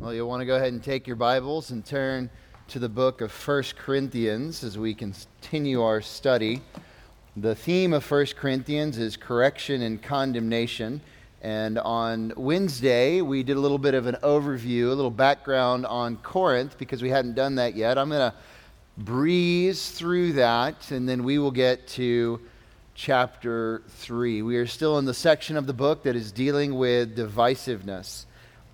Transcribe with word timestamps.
Well, 0.00 0.14
you'll 0.14 0.28
want 0.28 0.42
to 0.42 0.46
go 0.46 0.54
ahead 0.54 0.72
and 0.72 0.80
take 0.80 1.08
your 1.08 1.16
Bibles 1.16 1.72
and 1.72 1.84
turn 1.84 2.30
to 2.68 2.78
the 2.78 2.88
book 2.88 3.20
of 3.20 3.32
1 3.32 3.64
Corinthians 3.76 4.62
as 4.62 4.78
we 4.78 4.94
continue 4.94 5.82
our 5.82 6.00
study. 6.02 6.62
The 7.36 7.56
theme 7.56 7.92
of 7.92 8.08
1 8.08 8.26
Corinthians 8.36 8.96
is 8.96 9.16
correction 9.16 9.82
and 9.82 10.00
condemnation. 10.00 11.00
And 11.42 11.80
on 11.80 12.32
Wednesday, 12.36 13.22
we 13.22 13.42
did 13.42 13.56
a 13.56 13.60
little 13.60 13.76
bit 13.76 13.94
of 13.94 14.06
an 14.06 14.14
overview, 14.22 14.84
a 14.84 14.94
little 14.94 15.10
background 15.10 15.84
on 15.84 16.18
Corinth 16.18 16.78
because 16.78 17.02
we 17.02 17.10
hadn't 17.10 17.34
done 17.34 17.56
that 17.56 17.74
yet. 17.74 17.98
I'm 17.98 18.08
going 18.08 18.30
to 18.30 18.36
breeze 18.98 19.90
through 19.90 20.34
that, 20.34 20.92
and 20.92 21.08
then 21.08 21.24
we 21.24 21.40
will 21.40 21.50
get 21.50 21.88
to 21.88 22.40
chapter 22.94 23.82
3. 23.88 24.42
We 24.42 24.58
are 24.58 24.66
still 24.66 24.98
in 24.98 25.06
the 25.06 25.14
section 25.14 25.56
of 25.56 25.66
the 25.66 25.74
book 25.74 26.04
that 26.04 26.14
is 26.14 26.30
dealing 26.30 26.76
with 26.76 27.16
divisiveness. 27.16 28.26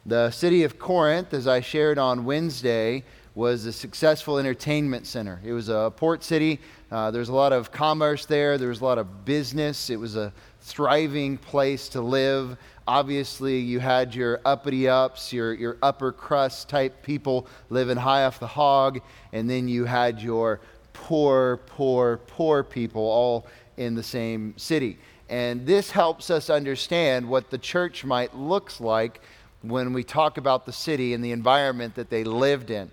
The 0.07 0.31
city 0.31 0.65
of 0.65 0.79
Corinth, 0.79 1.33
as 1.33 1.47
I 1.47 1.63
shared 1.63 1.99
on 1.99 2.27
Wednesday, 2.27 3.05
was 3.35 3.65
a 3.65 3.73
successful 3.73 4.39
entertainment 4.39 5.07
center. 5.07 5.41
It 5.43 5.53
was 5.53 5.71
a 5.71 5.91
port 5.97 6.23
city. 6.23 6.61
Uh, 6.91 7.11
was 7.15 7.31
a 7.31 7.35
lot 7.35 7.55
of 7.55 7.73
commerce 7.73 8.27
there. 8.27 8.59
There 8.59 8.69
was 8.69 8.83
a 8.83 8.85
lot 8.85 8.99
of 8.99 9.25
business. 9.25 9.89
It 9.89 9.97
was 9.97 10.15
a 10.15 10.31
thriving 10.61 11.39
place 11.39 11.89
to 11.89 12.03
live. 12.03 12.59
Obviously, 12.87 13.59
you 13.59 13.81
had 13.81 14.15
your 14.15 14.43
uppity 14.45 14.91
ups, 14.91 15.33
your, 15.33 15.55
your 15.55 15.79
upper 15.83 16.13
crust 16.13 16.69
type 16.69 17.03
people 17.03 17.47
living 17.71 17.97
high 17.97 18.25
off 18.25 18.39
the 18.39 18.47
hog, 18.47 19.01
and 19.33 19.49
then 19.49 19.69
you 19.69 19.87
had 19.87 20.21
your 20.21 20.61
poor, 20.93 21.63
poor, 21.65 22.19
poor 22.27 22.63
people 22.63 23.03
all 23.03 23.47
in 23.79 23.95
the 23.95 24.03
same 24.03 24.53
city. 24.59 24.99
And 25.31 25.67
this 25.67 25.91
helps 25.91 26.29
us 26.29 26.51
understand 26.51 27.27
what 27.27 27.51
the 27.51 27.57
church 27.57 28.05
might 28.05 28.37
look 28.37 28.79
like 28.81 29.23
when 29.67 29.93
we 29.93 30.05
talk 30.05 30.37
about 30.37 30.67
the 30.67 30.73
city 30.73 31.15
and 31.15 31.25
the 31.25 31.33
environment 31.33 31.95
that 31.95 32.11
they 32.11 32.25
lived 32.25 32.71
in. 32.71 32.91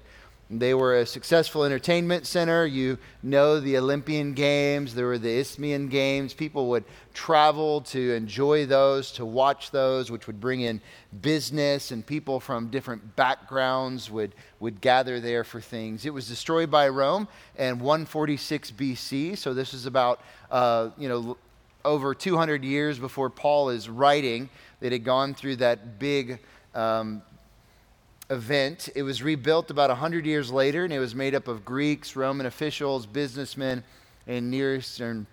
They 0.49 0.73
were 0.73 0.97
a 0.97 1.05
successful 1.05 1.63
entertainment 1.63 2.27
center. 2.27 2.65
You 2.65 2.97
know 3.23 3.61
the 3.61 3.77
Olympian 3.77 4.33
Games, 4.33 4.93
there 4.93 5.05
were 5.05 5.17
the 5.17 5.29
Isthmian 5.29 5.87
Games. 5.87 6.33
People 6.33 6.67
would 6.67 6.83
travel 7.13 7.81
to 7.81 8.13
enjoy 8.13 8.65
those, 8.65 9.13
to 9.13 9.25
watch 9.25 9.71
those, 9.71 10.11
which 10.11 10.27
would 10.27 10.41
bring 10.41 10.59
in 10.59 10.81
business, 11.21 11.91
and 11.91 12.05
people 12.05 12.41
from 12.41 12.67
different 12.67 13.15
backgrounds 13.15 14.11
would, 14.11 14.35
would 14.59 14.81
gather 14.81 15.21
there 15.21 15.45
for 15.45 15.61
things. 15.61 16.05
It 16.05 16.13
was 16.13 16.27
destroyed 16.27 16.69
by 16.69 16.89
Rome 16.89 17.29
in 17.57 17.79
146 17.79 18.71
BC, 18.71 19.37
so 19.37 19.53
this 19.53 19.73
is 19.73 19.85
about, 19.85 20.19
uh, 20.49 20.89
you 20.97 21.07
know, 21.07 21.37
over 21.85 22.13
200 22.13 22.63
years 22.65 22.99
before 22.99 23.29
Paul 23.29 23.69
is 23.69 23.87
writing. 23.87 24.49
It 24.81 24.91
had 24.91 25.05
gone 25.05 25.33
through 25.33 25.57
that 25.57 25.97
big 25.97 26.39
um, 26.75 27.21
event. 28.29 28.89
It 28.95 29.03
was 29.03 29.21
rebuilt 29.21 29.69
about 29.69 29.89
100 29.89 30.25
years 30.25 30.51
later, 30.51 30.83
and 30.83 30.93
it 30.93 30.99
was 30.99 31.13
made 31.13 31.35
up 31.35 31.47
of 31.47 31.65
Greeks, 31.65 32.15
Roman 32.15 32.45
officials, 32.45 33.05
businessmen, 33.05 33.83
and 34.27 34.49
Near 34.49 34.75
Eastern 34.75 35.27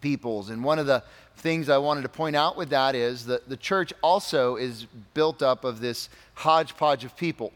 peoples. 0.00 0.50
And 0.50 0.62
one 0.62 0.78
of 0.78 0.86
the 0.86 1.02
things 1.36 1.68
I 1.68 1.78
wanted 1.78 2.02
to 2.02 2.08
point 2.08 2.36
out 2.36 2.56
with 2.56 2.70
that 2.70 2.94
is 2.94 3.26
that 3.26 3.48
the 3.48 3.56
church 3.56 3.92
also 4.02 4.56
is 4.56 4.86
built 5.14 5.42
up 5.42 5.64
of 5.64 5.80
this 5.80 6.08
hodgepodge 6.34 7.04
of 7.04 7.16
people. 7.16 7.52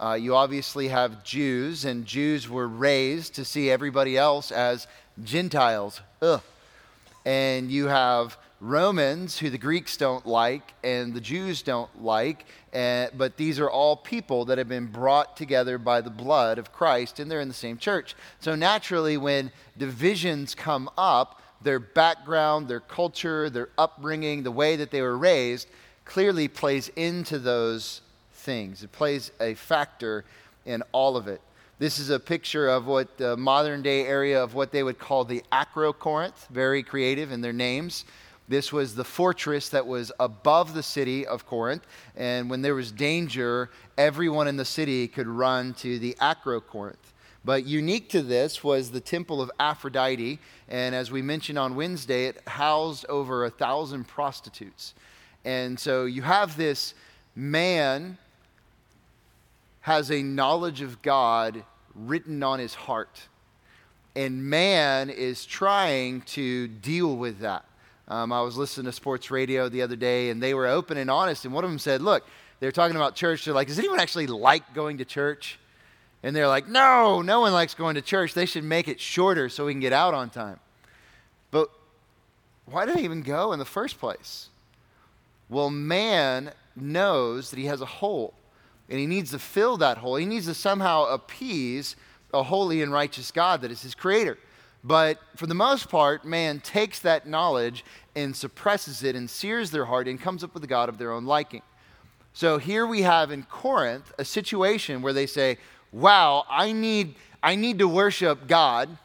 Uh, 0.00 0.14
you 0.14 0.34
obviously 0.34 0.88
have 0.88 1.22
Jews, 1.22 1.84
and 1.84 2.04
Jews 2.04 2.48
were 2.48 2.66
raised 2.66 3.34
to 3.34 3.44
see 3.44 3.70
everybody 3.70 4.16
else 4.16 4.50
as 4.50 4.86
Gentiles. 5.22 6.00
Ugh. 6.20 6.42
And 7.24 7.70
you 7.70 7.86
have 7.86 8.36
Romans, 8.62 9.40
who 9.40 9.50
the 9.50 9.58
Greeks 9.58 9.96
don't 9.96 10.24
like 10.24 10.72
and 10.84 11.12
the 11.12 11.20
Jews 11.20 11.62
don't 11.62 11.90
like, 12.00 12.46
uh, 12.72 13.08
but 13.16 13.36
these 13.36 13.58
are 13.58 13.68
all 13.68 13.96
people 13.96 14.44
that 14.44 14.56
have 14.56 14.68
been 14.68 14.86
brought 14.86 15.36
together 15.36 15.78
by 15.78 16.00
the 16.00 16.10
blood 16.10 16.58
of 16.58 16.72
Christ, 16.72 17.18
and 17.18 17.28
they're 17.28 17.40
in 17.40 17.48
the 17.48 17.54
same 17.54 17.76
church. 17.76 18.14
So 18.38 18.54
naturally, 18.54 19.16
when 19.16 19.50
divisions 19.76 20.54
come 20.54 20.88
up, 20.96 21.42
their 21.60 21.80
background, 21.80 22.68
their 22.68 22.78
culture, 22.78 23.50
their 23.50 23.68
upbringing, 23.76 24.44
the 24.44 24.52
way 24.52 24.76
that 24.76 24.92
they 24.92 25.02
were 25.02 25.18
raised, 25.18 25.66
clearly 26.04 26.46
plays 26.46 26.86
into 26.94 27.40
those 27.40 28.00
things. 28.32 28.84
It 28.84 28.92
plays 28.92 29.32
a 29.40 29.54
factor 29.54 30.24
in 30.64 30.84
all 30.92 31.16
of 31.16 31.26
it. 31.26 31.40
This 31.80 31.98
is 31.98 32.10
a 32.10 32.20
picture 32.20 32.68
of 32.68 32.86
what 32.86 33.18
the 33.18 33.36
modern 33.36 33.82
day 33.82 34.06
area 34.06 34.40
of 34.40 34.54
what 34.54 34.70
they 34.70 34.84
would 34.84 35.00
call 35.00 35.24
the 35.24 35.42
Acro 35.50 35.92
Corinth, 35.92 36.46
very 36.48 36.84
creative 36.84 37.32
in 37.32 37.40
their 37.40 37.52
names. 37.52 38.04
This 38.48 38.72
was 38.72 38.94
the 38.94 39.04
fortress 39.04 39.68
that 39.70 39.86
was 39.86 40.12
above 40.18 40.74
the 40.74 40.82
city 40.82 41.26
of 41.26 41.46
Corinth. 41.46 41.86
And 42.16 42.50
when 42.50 42.62
there 42.62 42.74
was 42.74 42.92
danger, 42.92 43.70
everyone 43.96 44.48
in 44.48 44.56
the 44.56 44.64
city 44.64 45.08
could 45.08 45.28
run 45.28 45.74
to 45.74 45.98
the 45.98 46.16
Acro 46.20 46.60
Corinth. 46.60 47.12
But 47.44 47.66
unique 47.66 48.08
to 48.10 48.22
this 48.22 48.62
was 48.62 48.90
the 48.90 49.00
temple 49.00 49.40
of 49.40 49.50
Aphrodite. 49.58 50.38
And 50.68 50.94
as 50.94 51.10
we 51.10 51.22
mentioned 51.22 51.58
on 51.58 51.74
Wednesday, 51.74 52.26
it 52.26 52.40
housed 52.46 53.06
over 53.08 53.44
a 53.44 53.50
thousand 53.50 54.06
prostitutes. 54.06 54.94
And 55.44 55.78
so 55.78 56.04
you 56.04 56.22
have 56.22 56.56
this 56.56 56.94
man 57.34 58.18
has 59.80 60.10
a 60.10 60.22
knowledge 60.22 60.80
of 60.80 61.02
God 61.02 61.64
written 61.94 62.42
on 62.42 62.58
his 62.58 62.74
heart. 62.74 63.22
And 64.14 64.44
man 64.44 65.10
is 65.10 65.44
trying 65.44 66.20
to 66.22 66.68
deal 66.68 67.16
with 67.16 67.40
that. 67.40 67.64
Um, 68.08 68.32
I 68.32 68.40
was 68.42 68.56
listening 68.56 68.86
to 68.86 68.92
sports 68.92 69.30
radio 69.30 69.68
the 69.68 69.82
other 69.82 69.96
day, 69.96 70.30
and 70.30 70.42
they 70.42 70.54
were 70.54 70.66
open 70.66 70.96
and 70.96 71.10
honest. 71.10 71.44
And 71.44 71.54
one 71.54 71.64
of 71.64 71.70
them 71.70 71.78
said, 71.78 72.02
Look, 72.02 72.26
they're 72.60 72.72
talking 72.72 72.96
about 72.96 73.14
church. 73.14 73.44
They're 73.44 73.54
like, 73.54 73.68
Does 73.68 73.78
anyone 73.78 74.00
actually 74.00 74.26
like 74.26 74.74
going 74.74 74.98
to 74.98 75.04
church? 75.04 75.58
And 76.22 76.34
they're 76.34 76.48
like, 76.48 76.68
No, 76.68 77.22
no 77.22 77.40
one 77.40 77.52
likes 77.52 77.74
going 77.74 77.94
to 77.94 78.02
church. 78.02 78.34
They 78.34 78.46
should 78.46 78.64
make 78.64 78.88
it 78.88 79.00
shorter 79.00 79.48
so 79.48 79.66
we 79.66 79.72
can 79.72 79.80
get 79.80 79.92
out 79.92 80.14
on 80.14 80.30
time. 80.30 80.58
But 81.50 81.70
why 82.66 82.86
do 82.86 82.94
they 82.94 83.02
even 83.02 83.22
go 83.22 83.52
in 83.52 83.58
the 83.58 83.64
first 83.64 83.98
place? 83.98 84.48
Well, 85.48 85.70
man 85.70 86.52
knows 86.74 87.50
that 87.50 87.58
he 87.58 87.66
has 87.66 87.80
a 87.80 87.86
hole, 87.86 88.34
and 88.88 88.98
he 88.98 89.06
needs 89.06 89.30
to 89.32 89.38
fill 89.38 89.76
that 89.78 89.98
hole. 89.98 90.16
He 90.16 90.26
needs 90.26 90.46
to 90.46 90.54
somehow 90.54 91.04
appease 91.04 91.96
a 92.32 92.42
holy 92.42 92.82
and 92.82 92.92
righteous 92.92 93.30
God 93.30 93.60
that 93.60 93.70
is 93.70 93.82
his 93.82 93.94
creator. 93.94 94.38
But 94.84 95.18
for 95.36 95.46
the 95.46 95.54
most 95.54 95.88
part, 95.88 96.24
man 96.24 96.60
takes 96.60 96.98
that 97.00 97.26
knowledge 97.26 97.84
and 98.16 98.34
suppresses 98.34 99.02
it 99.04 99.14
and 99.14 99.30
sears 99.30 99.70
their 99.70 99.84
heart 99.84 100.08
and 100.08 100.20
comes 100.20 100.42
up 100.42 100.54
with 100.54 100.64
a 100.64 100.66
God 100.66 100.88
of 100.88 100.98
their 100.98 101.12
own 101.12 101.24
liking. 101.24 101.62
So 102.32 102.58
here 102.58 102.86
we 102.86 103.02
have 103.02 103.30
in 103.30 103.44
Corinth 103.44 104.12
a 104.18 104.24
situation 104.24 105.02
where 105.02 105.12
they 105.12 105.26
say, 105.26 105.58
Wow, 105.92 106.44
I 106.48 106.72
need, 106.72 107.14
I 107.42 107.54
need 107.54 107.78
to 107.80 107.86
worship 107.86 108.46
God, 108.48 108.96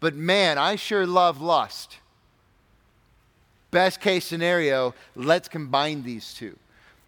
but 0.00 0.14
man, 0.14 0.58
I 0.58 0.74
sure 0.74 1.06
love 1.06 1.40
lust. 1.40 1.98
Best 3.70 4.00
case 4.00 4.24
scenario, 4.24 4.94
let's 5.14 5.48
combine 5.48 6.02
these 6.02 6.34
two. 6.34 6.58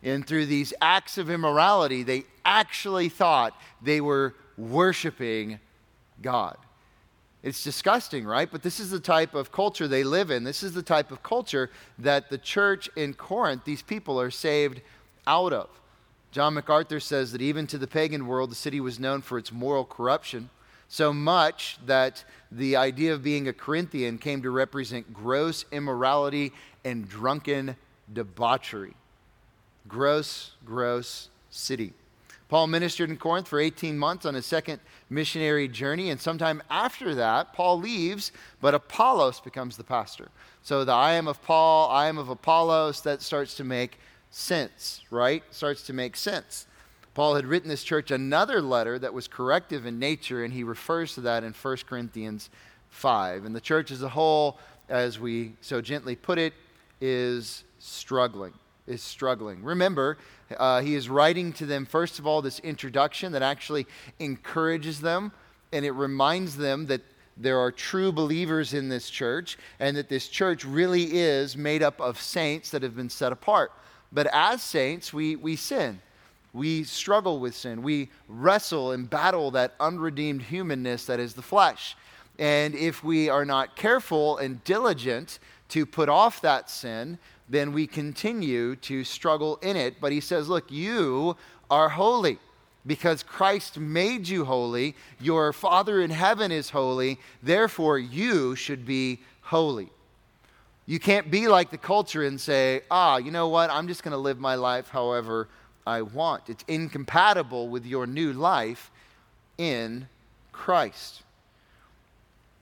And 0.03 0.27
through 0.27 0.47
these 0.47 0.72
acts 0.81 1.19
of 1.19 1.31
immorality, 1.31 2.04
they 2.04 2.25
actually 2.44 3.09
thought 3.09 3.59
they 3.82 4.00
were 4.00 4.34
worshiping 4.56 5.59
God. 6.22 6.56
It's 7.42 7.64
disgusting, 7.64 8.26
right? 8.26 8.50
But 8.50 8.62
this 8.62 8.80
is 8.80 8.90
the 8.90 9.00
type 9.00 9.34
of 9.34 9.50
culture 9.50 9.88
they 9.88 10.04
live 10.04 10.30
in. 10.30 10.44
This 10.44 10.62
is 10.62 10.74
the 10.74 10.82
type 10.82 11.10
of 11.10 11.22
culture 11.22 11.70
that 11.98 12.28
the 12.28 12.38
church 12.38 12.90
in 12.96 13.14
Corinth, 13.14 13.64
these 13.64 13.82
people 13.82 14.20
are 14.20 14.30
saved 14.30 14.82
out 15.26 15.52
of. 15.52 15.68
John 16.32 16.54
MacArthur 16.54 17.00
says 17.00 17.32
that 17.32 17.40
even 17.40 17.66
to 17.68 17.78
the 17.78 17.86
pagan 17.86 18.26
world, 18.26 18.50
the 18.50 18.56
city 18.56 18.78
was 18.78 19.00
known 19.00 19.22
for 19.22 19.38
its 19.38 19.50
moral 19.50 19.84
corruption, 19.84 20.50
so 20.88 21.12
much 21.12 21.78
that 21.86 22.24
the 22.52 22.76
idea 22.76 23.14
of 23.14 23.22
being 23.22 23.48
a 23.48 23.52
Corinthian 23.52 24.18
came 24.18 24.42
to 24.42 24.50
represent 24.50 25.12
gross 25.14 25.64
immorality 25.72 26.52
and 26.84 27.08
drunken 27.08 27.76
debauchery. 28.12 28.94
Gross, 29.88 30.53
gross 30.65 31.30
city. 31.50 31.94
Paul 32.50 32.66
ministered 32.66 33.10
in 33.10 33.16
Corinth 33.16 33.47
for 33.47 33.60
18 33.60 33.97
months 33.97 34.26
on 34.26 34.34
his 34.34 34.44
second 34.44 34.80
missionary 35.08 35.68
journey, 35.68 36.10
and 36.10 36.20
sometime 36.20 36.60
after 36.68 37.14
that, 37.14 37.52
Paul 37.52 37.78
leaves, 37.78 38.32
but 38.60 38.74
Apollos 38.74 39.38
becomes 39.38 39.76
the 39.76 39.84
pastor. 39.84 40.28
So 40.60 40.84
the 40.84 40.92
I 40.92 41.12
am 41.12 41.28
of 41.28 41.41
Paul, 41.44 41.88
I 41.91 42.08
am 42.08 42.18
of 42.18 42.28
Apollos, 42.28 43.02
that 43.02 43.22
starts 43.22 43.54
to 43.54 43.64
make 43.64 44.00
sense, 44.30 45.02
right? 45.12 45.44
Starts 45.52 45.86
to 45.86 45.92
make 45.92 46.16
sense. 46.16 46.66
Paul 47.14 47.36
had 47.36 47.47
written 47.47 47.68
this 47.68 47.84
church 47.84 48.10
another 48.10 48.60
letter 48.60 48.98
that 48.98 49.14
was 49.14 49.28
corrective 49.28 49.86
in 49.86 50.00
nature, 50.00 50.42
and 50.42 50.53
he 50.53 50.64
refers 50.64 51.14
to 51.14 51.20
that 51.20 51.44
in 51.44 51.53
1 51.53 51.76
Corinthians 51.88 52.50
5. 52.88 53.44
And 53.44 53.54
the 53.54 53.60
church 53.60 53.92
as 53.92 54.03
a 54.03 54.08
whole, 54.08 54.58
as 54.88 55.20
we 55.20 55.53
so 55.60 55.80
gently 55.80 56.16
put 56.16 56.36
it, 56.36 56.54
is 57.00 57.62
struggling. 57.78 58.54
Is 58.86 59.03
struggling. 59.03 59.62
Remember, 59.62 60.18
uh, 60.56 60.80
he 60.80 60.94
is 60.94 61.09
writing 61.09 61.53
to 61.54 61.66
them, 61.66 61.86
first 61.86 62.18
of 62.18 62.27
all, 62.27 62.42
this 62.42 62.59
introduction 62.60 63.32
that 63.32 63.42
actually 63.42 63.86
encourages 64.18 65.00
them 65.00 65.32
and 65.72 65.84
it 65.84 65.92
reminds 65.92 66.56
them 66.56 66.86
that 66.86 67.03
there 67.36 67.59
are 67.59 67.71
true 67.72 68.12
believers 68.12 68.74
in 68.74 68.88
this 68.88 69.09
church 69.09 69.59
and 69.78 69.97
that 69.97 70.09
this 70.09 70.28
church 70.28 70.65
really 70.65 71.18
is 71.18 71.56
made 71.56 71.82
up 71.82 72.00
of 72.00 72.21
saints 72.21 72.71
that 72.71 72.82
have 72.82 72.97
been 72.97 73.09
set 73.09 73.32
apart. 73.32 73.72
But 74.12 74.27
as 74.32 74.62
saints, 74.62 75.12
we, 75.12 75.36
we 75.36 75.56
sin. 75.56 76.00
We 76.53 76.82
struggle 76.84 77.38
with 77.38 77.54
sin. 77.54 77.82
We 77.82 78.10
wrestle 78.28 78.92
and 78.92 79.09
battle 79.09 79.53
that 79.53 79.74
unredeemed 79.78 80.42
humanness 80.42 81.06
that 81.06 81.21
is 81.21 81.34
the 81.34 81.42
flesh. 81.42 81.97
And 82.38 82.74
if 82.74 83.04
we 83.04 83.28
are 83.28 83.44
not 83.44 83.77
careful 83.77 84.38
and 84.38 84.62
diligent 84.65 85.38
to 85.68 85.86
put 85.86 86.09
off 86.09 86.41
that 86.41 86.68
sin, 86.68 87.18
then 87.50 87.72
we 87.72 87.86
continue 87.86 88.76
to 88.76 89.04
struggle 89.04 89.58
in 89.60 89.76
it. 89.76 90.00
But 90.00 90.12
he 90.12 90.20
says, 90.20 90.48
Look, 90.48 90.70
you 90.70 91.36
are 91.68 91.91
holy 91.91 92.38
because 92.86 93.22
Christ 93.22 93.78
made 93.78 94.26
you 94.28 94.44
holy. 94.44 94.94
Your 95.20 95.52
Father 95.52 96.00
in 96.00 96.10
heaven 96.10 96.50
is 96.50 96.70
holy. 96.70 97.18
Therefore, 97.42 97.98
you 97.98 98.56
should 98.56 98.86
be 98.86 99.20
holy. 99.42 99.91
You 100.86 100.98
can't 100.98 101.30
be 101.30 101.47
like 101.47 101.70
the 101.70 101.78
culture 101.78 102.24
and 102.24 102.41
say, 102.41 102.82
ah, 102.91 103.18
you 103.18 103.30
know 103.30 103.48
what? 103.48 103.70
I'm 103.70 103.86
just 103.86 104.03
going 104.03 104.12
to 104.12 104.18
live 104.18 104.41
my 104.41 104.54
life 104.56 104.88
however 104.88 105.48
I 105.86 106.03
want. 106.03 106.48
It's 106.48 106.64
incompatible 106.66 107.68
with 107.68 107.86
your 107.86 108.06
new 108.06 108.32
life 108.32 108.91
in 109.58 110.08
Christ. 110.50 111.22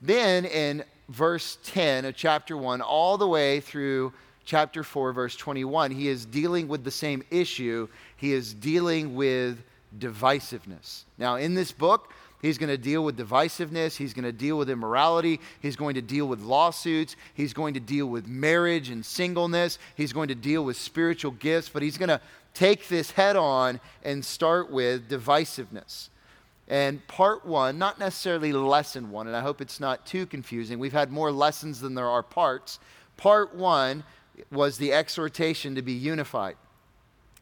Then 0.02 0.44
in 0.44 0.84
verse 1.08 1.58
10 1.64 2.04
of 2.04 2.16
chapter 2.16 2.56
1, 2.56 2.80
all 2.82 3.16
the 3.16 3.26
way 3.26 3.60
through 3.60 4.12
chapter 4.48 4.82
4, 4.82 5.12
verse 5.12 5.36
21, 5.36 5.90
he 5.90 6.08
is 6.08 6.24
dealing 6.24 6.68
with 6.68 6.82
the 6.82 6.90
same 6.90 7.22
issue. 7.30 7.86
He 8.16 8.32
is 8.32 8.54
dealing 8.54 9.14
with 9.14 9.62
divisiveness. 9.98 11.04
Now, 11.18 11.36
in 11.36 11.54
this 11.54 11.70
book, 11.70 12.12
He's 12.40 12.56
going 12.56 12.68
to 12.68 12.78
deal 12.78 13.04
with 13.04 13.18
divisiveness. 13.18 13.96
He's 13.96 14.14
going 14.14 14.24
to 14.24 14.30
deal 14.30 14.56
with 14.56 14.70
immorality. 14.70 15.40
He's 15.60 15.74
going 15.74 15.96
to 15.96 16.00
deal 16.00 16.26
with 16.26 16.40
lawsuits. 16.40 17.16
He's 17.34 17.52
going 17.52 17.74
to 17.74 17.80
deal 17.80 18.06
with 18.06 18.28
marriage 18.28 18.90
and 18.90 19.04
singleness. 19.04 19.80
He's 19.96 20.12
going 20.12 20.28
to 20.28 20.36
deal 20.36 20.64
with 20.64 20.76
spiritual 20.76 21.32
gifts. 21.32 21.68
But 21.68 21.82
he's 21.82 21.98
going 21.98 22.10
to 22.10 22.20
take 22.54 22.86
this 22.86 23.10
head 23.10 23.34
on 23.34 23.80
and 24.04 24.24
start 24.24 24.70
with 24.70 25.08
divisiveness. 25.08 26.10
And 26.68 27.04
part 27.08 27.44
one, 27.44 27.76
not 27.76 27.98
necessarily 27.98 28.52
lesson 28.52 29.10
one, 29.10 29.26
and 29.26 29.34
I 29.34 29.40
hope 29.40 29.60
it's 29.60 29.80
not 29.80 30.06
too 30.06 30.24
confusing. 30.24 30.78
We've 30.78 30.92
had 30.92 31.10
more 31.10 31.32
lessons 31.32 31.80
than 31.80 31.96
there 31.96 32.08
are 32.08 32.22
parts. 32.22 32.78
Part 33.16 33.52
one 33.52 34.04
was 34.50 34.78
the 34.78 34.92
exhortation 34.92 35.74
to 35.74 35.82
be 35.82 35.92
unified. 35.92 36.56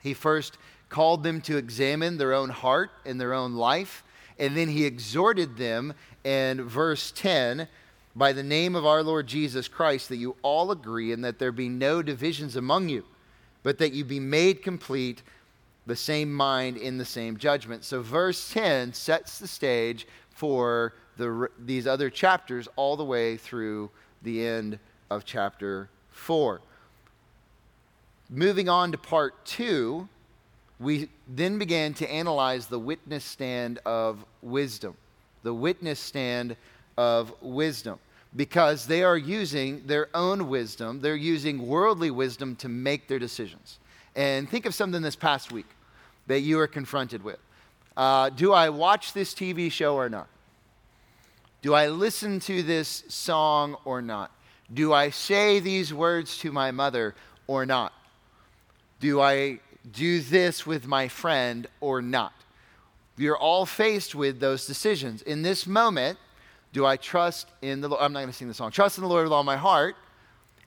He 0.02 0.14
first 0.14 0.58
called 0.88 1.22
them 1.22 1.40
to 1.42 1.56
examine 1.56 2.18
their 2.18 2.32
own 2.32 2.50
heart 2.50 2.90
and 3.04 3.20
their 3.20 3.34
own 3.34 3.54
life. 3.54 4.04
And 4.38 4.56
then 4.56 4.68
he 4.68 4.84
exhorted 4.84 5.56
them 5.56 5.94
in 6.24 6.62
verse 6.62 7.12
10 7.16 7.68
by 8.14 8.32
the 8.32 8.42
name 8.42 8.74
of 8.74 8.86
our 8.86 9.02
Lord 9.02 9.26
Jesus 9.26 9.68
Christ 9.68 10.08
that 10.08 10.16
you 10.16 10.36
all 10.42 10.70
agree 10.70 11.12
and 11.12 11.24
that 11.24 11.38
there 11.38 11.52
be 11.52 11.68
no 11.68 12.02
divisions 12.02 12.56
among 12.56 12.88
you, 12.88 13.04
but 13.62 13.78
that 13.78 13.92
you 13.92 14.04
be 14.04 14.20
made 14.20 14.62
complete 14.62 15.22
the 15.86 15.96
same 15.96 16.32
mind 16.32 16.76
in 16.76 16.98
the 16.98 17.04
same 17.04 17.36
judgment. 17.36 17.84
So, 17.84 18.02
verse 18.02 18.52
10 18.52 18.92
sets 18.92 19.38
the 19.38 19.46
stage 19.46 20.06
for 20.30 20.94
the, 21.16 21.48
these 21.58 21.86
other 21.86 22.10
chapters 22.10 22.68
all 22.76 22.96
the 22.96 23.04
way 23.04 23.36
through 23.36 23.90
the 24.22 24.44
end 24.44 24.78
of 25.10 25.24
chapter 25.24 25.88
4. 26.10 26.60
Moving 28.28 28.68
on 28.68 28.90
to 28.92 28.98
part 28.98 29.44
2, 29.44 30.08
we 30.80 31.08
then 31.28 31.58
began 31.58 31.94
to 31.94 32.10
analyze 32.10 32.66
the 32.66 32.78
witness 32.78 33.24
stand 33.24 33.78
of 33.86 34.24
wisdom. 34.42 34.96
The 35.42 35.54
witness 35.54 36.00
stand 36.00 36.56
of 36.96 37.32
wisdom. 37.40 37.98
Because 38.34 38.86
they 38.86 39.04
are 39.04 39.16
using 39.16 39.86
their 39.86 40.08
own 40.12 40.48
wisdom, 40.48 41.00
they're 41.00 41.14
using 41.14 41.66
worldly 41.66 42.10
wisdom 42.10 42.56
to 42.56 42.68
make 42.68 43.06
their 43.06 43.20
decisions. 43.20 43.78
And 44.16 44.48
think 44.48 44.66
of 44.66 44.74
something 44.74 45.02
this 45.02 45.16
past 45.16 45.52
week 45.52 45.66
that 46.26 46.40
you 46.40 46.58
are 46.58 46.66
confronted 46.66 47.22
with. 47.22 47.38
Uh, 47.96 48.30
do 48.30 48.52
I 48.52 48.68
watch 48.70 49.12
this 49.12 49.32
TV 49.32 49.70
show 49.70 49.94
or 49.94 50.08
not? 50.08 50.28
Do 51.62 51.74
I 51.74 51.88
listen 51.88 52.40
to 52.40 52.62
this 52.62 53.04
song 53.08 53.76
or 53.84 54.02
not? 54.02 54.30
Do 54.72 54.92
I 54.92 55.10
say 55.10 55.60
these 55.60 55.94
words 55.94 56.38
to 56.38 56.52
my 56.52 56.72
mother 56.72 57.14
or 57.46 57.64
not? 57.64 57.92
Do 59.00 59.20
I 59.20 59.60
do 59.90 60.20
this 60.20 60.66
with 60.66 60.86
my 60.86 61.08
friend 61.08 61.66
or 61.80 62.02
not? 62.02 62.32
You're 63.16 63.36
all 63.36 63.66
faced 63.66 64.14
with 64.14 64.40
those 64.40 64.66
decisions. 64.66 65.22
In 65.22 65.42
this 65.42 65.66
moment, 65.66 66.18
do 66.72 66.84
I 66.84 66.96
trust 66.96 67.48
in 67.62 67.80
the 67.80 67.88
Lord? 67.88 68.02
I'm 68.02 68.12
not 68.12 68.20
going 68.20 68.30
to 68.30 68.36
sing 68.36 68.48
the 68.48 68.54
song. 68.54 68.70
Trust 68.70 68.98
in 68.98 69.02
the 69.02 69.08
Lord 69.08 69.24
with 69.24 69.32
all 69.32 69.44
my 69.44 69.56
heart 69.56 69.96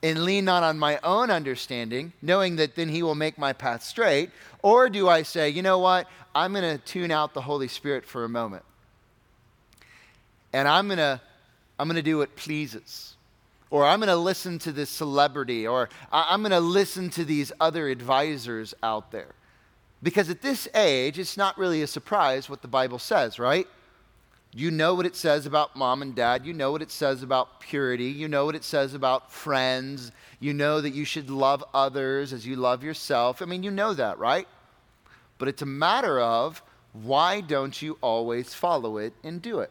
and 0.01 0.23
lean 0.23 0.45
not 0.45 0.63
on 0.63 0.79
my 0.79 0.99
own 1.03 1.29
understanding, 1.29 2.13
knowing 2.21 2.55
that 2.55 2.75
then 2.75 2.89
He 2.89 3.03
will 3.03 3.15
make 3.15 3.37
my 3.37 3.53
path 3.53 3.83
straight? 3.83 4.31
Or 4.63 4.89
do 4.89 5.09
I 5.09 5.23
say, 5.23 5.49
you 5.49 5.61
know 5.61 5.79
what? 5.79 6.07
I'm 6.33 6.53
going 6.53 6.77
to 6.77 6.83
tune 6.83 7.11
out 7.11 7.33
the 7.33 7.41
Holy 7.41 7.67
Spirit 7.67 8.05
for 8.05 8.23
a 8.23 8.29
moment. 8.29 8.63
And 10.53 10.67
I'm 10.67 10.87
going 10.87 10.97
to 10.97 11.21
I'm 11.77 11.87
going 11.87 11.95
to 11.95 12.01
do 12.01 12.17
what 12.17 12.35
pleases. 12.35 13.15
Or 13.71 13.85
I'm 13.85 13.99
going 13.99 14.07
to 14.09 14.15
listen 14.15 14.57
to 14.59 14.71
this 14.71 14.89
celebrity, 14.89 15.67
or 15.67 15.89
I'm 16.11 16.41
going 16.41 16.51
to 16.51 16.59
listen 16.59 17.09
to 17.11 17.23
these 17.23 17.51
other 17.59 17.89
advisors 17.89 18.73
out 18.81 19.11
there. 19.11 19.35
Because 20.01 20.29
at 20.29 20.41
this 20.41 20.67
age, 20.73 21.19
it's 21.19 21.37
not 21.37 21.57
really 21.57 21.81
a 21.81 21.87
surprise 21.87 22.49
what 22.49 22.61
the 22.61 22.67
Bible 22.67 22.99
says, 22.99 23.37
right? 23.37 23.67
You 24.53 24.71
know 24.71 24.95
what 24.95 25.05
it 25.05 25.15
says 25.15 25.45
about 25.45 25.75
mom 25.75 26.01
and 26.01 26.15
dad. 26.15 26.45
You 26.45 26.53
know 26.53 26.71
what 26.71 26.81
it 26.81 26.89
says 26.89 27.21
about 27.21 27.59
purity. 27.59 28.05
You 28.05 28.27
know 28.27 28.45
what 28.45 28.55
it 28.55 28.63
says 28.63 28.95
about 28.95 29.31
friends. 29.31 30.11
You 30.39 30.53
know 30.53 30.81
that 30.81 30.91
you 30.91 31.05
should 31.05 31.29
love 31.29 31.63
others 31.73 32.33
as 32.33 32.47
you 32.47 32.55
love 32.55 32.83
yourself. 32.83 33.41
I 33.41 33.45
mean, 33.45 33.61
you 33.61 33.69
know 33.69 33.93
that, 33.93 34.17
right? 34.17 34.47
But 35.37 35.49
it's 35.49 35.61
a 35.61 35.67
matter 35.67 36.19
of 36.19 36.63
why 36.93 37.41
don't 37.41 37.79
you 37.79 37.97
always 38.01 38.53
follow 38.53 38.97
it 38.97 39.13
and 39.23 39.41
do 39.41 39.59
it? 39.59 39.69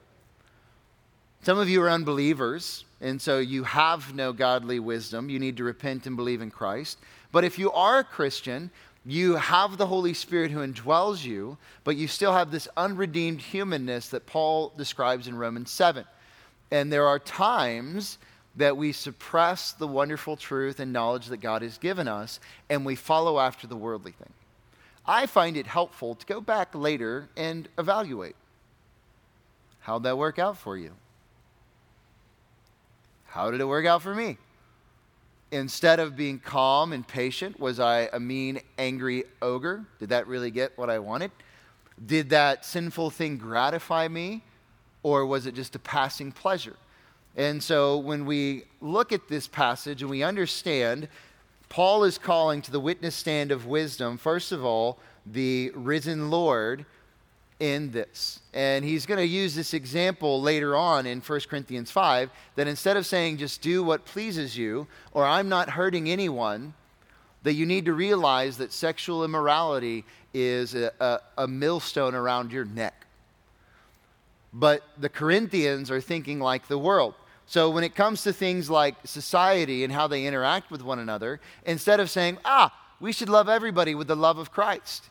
Some 1.43 1.59
of 1.59 1.69
you 1.69 1.83
are 1.83 1.91
unbelievers, 1.91 2.85
and 3.00 3.21
so 3.21 3.39
you 3.39 3.65
have 3.65 4.15
no 4.15 4.33
godly 4.33 4.81
wisdom. 4.81 5.31
You 5.31 5.39
need 5.39 5.56
to 5.59 5.65
repent 5.65 6.06
and 6.06 6.17
believe 6.17 6.43
in 6.43 6.50
Christ. 6.50 6.99
But 7.31 7.45
if 7.45 7.59
you 7.59 7.71
are 7.73 8.00
a 8.00 8.05
Christian, 8.05 8.71
you 9.06 9.37
have 9.37 9.77
the 9.77 9.87
Holy 9.87 10.15
Spirit 10.15 10.50
who 10.50 10.67
indwells 10.67 11.25
you, 11.25 11.56
but 11.85 11.97
you 11.97 12.09
still 12.09 12.33
have 12.33 12.50
this 12.50 12.69
unredeemed 12.77 13.41
humanness 13.41 14.09
that 14.09 14.27
Paul 14.27 14.73
describes 14.77 15.29
in 15.29 15.37
Romans 15.37 15.71
7. 15.71 16.05
And 16.71 16.93
there 16.93 17.06
are 17.06 17.19
times 17.19 18.19
that 18.56 18.77
we 18.77 18.93
suppress 18.93 19.73
the 19.73 19.87
wonderful 19.87 20.37
truth 20.37 20.81
and 20.81 20.93
knowledge 20.93 21.27
that 21.27 21.39
God 21.39 21.62
has 21.62 21.79
given 21.79 22.09
us, 22.09 22.41
and 22.69 22.85
we 22.85 22.97
follow 22.97 23.39
after 23.39 23.67
the 23.67 23.77
worldly 23.77 24.12
thing. 24.12 24.33
I 25.06 25.27
find 25.27 25.56
it 25.56 25.67
helpful 25.67 26.17
to 26.17 26.26
go 26.26 26.40
back 26.40 26.75
later 26.75 27.28
and 27.37 27.69
evaluate. 27.78 28.37
How'd 29.81 30.02
that 30.02 30.19
work 30.19 30.38
out 30.38 30.59
for 30.59 30.76
you? 30.76 30.90
How 33.28 33.50
did 33.50 33.61
it 33.61 33.66
work 33.66 33.87
out 33.87 34.02
for 34.02 34.14
me? 34.14 34.38
Instead 35.50 36.00
of 36.00 36.16
being 36.16 36.38
calm 36.38 36.92
and 36.92 37.06
patient, 37.06 37.61
was 37.61 37.78
I 37.78 38.08
a 38.12 38.18
mean, 38.18 38.61
angry 38.78 39.25
ogre? 39.40 39.85
Did 39.99 40.08
that 40.08 40.26
really 40.26 40.50
get 40.50 40.76
what 40.76 40.90
I 40.90 40.99
wanted? 40.99 41.30
Did 42.04 42.30
that 42.30 42.64
sinful 42.64 43.11
thing 43.11 43.37
gratify 43.37 44.08
me? 44.08 44.42
Or 45.02 45.26
was 45.26 45.47
it 45.47 45.54
just 45.54 45.75
a 45.75 45.78
passing 45.78 46.32
pleasure? 46.32 46.76
And 47.37 47.62
so 47.62 47.99
when 47.99 48.25
we 48.25 48.64
look 48.80 49.12
at 49.12 49.28
this 49.28 49.47
passage 49.47 50.02
and 50.02 50.11
we 50.11 50.23
understand, 50.23 51.08
Paul 51.68 52.04
is 52.04 52.18
calling 52.18 52.62
to 52.62 52.70
the 52.70 52.80
witness 52.80 53.14
stand 53.14 53.52
of 53.52 53.66
wisdom, 53.66 54.16
first 54.16 54.52
of 54.52 54.64
all, 54.64 54.99
the 55.25 55.70
risen 55.75 56.30
Lord 56.30 56.87
in 57.61 57.91
this. 57.91 58.41
And 58.55 58.85
he's 58.85 59.07
going 59.07 59.19
to 59.19 59.27
use 59.27 59.55
this 59.55 59.75
example 59.75 60.41
later 60.41 60.77
on 60.77 61.07
in 61.07 61.21
1 61.21 61.41
Corinthians 61.49 61.91
5 61.91 62.31
that 62.55 62.69
instead 62.69 62.97
of 62.97 63.07
saying 63.07 63.38
just 63.38 63.61
do 63.62 63.83
what 63.83 64.05
pleases 64.05 64.57
you 64.57 64.87
or 65.12 65.25
I'm 65.25 65.49
not 65.49 65.71
hurting 65.71 66.09
anyone, 66.09 66.75
that 67.43 67.55
you 67.55 67.67
need 67.67 67.85
to 67.87 67.93
realize 67.93 68.59
that 68.59 68.73
sexual 68.73 69.25
immorality 69.25 70.05
is 70.35 70.75
a, 70.75 70.93
a, 71.00 71.21
a 71.38 71.49
millstone 71.49 72.15
around 72.15 72.53
your 72.53 72.65
neck. 72.65 73.07
But 74.53 74.83
the 74.97 75.09
Corinthians 75.09 75.91
are 75.91 76.00
thinking 76.00 76.41
like 76.41 76.69
the 76.69 76.79
world. 76.79 77.15
So 77.47 77.71
when 77.71 77.85
it 77.85 77.95
comes 77.95 78.23
to 78.25 78.33
things 78.33 78.69
like 78.69 78.95
society 79.05 79.83
and 79.83 79.93
how 79.93 80.07
they 80.07 80.27
interact 80.27 80.71
with 80.71 80.83
one 80.83 80.99
another, 80.99 81.41
instead 81.65 82.00
of 82.00 82.11
saying, 82.11 82.38
ah, 82.45 82.75
we 83.00 83.12
should 83.12 83.29
love 83.29 83.49
everybody 83.49 83.95
with 83.95 84.09
the 84.09 84.17
love 84.17 84.38
of 84.38 84.50
Christ, 84.50 85.09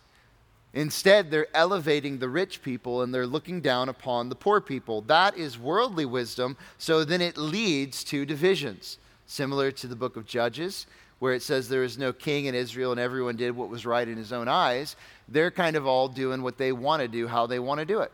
Instead, 0.74 1.32
they're 1.32 1.48
elevating 1.56 2.20
the 2.20 2.30
rich 2.30 2.62
people 2.62 3.02
and 3.02 3.14
they're 3.14 3.26
looking 3.26 3.62
down 3.62 3.90
upon 3.90 4.30
the 4.30 4.36
poor 4.36 4.62
people. 4.62 5.02
That 5.02 5.38
is 5.38 5.58
worldly 5.58 6.06
wisdom, 6.06 6.58
so 6.78 7.04
then 7.04 7.22
it 7.22 7.38
leads 7.38 8.04
to 8.06 8.26
divisions, 8.26 8.98
similar 9.26 9.72
to 9.72 9.88
the 9.88 9.96
book 9.96 10.18
of 10.18 10.26
Judges, 10.26 10.86
where 11.20 11.34
it 11.34 11.42
says 11.42 11.68
there 11.68 11.84
is 11.84 11.98
no 11.98 12.14
king 12.14 12.46
in 12.46 12.54
Israel 12.54 12.92
and 12.92 13.00
everyone 13.00 13.36
did 13.36 13.56
what 13.56 13.70
was 13.70 13.86
right 13.86 14.08
in 14.08 14.18
his 14.18 14.32
own 14.32 14.48
eyes. 14.48 14.96
They're 15.28 15.52
kind 15.52 15.76
of 15.76 15.88
all 15.88 16.08
doing 16.08 16.44
what 16.44 16.58
they 16.58 16.72
want 16.72 17.02
to 17.02 17.08
do, 17.08 17.28
how 17.28 17.48
they 17.48 17.60
want 17.60 17.80
to 17.80 17.86
do 17.86 18.02
it. 18.02 18.12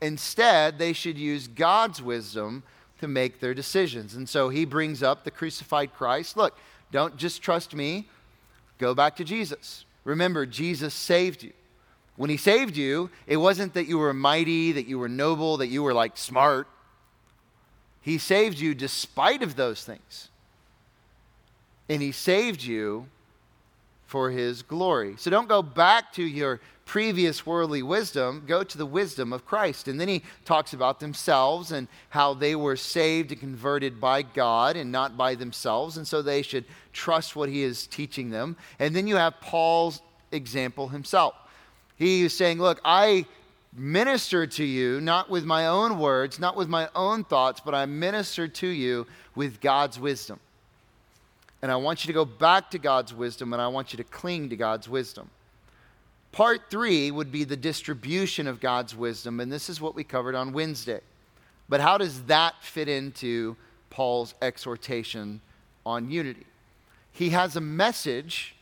Instead, 0.00 0.78
they 0.78 0.92
should 0.92 1.18
use 1.18 1.48
God's 1.48 2.00
wisdom 2.00 2.62
to 3.00 3.08
make 3.08 3.40
their 3.40 3.54
decisions. 3.54 4.14
And 4.14 4.28
so 4.28 4.50
he 4.50 4.64
brings 4.64 5.02
up 5.02 5.24
the 5.24 5.30
crucified 5.30 5.94
Christ. 5.94 6.36
Look, 6.36 6.56
don't 6.92 7.16
just 7.16 7.42
trust 7.42 7.74
me, 7.74 8.08
go 8.78 8.94
back 8.94 9.16
to 9.16 9.24
Jesus. 9.24 9.84
Remember, 10.04 10.46
Jesus 10.46 10.94
saved 10.94 11.42
you. 11.42 11.52
When 12.16 12.30
he 12.30 12.36
saved 12.36 12.76
you, 12.76 13.10
it 13.26 13.38
wasn't 13.38 13.74
that 13.74 13.86
you 13.86 13.98
were 13.98 14.14
mighty, 14.14 14.72
that 14.72 14.86
you 14.86 14.98
were 14.98 15.08
noble, 15.08 15.56
that 15.56 15.66
you 15.66 15.82
were 15.82 15.94
like 15.94 16.16
smart. 16.16 16.68
He 18.00 18.18
saved 18.18 18.58
you 18.58 18.74
despite 18.74 19.42
of 19.42 19.56
those 19.56 19.82
things. 19.82 20.28
And 21.88 22.00
he 22.00 22.12
saved 22.12 22.62
you 22.62 23.06
for 24.06 24.30
his 24.30 24.62
glory. 24.62 25.14
So 25.18 25.30
don't 25.30 25.48
go 25.48 25.62
back 25.62 26.12
to 26.12 26.22
your 26.22 26.60
previous 26.84 27.46
worldly 27.46 27.82
wisdom, 27.82 28.44
go 28.46 28.62
to 28.62 28.78
the 28.78 28.86
wisdom 28.86 29.32
of 29.32 29.44
Christ. 29.44 29.88
And 29.88 30.00
then 30.00 30.08
he 30.08 30.22
talks 30.44 30.72
about 30.72 31.00
themselves 31.00 31.72
and 31.72 31.88
how 32.10 32.34
they 32.34 32.54
were 32.54 32.76
saved 32.76 33.32
and 33.32 33.40
converted 33.40 34.00
by 34.00 34.22
God 34.22 34.76
and 34.76 34.92
not 34.92 35.16
by 35.16 35.34
themselves. 35.34 35.96
And 35.96 36.06
so 36.06 36.22
they 36.22 36.42
should 36.42 36.64
trust 36.92 37.34
what 37.34 37.48
he 37.48 37.62
is 37.62 37.86
teaching 37.86 38.30
them. 38.30 38.56
And 38.78 38.94
then 38.94 39.06
you 39.06 39.16
have 39.16 39.40
Paul's 39.40 40.00
example 40.30 40.88
himself. 40.88 41.34
He 41.96 42.24
is 42.24 42.36
saying, 42.36 42.58
Look, 42.58 42.80
I 42.84 43.26
minister 43.76 44.46
to 44.46 44.64
you 44.64 45.00
not 45.00 45.28
with 45.28 45.44
my 45.44 45.66
own 45.66 45.98
words, 45.98 46.38
not 46.38 46.56
with 46.56 46.68
my 46.68 46.88
own 46.94 47.24
thoughts, 47.24 47.60
but 47.60 47.74
I 47.74 47.86
minister 47.86 48.46
to 48.46 48.66
you 48.66 49.06
with 49.34 49.60
God's 49.60 49.98
wisdom. 49.98 50.38
And 51.62 51.72
I 51.72 51.76
want 51.76 52.04
you 52.04 52.08
to 52.08 52.12
go 52.12 52.24
back 52.24 52.70
to 52.72 52.78
God's 52.78 53.14
wisdom 53.14 53.52
and 53.52 53.60
I 53.60 53.68
want 53.68 53.92
you 53.92 53.96
to 53.96 54.04
cling 54.04 54.50
to 54.50 54.56
God's 54.56 54.88
wisdom. 54.88 55.30
Part 56.30 56.62
three 56.68 57.10
would 57.10 57.30
be 57.30 57.44
the 57.44 57.56
distribution 57.56 58.48
of 58.48 58.60
God's 58.60 58.96
wisdom, 58.96 59.38
and 59.38 59.52
this 59.52 59.70
is 59.70 59.80
what 59.80 59.94
we 59.94 60.02
covered 60.02 60.34
on 60.34 60.52
Wednesday. 60.52 61.00
But 61.68 61.80
how 61.80 61.96
does 61.96 62.24
that 62.24 62.54
fit 62.60 62.88
into 62.88 63.56
Paul's 63.88 64.34
exhortation 64.42 65.40
on 65.86 66.10
unity? 66.10 66.46
He 67.12 67.30
has 67.30 67.54
a 67.54 67.60
message 67.60 68.56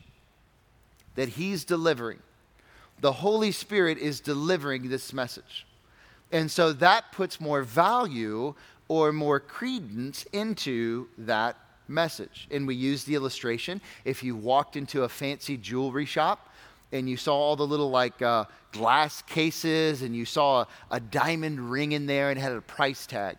that 1.15 1.29
he's 1.29 1.63
delivering. 1.63 2.19
The 3.03 3.11
Holy 3.11 3.51
Spirit 3.51 3.97
is 3.97 4.21
delivering 4.21 4.87
this 4.87 5.11
message. 5.11 5.65
And 6.31 6.49
so 6.49 6.71
that 6.71 7.11
puts 7.11 7.41
more 7.41 7.61
value 7.61 8.55
or 8.87 9.11
more 9.11 9.41
credence 9.41 10.23
into 10.31 11.09
that 11.17 11.57
message. 11.89 12.47
And 12.49 12.65
we 12.65 12.75
use 12.75 13.03
the 13.03 13.15
illustration. 13.15 13.81
If 14.05 14.23
you 14.23 14.37
walked 14.37 14.77
into 14.77 15.03
a 15.03 15.09
fancy 15.09 15.57
jewelry 15.57 16.05
shop, 16.05 16.47
and 16.93 17.09
you 17.09 17.17
saw 17.17 17.35
all 17.35 17.57
the 17.57 17.67
little 17.67 17.89
like 17.89 18.21
uh, 18.21 18.45
glass 18.71 19.21
cases 19.23 20.01
and 20.01 20.15
you 20.15 20.23
saw 20.23 20.61
a, 20.61 20.67
a 20.91 20.99
diamond 21.01 21.59
ring 21.71 21.91
in 21.91 22.05
there 22.05 22.29
and 22.29 22.39
had 22.39 22.53
a 22.53 22.61
price 22.61 23.05
tag, 23.05 23.35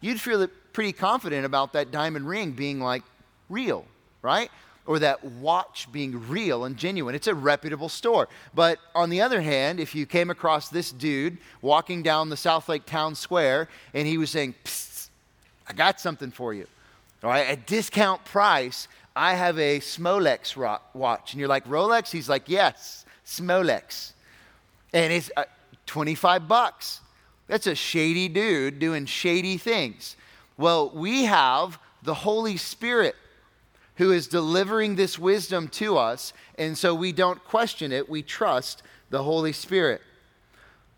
you'd 0.00 0.18
feel 0.18 0.48
pretty 0.72 0.94
confident 0.94 1.44
about 1.44 1.74
that 1.74 1.90
diamond 1.90 2.26
ring 2.26 2.52
being 2.52 2.80
like 2.80 3.02
real, 3.50 3.84
right? 4.22 4.50
Or 4.86 4.98
that 4.98 5.24
watch 5.24 5.90
being 5.92 6.28
real 6.28 6.64
and 6.64 6.76
genuine. 6.76 7.14
It's 7.14 7.26
a 7.26 7.34
reputable 7.34 7.88
store. 7.88 8.28
But 8.54 8.78
on 8.94 9.08
the 9.08 9.22
other 9.22 9.40
hand, 9.40 9.80
if 9.80 9.94
you 9.94 10.04
came 10.04 10.28
across 10.28 10.68
this 10.68 10.92
dude 10.92 11.38
walking 11.62 12.02
down 12.02 12.28
the 12.28 12.36
Southlake 12.36 12.84
Town 12.84 13.14
Square 13.14 13.68
and 13.94 14.06
he 14.06 14.18
was 14.18 14.28
saying, 14.28 14.54
I 15.66 15.72
got 15.72 16.00
something 16.00 16.30
for 16.30 16.52
you, 16.52 16.66
all 17.22 17.30
right, 17.30 17.46
at 17.46 17.66
discount 17.66 18.22
price, 18.26 18.86
I 19.16 19.34
have 19.34 19.58
a 19.58 19.78
Smolex 19.78 20.56
watch. 20.92 21.32
And 21.32 21.40
you're 21.40 21.48
like, 21.48 21.66
Rolex? 21.66 22.10
He's 22.10 22.28
like, 22.28 22.48
yes, 22.48 23.06
Smolex. 23.24 24.12
And 24.92 25.12
it's 25.12 25.30
uh, 25.36 25.44
25 25.86 26.48
bucks. 26.48 27.00
That's 27.46 27.66
a 27.66 27.74
shady 27.74 28.28
dude 28.28 28.78
doing 28.78 29.06
shady 29.06 29.56
things. 29.56 30.16
Well, 30.56 30.90
we 30.90 31.24
have 31.24 31.78
the 32.02 32.14
Holy 32.14 32.56
Spirit 32.56 33.16
who 33.96 34.12
is 34.12 34.26
delivering 34.26 34.96
this 34.96 35.18
wisdom 35.18 35.68
to 35.68 35.96
us. 35.96 36.32
And 36.58 36.76
so 36.76 36.94
we 36.94 37.12
don't 37.12 37.42
question 37.44 37.92
it, 37.92 38.08
we 38.08 38.22
trust 38.22 38.82
the 39.10 39.22
Holy 39.22 39.52
Spirit. 39.52 40.02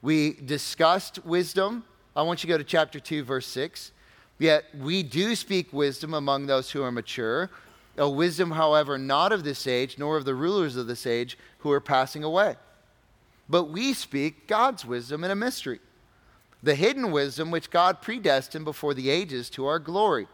We 0.02 0.34
discussed 0.34 1.24
wisdom. 1.24 1.84
I 2.14 2.22
want 2.22 2.42
you 2.42 2.48
to 2.48 2.54
go 2.54 2.58
to 2.58 2.64
chapter 2.64 3.00
2, 3.00 3.24
verse 3.24 3.46
6. 3.46 3.92
Yet 4.38 4.64
we 4.78 5.02
do 5.02 5.34
speak 5.34 5.72
wisdom 5.72 6.14
among 6.14 6.46
those 6.46 6.70
who 6.70 6.82
are 6.82 6.92
mature 6.92 7.50
a 7.98 8.08
wisdom, 8.08 8.52
however, 8.52 8.98
not 8.98 9.32
of 9.32 9.44
this 9.44 9.66
age, 9.66 9.98
nor 9.98 10.16
of 10.16 10.24
the 10.24 10.34
rulers 10.34 10.76
of 10.76 10.86
this 10.86 11.06
age 11.06 11.38
who 11.58 11.70
are 11.70 11.80
passing 11.80 12.24
away. 12.24 12.56
But 13.48 13.64
we 13.64 13.92
speak 13.94 14.46
God's 14.46 14.84
wisdom 14.84 15.24
in 15.24 15.30
a 15.30 15.36
mystery, 15.36 15.80
the 16.62 16.74
hidden 16.74 17.10
wisdom 17.10 17.50
which 17.50 17.70
God 17.70 18.02
predestined 18.02 18.64
before 18.64 18.94
the 18.94 19.08
ages 19.08 19.48
to 19.50 19.66
our 19.66 19.78
glory, 19.78 20.26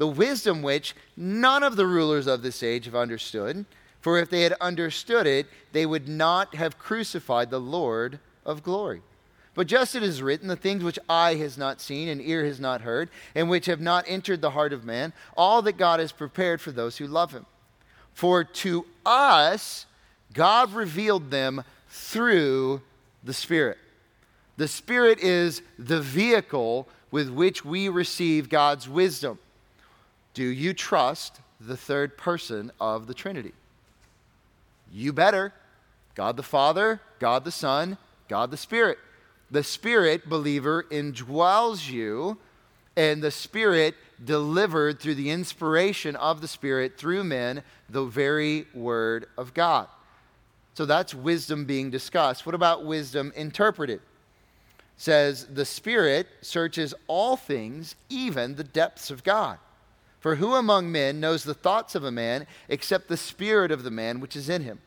the 0.00 0.06
wisdom 0.06 0.62
which 0.62 0.96
none 1.14 1.62
of 1.62 1.76
the 1.76 1.86
rulers 1.86 2.26
of 2.26 2.40
this 2.40 2.62
age 2.62 2.86
have 2.86 2.94
understood. 2.94 3.66
For 4.00 4.18
if 4.18 4.30
they 4.30 4.40
had 4.44 4.54
understood 4.58 5.26
it, 5.26 5.46
they 5.72 5.84
would 5.84 6.08
not 6.08 6.54
have 6.54 6.78
crucified 6.78 7.50
the 7.50 7.60
Lord 7.60 8.18
of 8.46 8.62
glory. 8.62 9.02
But 9.54 9.66
just 9.66 9.94
as 9.94 10.02
it 10.02 10.06
is 10.08 10.22
written, 10.22 10.48
the 10.48 10.56
things 10.56 10.82
which 10.82 10.98
eye 11.06 11.34
has 11.34 11.58
not 11.58 11.82
seen 11.82 12.08
and 12.08 12.18
ear 12.22 12.46
has 12.46 12.58
not 12.58 12.80
heard, 12.80 13.10
and 13.34 13.50
which 13.50 13.66
have 13.66 13.82
not 13.82 14.06
entered 14.08 14.40
the 14.40 14.52
heart 14.52 14.72
of 14.72 14.86
man, 14.86 15.12
all 15.36 15.60
that 15.60 15.76
God 15.76 16.00
has 16.00 16.12
prepared 16.12 16.62
for 16.62 16.72
those 16.72 16.96
who 16.96 17.06
love 17.06 17.32
him. 17.32 17.44
For 18.14 18.42
to 18.42 18.86
us, 19.04 19.84
God 20.32 20.72
revealed 20.72 21.30
them 21.30 21.62
through 21.90 22.80
the 23.22 23.34
Spirit. 23.34 23.76
The 24.56 24.66
Spirit 24.66 25.18
is 25.18 25.60
the 25.78 26.00
vehicle 26.00 26.88
with 27.10 27.28
which 27.28 27.66
we 27.66 27.90
receive 27.90 28.48
God's 28.48 28.88
wisdom. 28.88 29.38
Do 30.40 30.46
you 30.46 30.72
trust 30.72 31.38
the 31.60 31.76
third 31.76 32.16
person 32.16 32.72
of 32.80 33.06
the 33.06 33.12
Trinity? 33.12 33.52
You 34.90 35.12
better. 35.12 35.52
God 36.14 36.38
the 36.38 36.42
Father, 36.42 37.02
God 37.18 37.44
the 37.44 37.50
Son, 37.50 37.98
God 38.26 38.50
the 38.50 38.56
Spirit 38.56 38.96
the 39.50 39.62
Spirit, 39.62 40.30
believer, 40.30 40.86
indwells 40.90 41.90
you, 41.90 42.38
and 42.96 43.22
the 43.22 43.30
Spirit 43.30 43.96
delivered 44.24 44.98
through 44.98 45.16
the 45.16 45.28
inspiration 45.28 46.16
of 46.16 46.40
the 46.40 46.48
Spirit 46.48 46.96
through 46.96 47.24
men 47.24 47.62
the 47.90 48.04
very 48.04 48.64
Word 48.72 49.26
of 49.36 49.52
God. 49.52 49.88
So 50.72 50.86
that's 50.86 51.12
wisdom 51.12 51.66
being 51.66 51.90
discussed. 51.90 52.46
What 52.46 52.54
about 52.54 52.86
wisdom 52.86 53.30
interpreted? 53.36 53.98
It 53.98 54.84
says 54.96 55.44
the 55.52 55.66
Spirit 55.66 56.28
searches 56.40 56.94
all 57.08 57.36
things, 57.36 57.94
even 58.08 58.54
the 58.54 58.64
depths 58.64 59.10
of 59.10 59.22
God. 59.22 59.58
For 60.20 60.36
who 60.36 60.54
among 60.54 60.92
men 60.92 61.18
knows 61.18 61.44
the 61.44 61.54
thoughts 61.54 61.94
of 61.94 62.04
a 62.04 62.10
man 62.10 62.46
except 62.68 63.08
the 63.08 63.16
spirit 63.16 63.72
of 63.72 63.82
the 63.82 63.90
man 63.90 64.20
which 64.20 64.36
is 64.36 64.48
in 64.48 64.62
him? 64.62 64.80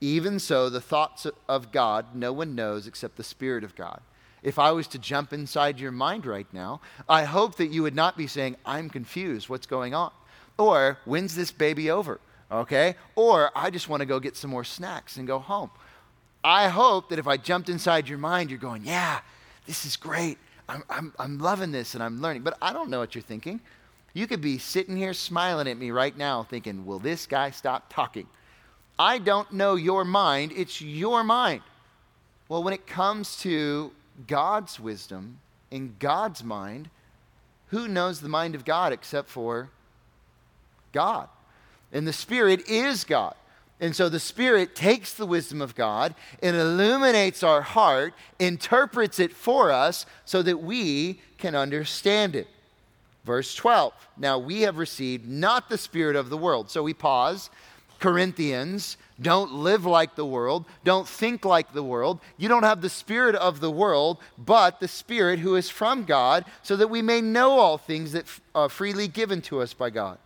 Even 0.00 0.38
so, 0.38 0.70
the 0.70 0.80
thoughts 0.80 1.26
of 1.48 1.72
God 1.72 2.14
no 2.14 2.32
one 2.32 2.54
knows 2.54 2.86
except 2.86 3.16
the 3.16 3.24
Spirit 3.24 3.64
of 3.64 3.74
God. 3.74 4.00
If 4.42 4.58
I 4.58 4.70
was 4.70 4.86
to 4.88 4.98
jump 4.98 5.32
inside 5.32 5.80
your 5.80 5.90
mind 5.90 6.24
right 6.24 6.46
now, 6.52 6.80
I 7.08 7.24
hope 7.24 7.56
that 7.56 7.72
you 7.72 7.82
would 7.82 7.96
not 7.96 8.16
be 8.16 8.28
saying, 8.28 8.56
I'm 8.64 8.88
confused, 8.88 9.48
what's 9.48 9.66
going 9.66 9.94
on? 9.94 10.12
Or, 10.56 10.98
when's 11.04 11.34
this 11.34 11.50
baby 11.50 11.90
over? 11.90 12.20
Okay? 12.50 12.94
Or, 13.16 13.50
I 13.56 13.70
just 13.70 13.88
want 13.88 14.00
to 14.00 14.06
go 14.06 14.20
get 14.20 14.36
some 14.36 14.50
more 14.50 14.64
snacks 14.64 15.16
and 15.16 15.26
go 15.26 15.40
home. 15.40 15.70
I 16.44 16.68
hope 16.68 17.08
that 17.08 17.18
if 17.18 17.26
I 17.26 17.36
jumped 17.36 17.68
inside 17.68 18.08
your 18.08 18.18
mind, 18.18 18.50
you're 18.50 18.60
going, 18.60 18.84
Yeah, 18.84 19.20
this 19.66 19.84
is 19.84 19.96
great. 19.96 20.38
I'm, 20.68 20.84
I'm, 20.88 21.12
I'm 21.18 21.38
loving 21.38 21.72
this 21.72 21.94
and 21.94 22.02
I'm 22.02 22.20
learning. 22.20 22.42
But 22.42 22.56
I 22.62 22.72
don't 22.72 22.90
know 22.90 23.00
what 23.00 23.14
you're 23.14 23.22
thinking. 23.22 23.60
You 24.14 24.26
could 24.26 24.40
be 24.40 24.58
sitting 24.58 24.96
here 24.96 25.14
smiling 25.14 25.68
at 25.68 25.76
me 25.76 25.90
right 25.90 26.16
now 26.16 26.42
thinking, 26.42 26.86
Will 26.86 26.98
this 26.98 27.26
guy 27.26 27.50
stop 27.50 27.92
talking? 27.92 28.26
I 28.98 29.18
don't 29.18 29.52
know 29.52 29.76
your 29.76 30.04
mind, 30.04 30.52
it's 30.56 30.80
your 30.80 31.22
mind. 31.22 31.62
Well, 32.48 32.62
when 32.62 32.74
it 32.74 32.86
comes 32.86 33.36
to 33.40 33.92
God's 34.26 34.80
wisdom 34.80 35.38
in 35.70 35.94
God's 35.98 36.42
mind, 36.42 36.90
who 37.68 37.86
knows 37.86 38.20
the 38.20 38.28
mind 38.28 38.54
of 38.54 38.64
God 38.64 38.92
except 38.92 39.28
for 39.28 39.70
God? 40.92 41.28
And 41.92 42.06
the 42.06 42.12
Spirit 42.12 42.68
is 42.68 43.04
God. 43.04 43.34
And 43.80 43.94
so 43.94 44.08
the 44.08 44.18
Spirit 44.18 44.74
takes 44.74 45.14
the 45.14 45.26
wisdom 45.26 45.62
of 45.62 45.74
God 45.74 46.14
and 46.42 46.56
illuminates 46.56 47.42
our 47.42 47.62
heart, 47.62 48.14
interprets 48.38 49.20
it 49.20 49.32
for 49.32 49.70
us 49.70 50.04
so 50.24 50.42
that 50.42 50.58
we 50.58 51.20
can 51.36 51.54
understand 51.54 52.34
it. 52.34 52.48
Verse 53.28 53.54
12 53.54 53.92
Now 54.16 54.38
we 54.38 54.62
have 54.62 54.78
received 54.78 55.28
not 55.28 55.68
the 55.68 55.76
Spirit 55.76 56.16
of 56.16 56.30
the 56.30 56.36
world. 56.38 56.70
So 56.70 56.82
we 56.82 56.94
pause 56.94 57.50
Corinthians, 58.00 58.96
don't 59.20 59.52
live 59.52 59.84
like 59.84 60.14
the 60.14 60.24
world. 60.24 60.64
Don't 60.82 61.06
think 61.06 61.44
like 61.44 61.74
the 61.74 61.82
world. 61.82 62.20
You 62.38 62.48
don't 62.48 62.62
have 62.62 62.80
the 62.80 62.88
spirit 62.88 63.34
of 63.34 63.60
the 63.60 63.70
world, 63.70 64.16
but 64.38 64.80
the 64.80 64.88
spirit 64.88 65.40
who 65.40 65.56
is 65.56 65.68
from 65.68 66.04
God, 66.04 66.46
so 66.62 66.74
that 66.76 66.88
we 66.88 67.02
may 67.02 67.20
know 67.20 67.58
all 67.58 67.76
things 67.76 68.12
that 68.12 68.24
are 68.54 68.64
uh, 68.64 68.68
freely 68.68 69.08
given 69.08 69.42
to 69.42 69.60
us 69.60 69.74
by 69.74 69.90
God. 69.90 70.16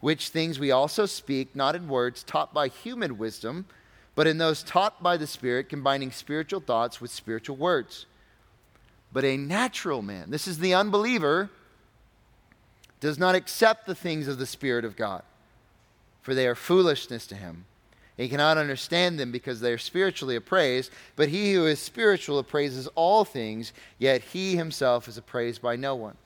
Which 0.00 0.28
things 0.28 0.58
we 0.58 0.72
also 0.72 1.06
speak, 1.06 1.56
not 1.56 1.74
in 1.74 1.88
words 1.88 2.22
taught 2.22 2.52
by 2.52 2.68
human 2.68 3.16
wisdom, 3.16 3.64
but 4.14 4.26
in 4.26 4.36
those 4.36 4.62
taught 4.62 5.02
by 5.02 5.16
the 5.16 5.26
Spirit, 5.26 5.70
combining 5.70 6.10
spiritual 6.10 6.60
thoughts 6.60 7.00
with 7.00 7.10
spiritual 7.10 7.56
words. 7.56 8.04
But 9.10 9.24
a 9.24 9.38
natural 9.38 10.02
man, 10.02 10.30
this 10.30 10.46
is 10.46 10.58
the 10.58 10.74
unbeliever, 10.74 11.48
does 13.02 13.18
not 13.18 13.34
accept 13.34 13.84
the 13.84 13.94
things 13.94 14.28
of 14.28 14.38
the 14.38 14.46
Spirit 14.46 14.86
of 14.86 14.96
God 14.96 15.22
for 16.22 16.34
they 16.34 16.46
are 16.46 16.54
foolishness 16.54 17.26
to 17.26 17.34
him, 17.34 17.66
He 18.16 18.28
cannot 18.28 18.56
understand 18.56 19.18
them 19.18 19.32
because 19.32 19.60
they 19.60 19.72
are 19.72 19.78
spiritually 19.78 20.36
appraised, 20.36 20.92
but 21.16 21.28
he 21.28 21.52
who 21.52 21.66
is 21.66 21.80
spiritual 21.80 22.38
appraises 22.38 22.86
all 22.94 23.24
things, 23.24 23.72
yet 23.98 24.22
he 24.22 24.56
himself 24.56 25.08
is 25.08 25.18
appraised 25.18 25.60
by 25.60 25.76
no 25.76 25.96
one. 25.96 26.16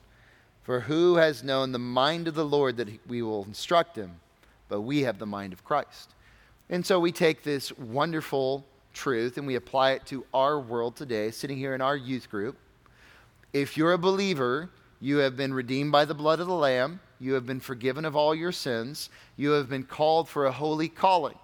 For 0.62 0.80
who 0.80 1.16
has 1.16 1.44
known 1.44 1.72
the 1.72 1.78
mind 1.78 2.28
of 2.28 2.34
the 2.34 2.44
Lord 2.44 2.76
that 2.76 2.88
we 3.06 3.22
will 3.22 3.44
instruct 3.44 3.96
him? 3.96 4.20
But 4.68 4.82
we 4.82 5.02
have 5.02 5.18
the 5.18 5.26
mind 5.26 5.52
of 5.52 5.64
Christ. 5.64 6.10
And 6.68 6.84
so 6.84 6.98
we 6.98 7.12
take 7.12 7.44
this 7.44 7.70
wonderful 7.78 8.64
truth 8.92 9.38
and 9.38 9.46
we 9.46 9.54
apply 9.54 9.92
it 9.92 10.04
to 10.06 10.26
our 10.34 10.58
world 10.58 10.96
today, 10.96 11.30
sitting 11.30 11.56
here 11.56 11.74
in 11.74 11.80
our 11.80 11.96
youth 11.96 12.28
group. 12.28 12.56
If 13.52 13.76
you're 13.76 13.92
a 13.92 13.98
believer, 13.98 14.68
you 15.00 15.18
have 15.18 15.36
been 15.36 15.54
redeemed 15.54 15.92
by 15.92 16.04
the 16.04 16.14
blood 16.14 16.40
of 16.40 16.46
the 16.46 16.54
Lamb, 16.54 17.00
you 17.18 17.34
have 17.34 17.46
been 17.46 17.60
forgiven 17.60 18.04
of 18.04 18.16
all 18.16 18.34
your 18.34 18.52
sins, 18.52 19.10
you 19.36 19.50
have 19.50 19.68
been 19.68 19.84
called 19.84 20.28
for 20.28 20.46
a 20.46 20.52
holy 20.52 20.88
calling 20.88 21.36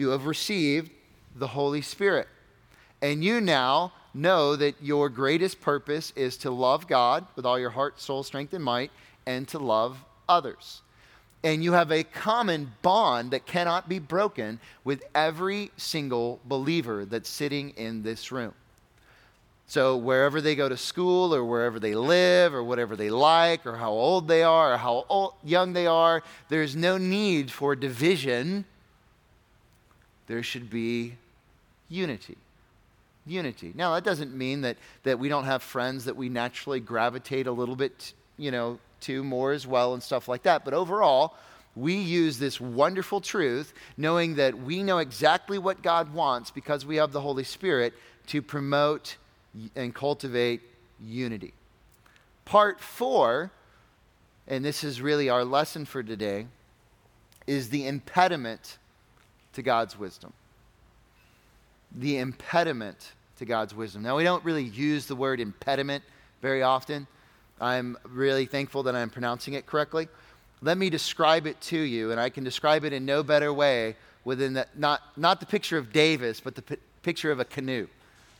you 0.00 0.08
have 0.08 0.24
received 0.24 0.90
the 1.36 1.48
Holy 1.48 1.82
Spirit. 1.82 2.26
And 3.02 3.22
you 3.22 3.40
now 3.40 3.92
know 4.14 4.56
that 4.56 4.82
your 4.82 5.10
greatest 5.10 5.60
purpose 5.60 6.12
is 6.16 6.38
to 6.38 6.50
love 6.50 6.86
God 6.86 7.26
with 7.36 7.44
all 7.44 7.58
your 7.58 7.70
heart, 7.70 8.00
soul, 8.00 8.22
strength, 8.22 8.54
and 8.54 8.64
might, 8.64 8.90
and 9.26 9.46
to 9.48 9.58
love 9.58 10.02
others. 10.28 10.80
And 11.44 11.62
you 11.62 11.72
have 11.72 11.92
a 11.92 12.02
common 12.02 12.72
bond 12.80 13.30
that 13.30 13.46
cannot 13.46 13.88
be 13.88 13.98
broken 13.98 14.58
with 14.84 15.02
every 15.14 15.70
single 15.76 16.40
believer 16.46 17.04
that's 17.04 17.28
sitting 17.28 17.70
in 17.70 18.02
this 18.02 18.32
room. 18.32 18.54
So, 19.70 19.96
wherever 19.96 20.40
they 20.40 20.56
go 20.56 20.68
to 20.68 20.76
school, 20.76 21.32
or 21.32 21.44
wherever 21.44 21.78
they 21.78 21.94
live, 21.94 22.54
or 22.54 22.64
whatever 22.64 22.96
they 22.96 23.08
like, 23.08 23.64
or 23.64 23.76
how 23.76 23.92
old 23.92 24.26
they 24.26 24.42
are, 24.42 24.74
or 24.74 24.76
how 24.76 25.06
old, 25.08 25.34
young 25.44 25.74
they 25.74 25.86
are, 25.86 26.24
there's 26.48 26.74
no 26.74 26.98
need 26.98 27.52
for 27.52 27.76
division 27.76 28.64
there 30.26 30.42
should 30.42 30.70
be 30.70 31.14
unity. 31.88 32.36
Unity. 33.24 33.72
Now, 33.76 33.94
that 33.94 34.02
doesn't 34.02 34.34
mean 34.34 34.62
that, 34.62 34.76
that 35.04 35.20
we 35.20 35.28
don't 35.28 35.44
have 35.44 35.62
friends 35.62 36.04
that 36.06 36.16
we 36.16 36.28
naturally 36.28 36.80
gravitate 36.80 37.46
a 37.46 37.52
little 37.52 37.76
bit, 37.76 38.12
you 38.38 38.50
know, 38.50 38.80
to 39.02 39.22
more 39.22 39.52
as 39.52 39.68
well 39.68 39.94
and 39.94 40.02
stuff 40.02 40.26
like 40.26 40.42
that. 40.42 40.64
But 40.64 40.74
overall, 40.74 41.34
we 41.76 41.94
use 41.94 42.40
this 42.40 42.60
wonderful 42.60 43.20
truth, 43.20 43.72
knowing 43.96 44.34
that 44.34 44.58
we 44.58 44.82
know 44.82 44.98
exactly 44.98 45.58
what 45.58 45.80
God 45.80 46.12
wants 46.12 46.50
because 46.50 46.84
we 46.84 46.96
have 46.96 47.12
the 47.12 47.20
Holy 47.20 47.44
Spirit 47.44 47.94
to 48.26 48.42
promote 48.42 49.16
and 49.74 49.94
cultivate 49.94 50.60
unity. 51.00 51.52
Part 52.44 52.80
four, 52.80 53.50
and 54.46 54.64
this 54.64 54.84
is 54.84 55.00
really 55.00 55.28
our 55.28 55.44
lesson 55.44 55.84
for 55.84 56.02
today, 56.02 56.46
is 57.46 57.70
the 57.70 57.86
impediment 57.86 58.78
to 59.54 59.62
God's 59.62 59.98
wisdom. 59.98 60.32
The 61.92 62.18
impediment 62.18 63.12
to 63.38 63.44
God's 63.44 63.74
wisdom. 63.74 64.02
Now, 64.02 64.16
we 64.16 64.24
don't 64.24 64.44
really 64.44 64.64
use 64.64 65.06
the 65.06 65.16
word 65.16 65.40
impediment 65.40 66.04
very 66.42 66.62
often. 66.62 67.06
I'm 67.60 67.96
really 68.04 68.46
thankful 68.46 68.84
that 68.84 68.94
I'm 68.94 69.10
pronouncing 69.10 69.54
it 69.54 69.66
correctly. 69.66 70.08
Let 70.62 70.78
me 70.78 70.90
describe 70.90 71.46
it 71.46 71.60
to 71.62 71.78
you, 71.78 72.10
and 72.10 72.20
I 72.20 72.28
can 72.28 72.44
describe 72.44 72.84
it 72.84 72.92
in 72.92 73.04
no 73.04 73.22
better 73.22 73.52
way 73.52 73.96
within 74.24 74.52
the, 74.54 74.66
not, 74.76 75.00
not 75.16 75.40
the 75.40 75.46
picture 75.46 75.78
of 75.78 75.92
Davis, 75.92 76.40
but 76.40 76.54
the 76.54 76.62
p- 76.62 76.76
picture 77.02 77.32
of 77.32 77.40
a 77.40 77.44
canoe. 77.44 77.88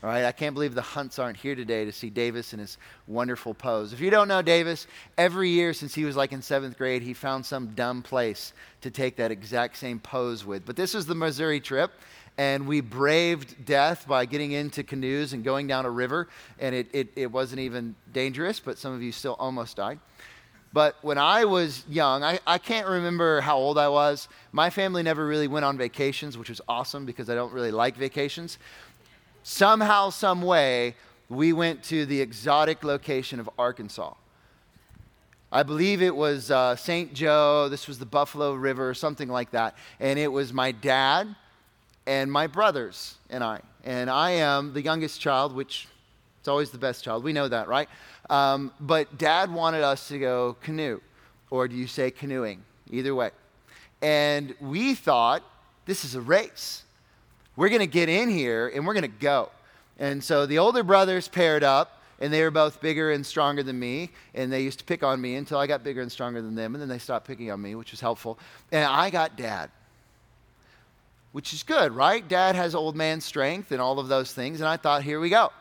All 0.03 0.09
right, 0.09 0.25
I 0.25 0.31
can't 0.31 0.55
believe 0.55 0.73
the 0.73 0.81
Hunts 0.81 1.19
aren't 1.19 1.37
here 1.37 1.53
today 1.53 1.85
to 1.85 1.91
see 1.91 2.09
Davis 2.09 2.53
in 2.53 2.59
his 2.59 2.79
wonderful 3.05 3.53
pose. 3.53 3.93
If 3.93 3.99
you 3.99 4.09
don't 4.09 4.27
know 4.27 4.41
Davis, 4.41 4.87
every 5.15 5.49
year 5.49 5.73
since 5.73 5.93
he 5.93 6.05
was 6.05 6.15
like 6.15 6.31
in 6.31 6.41
seventh 6.41 6.75
grade, 6.75 7.03
he 7.03 7.13
found 7.13 7.45
some 7.45 7.67
dumb 7.75 8.01
place 8.01 8.53
to 8.81 8.89
take 8.89 9.15
that 9.17 9.29
exact 9.29 9.77
same 9.77 9.99
pose 9.99 10.43
with. 10.43 10.65
But 10.65 10.75
this 10.75 10.95
was 10.95 11.05
the 11.05 11.13
Missouri 11.13 11.59
trip, 11.59 11.91
and 12.39 12.67
we 12.67 12.81
braved 12.81 13.63
death 13.63 14.07
by 14.07 14.25
getting 14.25 14.53
into 14.53 14.81
canoes 14.81 15.33
and 15.33 15.43
going 15.43 15.67
down 15.67 15.85
a 15.85 15.91
river, 15.91 16.29
and 16.57 16.73
it, 16.73 16.87
it, 16.93 17.09
it 17.15 17.31
wasn't 17.31 17.59
even 17.59 17.93
dangerous, 18.11 18.59
but 18.59 18.79
some 18.79 18.93
of 18.93 19.03
you 19.03 19.11
still 19.11 19.35
almost 19.37 19.77
died. 19.77 19.99
But 20.73 20.95
when 21.01 21.17
I 21.17 21.43
was 21.43 21.83
young, 21.89 22.23
I, 22.23 22.39
I 22.47 22.57
can't 22.57 22.87
remember 22.87 23.41
how 23.41 23.57
old 23.57 23.77
I 23.77 23.89
was. 23.89 24.29
My 24.53 24.69
family 24.69 25.03
never 25.03 25.27
really 25.27 25.49
went 25.49 25.65
on 25.65 25.77
vacations, 25.77 26.37
which 26.37 26.47
was 26.47 26.61
awesome 26.67 27.05
because 27.05 27.29
I 27.29 27.35
don't 27.35 27.51
really 27.51 27.71
like 27.71 27.97
vacations 27.97 28.57
somehow, 29.43 30.09
some 30.09 30.41
way, 30.41 30.95
we 31.29 31.53
went 31.53 31.83
to 31.83 32.05
the 32.05 32.19
exotic 32.21 32.83
location 32.83 33.39
of 33.39 33.49
Arkansas. 33.57 34.13
I 35.51 35.63
believe 35.63 36.01
it 36.01 36.15
was 36.15 36.49
uh, 36.49 36.75
St. 36.75 37.13
Joe. 37.13 37.67
This 37.69 37.87
was 37.87 37.99
the 37.99 38.05
Buffalo 38.05 38.53
River, 38.53 38.93
something 38.93 39.27
like 39.27 39.51
that. 39.51 39.75
And 39.99 40.17
it 40.17 40.29
was 40.29 40.53
my 40.53 40.71
dad 40.71 41.35
and 42.05 42.31
my 42.31 42.47
brothers 42.47 43.15
and 43.29 43.43
I. 43.43 43.59
And 43.83 44.09
I 44.09 44.31
am 44.31 44.73
the 44.73 44.81
youngest 44.81 45.19
child, 45.19 45.53
which 45.53 45.87
it's 46.39 46.47
always 46.47 46.71
the 46.71 46.77
best 46.77 47.03
child. 47.03 47.23
We 47.23 47.33
know 47.33 47.47
that, 47.47 47.67
right? 47.67 47.89
Um, 48.29 48.71
but 48.79 49.17
dad 49.17 49.53
wanted 49.53 49.83
us 49.83 50.07
to 50.07 50.19
go 50.19 50.55
canoe, 50.61 51.01
or 51.49 51.67
do 51.67 51.75
you 51.75 51.87
say 51.87 52.11
canoeing? 52.11 52.63
Either 52.89 53.13
way. 53.13 53.31
And 54.01 54.55
we 54.59 54.95
thought 54.95 55.43
this 55.85 56.03
is 56.05 56.15
a 56.15 56.21
race 56.21 56.83
we're 57.61 57.69
going 57.69 57.79
to 57.79 57.85
get 57.85 58.09
in 58.09 58.27
here 58.27 58.71
and 58.73 58.87
we're 58.87 58.95
going 58.95 59.03
to 59.03 59.07
go. 59.07 59.47
And 59.99 60.23
so 60.23 60.47
the 60.47 60.57
older 60.57 60.81
brothers 60.81 61.27
paired 61.27 61.63
up, 61.63 62.01
and 62.19 62.33
they 62.33 62.41
were 62.41 62.49
both 62.49 62.81
bigger 62.81 63.11
and 63.11 63.23
stronger 63.23 63.61
than 63.61 63.77
me. 63.77 64.09
And 64.33 64.51
they 64.51 64.63
used 64.63 64.79
to 64.79 64.83
pick 64.83 65.03
on 65.03 65.21
me 65.21 65.35
until 65.35 65.59
I 65.59 65.67
got 65.67 65.83
bigger 65.83 66.01
and 66.01 66.11
stronger 66.11 66.41
than 66.41 66.55
them. 66.55 66.73
And 66.73 66.81
then 66.81 66.89
they 66.89 66.97
stopped 66.97 67.27
picking 67.27 67.51
on 67.51 67.61
me, 67.61 67.75
which 67.75 67.91
was 67.91 68.01
helpful. 68.01 68.39
And 68.71 68.83
I 68.83 69.11
got 69.11 69.37
dad, 69.37 69.69
which 71.33 71.53
is 71.53 71.61
good, 71.61 71.91
right? 71.91 72.27
Dad 72.27 72.55
has 72.55 72.73
old 72.73 72.95
man 72.95 73.21
strength 73.21 73.71
and 73.71 73.79
all 73.79 73.99
of 73.99 74.07
those 74.07 74.33
things. 74.33 74.59
And 74.59 74.67
I 74.67 74.77
thought, 74.77 75.03
here 75.03 75.19
we 75.19 75.29
go. 75.29 75.51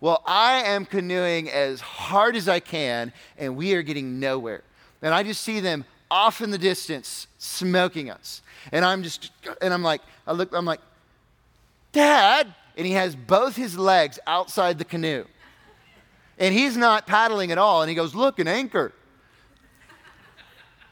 Well, 0.00 0.24
I 0.26 0.64
am 0.64 0.84
canoeing 0.84 1.48
as 1.50 1.80
hard 1.80 2.34
as 2.34 2.48
I 2.48 2.58
can, 2.58 3.12
and 3.38 3.54
we 3.54 3.74
are 3.74 3.82
getting 3.82 4.18
nowhere. 4.18 4.64
And 5.02 5.14
I 5.14 5.22
just 5.22 5.42
see 5.42 5.60
them 5.60 5.84
off 6.10 6.40
in 6.40 6.50
the 6.50 6.58
distance 6.58 7.28
smoking 7.38 8.10
us. 8.10 8.42
And 8.72 8.84
I'm 8.84 9.04
just, 9.04 9.30
and 9.62 9.72
I'm 9.72 9.84
like, 9.84 10.00
I 10.26 10.32
look, 10.32 10.52
I'm 10.52 10.64
like, 10.64 10.80
Dad! 11.94 12.54
And 12.76 12.86
he 12.86 12.92
has 12.92 13.16
both 13.16 13.56
his 13.56 13.78
legs 13.78 14.18
outside 14.26 14.78
the 14.78 14.84
canoe. 14.84 15.24
And 16.38 16.52
he's 16.52 16.76
not 16.76 17.06
paddling 17.06 17.52
at 17.52 17.58
all. 17.58 17.80
And 17.80 17.88
he 17.88 17.94
goes, 17.94 18.14
Look, 18.14 18.38
an 18.38 18.48
anchor. 18.48 18.92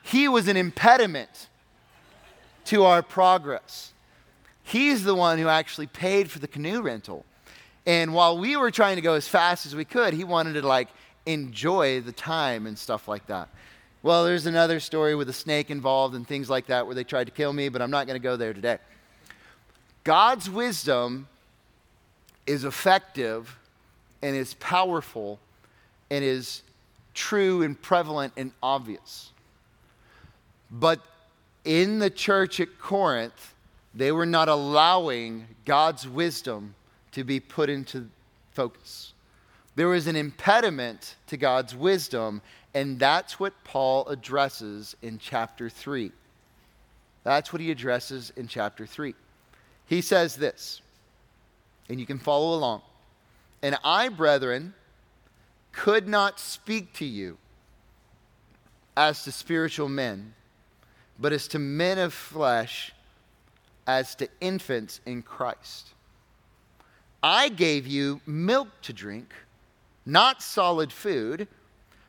He 0.03 0.29
was 0.29 0.49
an 0.49 0.57
impediment 0.57 1.49
to 2.67 2.85
our 2.85 3.03
progress. 3.03 3.93
He's 4.63 5.05
the 5.05 5.15
one 5.15 5.39
who 5.39 5.49
actually 5.49 5.89
paid 5.89 6.31
for 6.31 6.39
the 6.39 6.49
canoe 6.49 6.81
rental. 6.81 7.25
And 7.85 8.15
while 8.15 8.39
we 8.39 8.57
were 8.57 8.71
trying 8.71 8.97
to 8.97 9.03
go 9.03 9.15
as 9.15 9.27
fast 9.27 9.67
as 9.67 9.75
we 9.75 9.85
could, 9.85 10.15
he 10.15 10.25
wanted 10.25 10.55
to 10.55 10.67
like 10.67 10.89
enjoy 11.27 12.01
the 12.01 12.13
time 12.13 12.67
and 12.67 12.79
stuff 12.79 13.09
like 13.09 13.27
that. 13.27 13.49
Well, 14.03 14.25
there's 14.25 14.47
another 14.47 14.81
story 14.81 15.15
with 15.15 15.29
a 15.29 15.33
snake 15.33 15.71
involved 15.71 16.15
and 16.15 16.27
things 16.27 16.51
like 16.51 16.67
that 16.67 16.87
where 16.87 16.95
they 16.95 17.05
tried 17.05 17.25
to 17.25 17.33
kill 17.33 17.53
me, 17.53 17.69
but 17.69 17.83
I'm 17.83 17.91
not 17.91 18.07
going 18.07 18.19
to 18.19 18.23
go 18.23 18.37
there 18.37 18.53
today. 18.53 18.79
God's 20.05 20.51
wisdom 20.51 21.29
is 22.47 22.65
effective 22.65 23.57
and 24.21 24.35
is 24.35 24.55
powerful 24.55 25.39
and 26.11 26.25
is 26.25 26.63
true 27.15 27.63
and 27.63 27.81
prevalent 27.81 28.33
and 28.37 28.53
obvious. 28.63 29.31
But 30.71 31.01
in 31.65 31.99
the 31.99 32.11
church 32.11 32.59
at 32.59 32.79
Corinth, 32.79 33.55
they 33.95 34.11
were 34.11 34.27
not 34.27 34.49
allowing 34.49 35.47
God's 35.65 36.09
wisdom 36.09 36.75
to 37.13 37.25
be 37.25 37.41
put 37.41 37.69
into 37.69 38.09
focus. 38.53 39.13
There 39.75 39.89
was 39.89 40.07
an 40.07 40.17
impediment 40.17 41.17
to 41.29 41.37
God's 41.37 41.75
wisdom, 41.75 42.43
and 42.75 42.99
that's 42.99 43.39
what 43.39 43.53
Paul 43.65 44.07
addresses 44.09 44.97
in 45.03 45.19
chapter 45.19 45.71
3. 45.71 46.11
That's 47.25 47.53
what 47.53 47.61
he 47.61 47.71
addresses 47.71 48.33
in 48.37 48.49
chapter 48.49 48.87
3. 48.87 49.15
He 49.93 50.01
says 50.01 50.37
this, 50.37 50.81
and 51.91 52.01
you 52.01 52.07
can 52.07 52.19
follow 52.19 52.57
along. 52.57 52.81
And 53.61 53.77
I, 53.85 54.09
brethren, 54.09 54.73
could 55.71 56.09
not 56.09 56.41
speak 56.41 56.95
to 56.95 57.05
you 57.05 57.37
as 58.97 59.25
to 59.25 59.33
spiritual 59.33 59.91
men, 59.91 60.33
but 61.19 61.35
as 61.35 61.47
to 61.49 61.59
men 61.59 61.99
of 61.99 62.15
flesh, 62.15 62.95
as 63.87 64.15
to 64.15 64.31
infants 64.41 65.03
in 65.05 65.21
Christ. 65.21 65.89
I 67.23 67.51
gave 67.51 67.87
you 67.87 68.23
milk 68.25 68.69
to 68.85 68.95
drink, 68.95 69.35
not 70.07 70.41
solid 70.41 70.91
food, 70.91 71.47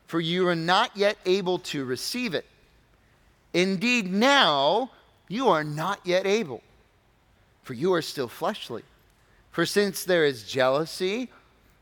for 0.06 0.22
you 0.22 0.48
are 0.48 0.56
not 0.56 0.96
yet 0.96 1.18
able 1.26 1.58
to 1.58 1.84
receive 1.84 2.32
it. 2.32 2.46
Indeed, 3.52 4.10
now 4.10 4.90
you 5.28 5.48
are 5.48 5.64
not 5.64 6.00
yet 6.02 6.24
able 6.24 6.62
for 7.64 7.74
you 7.74 7.92
are 7.92 8.02
still 8.02 8.28
fleshly. 8.28 8.82
For 9.50 9.66
since 9.66 10.04
there 10.04 10.24
is 10.24 10.44
jealousy 10.44 11.30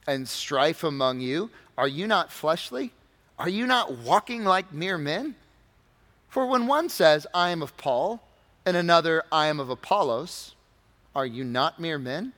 and 0.06 0.28
strife 0.28 0.84
among 0.84 1.20
you, 1.20 1.50
are 1.76 1.88
you 1.88 2.06
not 2.06 2.32
fleshly? 2.32 2.92
Are 3.38 3.48
you 3.48 3.66
not 3.66 3.98
walking 3.98 4.44
like 4.44 4.72
mere 4.72 4.98
men? 4.98 5.34
For 6.28 6.46
when 6.46 6.66
one 6.66 6.88
says, 6.88 7.26
I 7.34 7.50
am 7.50 7.62
of 7.62 7.76
Paul, 7.76 8.22
and 8.64 8.76
another, 8.76 9.24
I 9.30 9.48
am 9.48 9.58
of 9.58 9.68
Apollos. 9.68 10.54
Are 11.14 11.26
you 11.26 11.44
not 11.44 11.80
mere 11.80 11.98
men? 11.98 12.32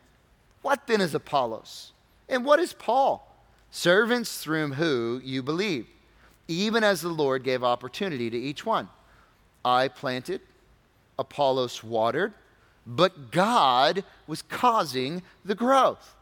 What 0.63 0.87
then 0.87 1.01
is 1.01 1.15
Apollos? 1.15 1.93
And 2.29 2.45
what 2.45 2.59
is 2.59 2.73
Paul? 2.73 3.31
Servants 3.71 4.39
through 4.39 4.73
whom 4.73 5.21
you 5.23 5.43
believe, 5.43 5.87
even 6.49 6.83
as 6.83 7.03
the 7.03 7.09
Lord 7.09 7.45
gave 7.45 7.63
opportunity 7.63 8.31
to 8.31 8.39
each 8.39 8.65
one. 8.65 8.89
I 9.65 9.89
planted, 9.89 10.41
Apollos 11.19 11.85
watered, 11.85 12.33
but 12.87 13.31
God 13.31 14.05
was 14.27 14.43
causing 14.43 15.23
the 15.45 15.55
growth. 15.55 16.15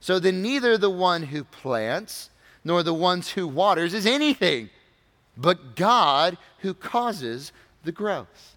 So 0.00 0.18
then 0.18 0.42
neither 0.42 0.78
the 0.78 0.90
one 0.90 1.24
who 1.24 1.44
plants 1.44 2.30
nor 2.64 2.82
the 2.82 2.94
ones 2.94 3.30
who 3.30 3.46
waters 3.46 3.94
is 3.94 4.06
anything, 4.06 4.70
but 5.36 5.76
God 5.76 6.38
who 6.58 6.74
causes 6.74 7.52
the 7.84 7.92
growth. 7.92 8.56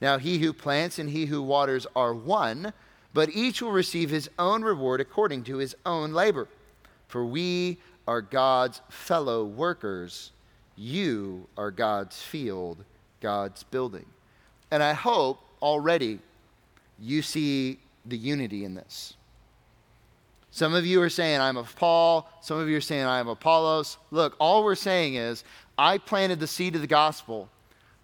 Now 0.00 0.18
he 0.18 0.38
who 0.38 0.52
plants 0.52 0.98
and 0.98 1.10
he 1.10 1.26
who 1.26 1.42
waters 1.42 1.86
are 1.96 2.14
one, 2.14 2.72
but 3.12 3.30
each 3.30 3.60
will 3.60 3.72
receive 3.72 4.10
his 4.10 4.30
own 4.38 4.62
reward 4.62 5.00
according 5.00 5.44
to 5.44 5.56
his 5.56 5.74
own 5.84 6.12
labor. 6.12 6.48
For 7.08 7.24
we 7.24 7.78
are 8.06 8.20
God's 8.20 8.80
fellow 8.88 9.44
workers. 9.44 10.30
You 10.76 11.46
are 11.56 11.70
God's 11.70 12.22
field, 12.22 12.84
God's 13.20 13.64
building. 13.64 14.06
And 14.70 14.82
I 14.82 14.92
hope 14.92 15.40
already 15.60 16.20
you 17.00 17.22
see 17.22 17.78
the 18.04 18.16
unity 18.16 18.64
in 18.64 18.74
this. 18.74 19.14
Some 20.50 20.74
of 20.74 20.84
you 20.84 21.00
are 21.02 21.10
saying, 21.10 21.40
I'm 21.40 21.56
of 21.56 21.76
Paul. 21.76 22.28
Some 22.40 22.58
of 22.58 22.68
you 22.68 22.76
are 22.76 22.80
saying, 22.80 23.04
I 23.04 23.20
am 23.20 23.28
Apollos. 23.28 23.98
Look, 24.10 24.34
all 24.40 24.64
we're 24.64 24.74
saying 24.74 25.14
is, 25.14 25.44
I 25.76 25.98
planted 25.98 26.40
the 26.40 26.46
seed 26.46 26.74
of 26.74 26.80
the 26.80 26.88
gospel, 26.88 27.48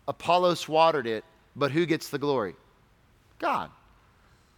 Apollos 0.07 0.69
watered 0.69 1.07
it, 1.07 1.25
but 1.57 1.73
who 1.73 1.87
gets 1.87 2.09
the 2.11 2.19
glory? 2.19 2.55
God. 3.39 3.71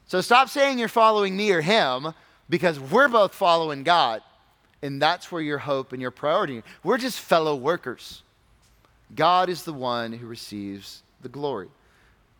So 0.06 0.20
stop 0.20 0.48
saying 0.48 0.78
you're 0.78 0.88
following 0.88 1.36
me 1.36 1.50
or 1.52 1.60
him 1.60 2.12
because 2.48 2.78
we're 2.78 3.08
both 3.08 3.34
following 3.34 3.82
God. 3.82 4.22
And 4.82 5.00
that's 5.00 5.32
where 5.32 5.42
your 5.42 5.58
hope 5.58 5.92
and 5.92 6.02
your 6.02 6.10
priority. 6.10 6.62
We're 6.84 6.98
just 6.98 7.20
fellow 7.20 7.56
workers. 7.56 8.22
God 9.14 9.48
is 9.48 9.62
the 9.62 9.72
one 9.72 10.12
who 10.12 10.26
receives 10.26 11.02
the 11.22 11.28
glory. 11.28 11.68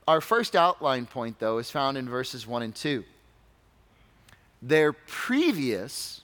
Our 0.08 0.20
first 0.20 0.54
outline 0.54 1.06
point, 1.06 1.38
though, 1.38 1.58
is 1.58 1.70
found 1.70 1.98
in 1.98 2.08
verses 2.08 2.46
1 2.46 2.62
and 2.62 2.74
2. 2.74 3.04
Their 4.62 4.92
previous 4.92 6.22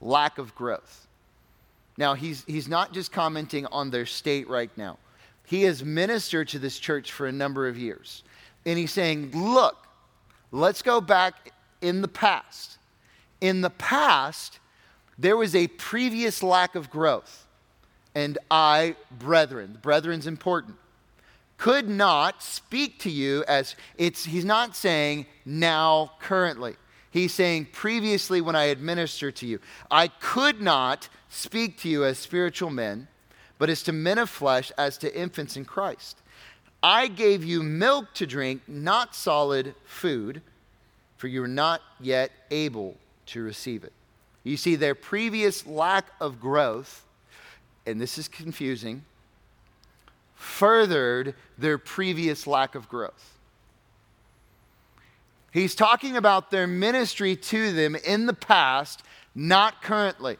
lack 0.00 0.38
of 0.38 0.54
growth. 0.54 1.06
Now, 1.96 2.14
he's, 2.14 2.44
he's 2.46 2.68
not 2.68 2.92
just 2.92 3.12
commenting 3.12 3.66
on 3.66 3.90
their 3.90 4.06
state 4.06 4.48
right 4.48 4.70
now. 4.76 4.98
He 5.44 5.62
has 5.64 5.84
ministered 5.84 6.48
to 6.48 6.58
this 6.58 6.78
church 6.78 7.12
for 7.12 7.26
a 7.26 7.32
number 7.32 7.68
of 7.68 7.76
years. 7.76 8.22
And 8.64 8.78
he's 8.78 8.92
saying, 8.92 9.32
look, 9.32 9.76
let's 10.52 10.82
go 10.82 11.00
back 11.00 11.52
in 11.80 12.02
the 12.02 12.08
past. 12.08 12.78
In 13.40 13.60
the 13.60 13.70
past, 13.70 14.58
there 15.18 15.36
was 15.36 15.54
a 15.54 15.66
previous 15.66 16.42
lack 16.42 16.74
of 16.74 16.90
growth. 16.90 17.46
And 18.14 18.38
I, 18.50 18.96
brethren, 19.18 19.78
brethren's 19.82 20.26
important 20.26 20.76
could 21.58 21.88
not 21.88 22.42
speak 22.42 23.00
to 23.00 23.10
you 23.10 23.44
as 23.48 23.74
it's 23.98 24.24
he's 24.24 24.44
not 24.44 24.74
saying 24.74 25.26
now 25.44 26.12
currently. 26.20 26.76
He's 27.10 27.34
saying 27.34 27.68
previously 27.72 28.40
when 28.40 28.54
i 28.54 28.64
administered 28.64 29.36
to 29.36 29.46
you. 29.46 29.58
I 29.90 30.08
could 30.08 30.60
not 30.60 31.08
speak 31.28 31.76
to 31.78 31.88
you 31.88 32.04
as 32.04 32.18
spiritual 32.18 32.70
men 32.70 33.08
but 33.58 33.68
as 33.68 33.82
to 33.82 33.92
men 33.92 34.18
of 34.18 34.30
flesh 34.30 34.70
as 34.78 34.96
to 34.98 35.20
infants 35.20 35.56
in 35.56 35.64
christ. 35.64 36.22
I 36.80 37.08
gave 37.08 37.44
you 37.44 37.64
milk 37.64 38.14
to 38.14 38.26
drink 38.26 38.62
not 38.68 39.16
solid 39.16 39.74
food 39.84 40.40
for 41.16 41.26
you 41.26 41.40
were 41.40 41.48
not 41.48 41.82
yet 41.98 42.30
able 42.52 42.96
to 43.26 43.42
receive 43.42 43.82
it. 43.82 43.92
You 44.44 44.56
see 44.56 44.76
their 44.76 44.94
previous 44.94 45.66
lack 45.66 46.06
of 46.20 46.40
growth 46.40 47.04
and 47.84 48.00
this 48.00 48.16
is 48.16 48.28
confusing 48.28 49.02
furthered 50.38 51.34
their 51.58 51.76
previous 51.76 52.46
lack 52.46 52.76
of 52.76 52.88
growth. 52.88 53.36
He's 55.50 55.74
talking 55.74 56.16
about 56.16 56.52
their 56.52 56.68
ministry 56.68 57.34
to 57.34 57.72
them 57.72 57.96
in 57.96 58.26
the 58.26 58.32
past, 58.32 59.02
not 59.34 59.82
currently. 59.82 60.36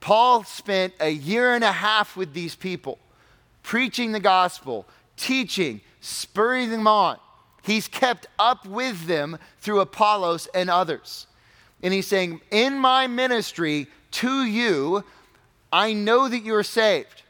Paul 0.00 0.42
spent 0.42 0.92
a 0.98 1.08
year 1.08 1.54
and 1.54 1.62
a 1.62 1.70
half 1.70 2.16
with 2.16 2.34
these 2.34 2.56
people, 2.56 2.98
preaching 3.62 4.10
the 4.10 4.20
gospel, 4.20 4.86
teaching, 5.16 5.80
spurring 6.00 6.70
them 6.70 6.88
on. 6.88 7.18
He's 7.62 7.86
kept 7.86 8.26
up 8.40 8.66
with 8.66 9.06
them 9.06 9.38
through 9.60 9.80
Apollos 9.80 10.48
and 10.52 10.68
others. 10.68 11.28
And 11.80 11.94
he's 11.94 12.08
saying, 12.08 12.40
In 12.50 12.76
my 12.76 13.06
ministry 13.06 13.86
to 14.12 14.44
you, 14.44 15.04
I 15.72 15.92
know 15.92 16.28
that 16.28 16.42
you're 16.42 16.64
saved 16.64 17.23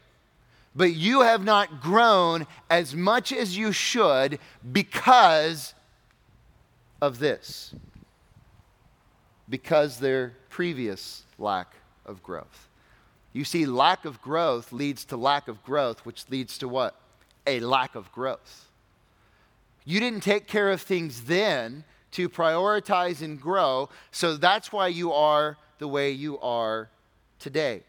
but 0.75 0.93
you 0.93 1.21
have 1.21 1.43
not 1.43 1.81
grown 1.81 2.45
as 2.69 2.93
much 2.93 3.31
as 3.31 3.57
you 3.57 3.71
should 3.71 4.39
because 4.71 5.73
of 7.01 7.19
this. 7.19 7.73
Because 9.47 9.99
their 9.99 10.33
previous 10.49 11.23
lack 11.37 11.75
of 12.05 12.21
growth. 12.21 12.67
You 13.31 13.45
see, 13.45 13.65
lack 13.65 14.05
of 14.05 14.21
growth 14.21 14.73
leads 14.73 15.05
to 15.05 15.17
lack 15.17 15.47
of 15.47 15.63
growth, 15.63 16.05
which 16.05 16.25
leads 16.29 16.57
to 16.57 16.67
what? 16.67 16.95
A 17.47 17.59
lack 17.61 17.95
of 17.95 18.11
growth. 18.11 18.65
You 19.85 19.99
didn't 19.99 20.21
take 20.21 20.47
care 20.47 20.71
of 20.71 20.81
things 20.81 21.23
then 21.23 21.83
to 22.11 22.27
prioritize 22.27 23.21
and 23.21 23.39
grow, 23.39 23.89
so 24.11 24.35
that's 24.35 24.71
why 24.71 24.87
you 24.87 25.13
are 25.13 25.57
the 25.79 25.87
way 25.87 26.11
you 26.11 26.39
are 26.39 26.89
today. 27.39 27.83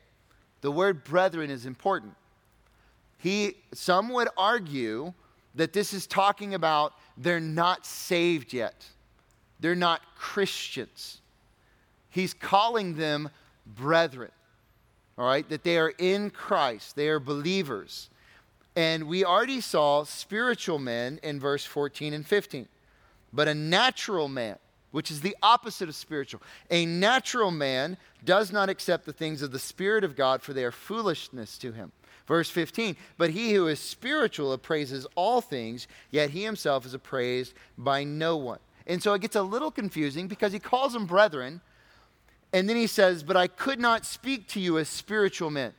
The 0.60 0.70
word 0.70 1.04
brethren 1.04 1.50
is 1.50 1.64
important 1.64 2.14
he, 3.18 3.56
some 3.72 4.08
would 4.10 4.28
argue 4.36 5.12
that 5.54 5.72
this 5.72 5.92
is 5.92 6.06
talking 6.06 6.54
about 6.54 6.92
they're 7.16 7.40
not 7.40 7.86
saved 7.86 8.52
yet. 8.52 8.86
They're 9.60 9.74
not 9.74 10.02
Christians. 10.16 11.20
He's 12.10 12.34
calling 12.34 12.96
them 12.96 13.30
brethren, 13.66 14.30
all 15.18 15.26
right, 15.26 15.48
that 15.48 15.64
they 15.64 15.78
are 15.78 15.92
in 15.98 16.30
Christ, 16.30 16.96
they 16.96 17.08
are 17.08 17.20
believers. 17.20 18.10
And 18.74 19.04
we 19.04 19.24
already 19.24 19.62
saw 19.62 20.04
spiritual 20.04 20.78
men 20.78 21.18
in 21.22 21.40
verse 21.40 21.64
14 21.64 22.12
and 22.12 22.26
15. 22.26 22.68
But 23.32 23.48
a 23.48 23.54
natural 23.54 24.28
man, 24.28 24.56
which 24.90 25.10
is 25.10 25.22
the 25.22 25.36
opposite 25.42 25.88
of 25.88 25.94
spiritual, 25.94 26.42
a 26.70 26.84
natural 26.84 27.50
man 27.50 27.96
does 28.24 28.52
not 28.52 28.68
accept 28.68 29.06
the 29.06 29.14
things 29.14 29.40
of 29.40 29.50
the 29.50 29.58
Spirit 29.58 30.04
of 30.04 30.14
God, 30.14 30.42
for 30.42 30.52
they 30.52 30.64
are 30.64 30.72
foolishness 30.72 31.56
to 31.58 31.72
him. 31.72 31.90
Verse 32.26 32.50
15, 32.50 32.96
but 33.18 33.30
he 33.30 33.52
who 33.52 33.68
is 33.68 33.78
spiritual 33.78 34.52
appraises 34.52 35.06
all 35.14 35.40
things, 35.40 35.86
yet 36.10 36.30
he 36.30 36.42
himself 36.42 36.84
is 36.84 36.92
appraised 36.92 37.54
by 37.78 38.02
no 38.02 38.36
one. 38.36 38.58
And 38.86 39.00
so 39.00 39.14
it 39.14 39.20
gets 39.20 39.36
a 39.36 39.42
little 39.42 39.70
confusing 39.70 40.26
because 40.26 40.52
he 40.52 40.58
calls 40.58 40.92
them 40.92 41.06
brethren, 41.06 41.60
and 42.52 42.68
then 42.68 42.76
he 42.76 42.88
says, 42.88 43.22
But 43.22 43.36
I 43.36 43.46
could 43.46 43.78
not 43.78 44.04
speak 44.04 44.48
to 44.48 44.60
you 44.60 44.78
as 44.78 44.88
spiritual 44.88 45.50
men. 45.50 45.72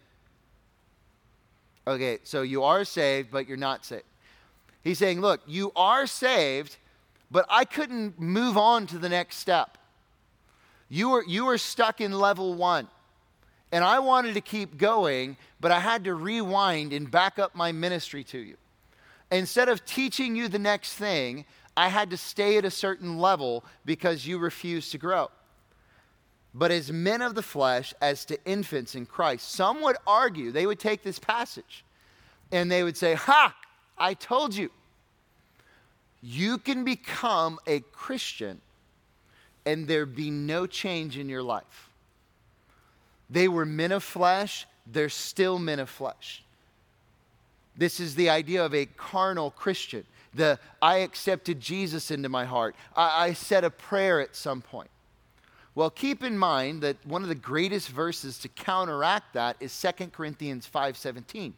Okay, 1.85 2.19
so 2.23 2.41
you 2.41 2.63
are 2.63 2.85
saved, 2.85 3.29
but 3.31 3.47
you're 3.47 3.57
not 3.57 3.85
saved. 3.85 4.03
He's 4.83 4.97
saying, 4.97 5.19
Look, 5.19 5.41
you 5.47 5.73
are 5.75 6.07
saved, 6.07 6.77
but 7.29 7.45
I 7.49 7.65
couldn't 7.65 8.19
move 8.19 8.57
on 8.57 8.87
to 8.87 8.97
the 8.97 9.09
next 9.09 9.37
step. 9.37 9.77
You 10.89 11.09
were, 11.09 11.25
you 11.25 11.45
were 11.45 11.57
stuck 11.57 11.99
in 11.99 12.13
level 12.13 12.53
one. 12.53 12.87
And 13.71 13.83
I 13.83 13.99
wanted 13.99 14.33
to 14.35 14.41
keep 14.41 14.77
going, 14.77 15.37
but 15.59 15.71
I 15.71 15.79
had 15.79 16.05
to 16.05 16.13
rewind 16.13 16.93
and 16.93 17.09
back 17.09 17.37
up 17.37 17.55
my 17.55 17.71
ministry 17.71 18.23
to 18.25 18.37
you. 18.37 18.55
Instead 19.31 19.67
of 19.67 19.85
teaching 19.85 20.35
you 20.35 20.47
the 20.47 20.59
next 20.59 20.93
thing, 20.93 21.45
I 21.75 21.89
had 21.89 22.09
to 22.11 22.17
stay 22.17 22.57
at 22.57 22.65
a 22.65 22.71
certain 22.71 23.17
level 23.19 23.63
because 23.85 24.25
you 24.25 24.37
refused 24.37 24.91
to 24.93 24.97
grow. 24.97 25.29
But 26.53 26.71
as 26.71 26.91
men 26.91 27.21
of 27.21 27.35
the 27.35 27.43
flesh, 27.43 27.93
as 28.01 28.25
to 28.25 28.43
infants 28.45 28.95
in 28.95 29.05
Christ, 29.05 29.51
some 29.51 29.81
would 29.81 29.97
argue, 30.07 30.51
they 30.51 30.65
would 30.65 30.79
take 30.79 31.03
this 31.03 31.19
passage 31.19 31.83
and 32.51 32.71
they 32.71 32.83
would 32.83 32.97
say, 32.97 33.13
Ha, 33.13 33.55
I 33.97 34.13
told 34.13 34.55
you. 34.55 34.71
You 36.21 36.57
can 36.57 36.83
become 36.83 37.59
a 37.67 37.81
Christian 37.91 38.59
and 39.65 39.87
there 39.87 40.05
be 40.05 40.31
no 40.31 40.65
change 40.65 41.17
in 41.17 41.29
your 41.29 41.43
life. 41.43 41.86
They 43.29 43.47
were 43.47 43.65
men 43.65 43.91
of 43.91 44.03
flesh, 44.03 44.65
they're 44.85 45.09
still 45.09 45.59
men 45.59 45.79
of 45.79 45.89
flesh. 45.89 46.43
This 47.75 47.99
is 47.99 48.15
the 48.15 48.29
idea 48.29 48.65
of 48.65 48.73
a 48.73 48.85
carnal 48.85 49.51
Christian. 49.51 50.05
The 50.33 50.59
I 50.81 50.97
accepted 50.97 51.59
Jesus 51.59 52.11
into 52.11 52.29
my 52.29 52.45
heart. 52.45 52.75
I, 52.95 53.27
I 53.27 53.33
said 53.33 53.63
a 53.63 53.69
prayer 53.69 54.19
at 54.19 54.35
some 54.35 54.61
point. 54.61 54.89
Well, 55.75 55.89
keep 55.89 56.23
in 56.23 56.37
mind 56.37 56.81
that 56.81 56.97
one 57.05 57.21
of 57.21 57.29
the 57.29 57.35
greatest 57.35 57.89
verses 57.89 58.39
to 58.39 58.47
counteract 58.47 59.33
that 59.33 59.57
is 59.59 59.71
is 59.71 59.93
2 59.99 60.07
Corinthians 60.07 60.67
5:17. 60.71 61.53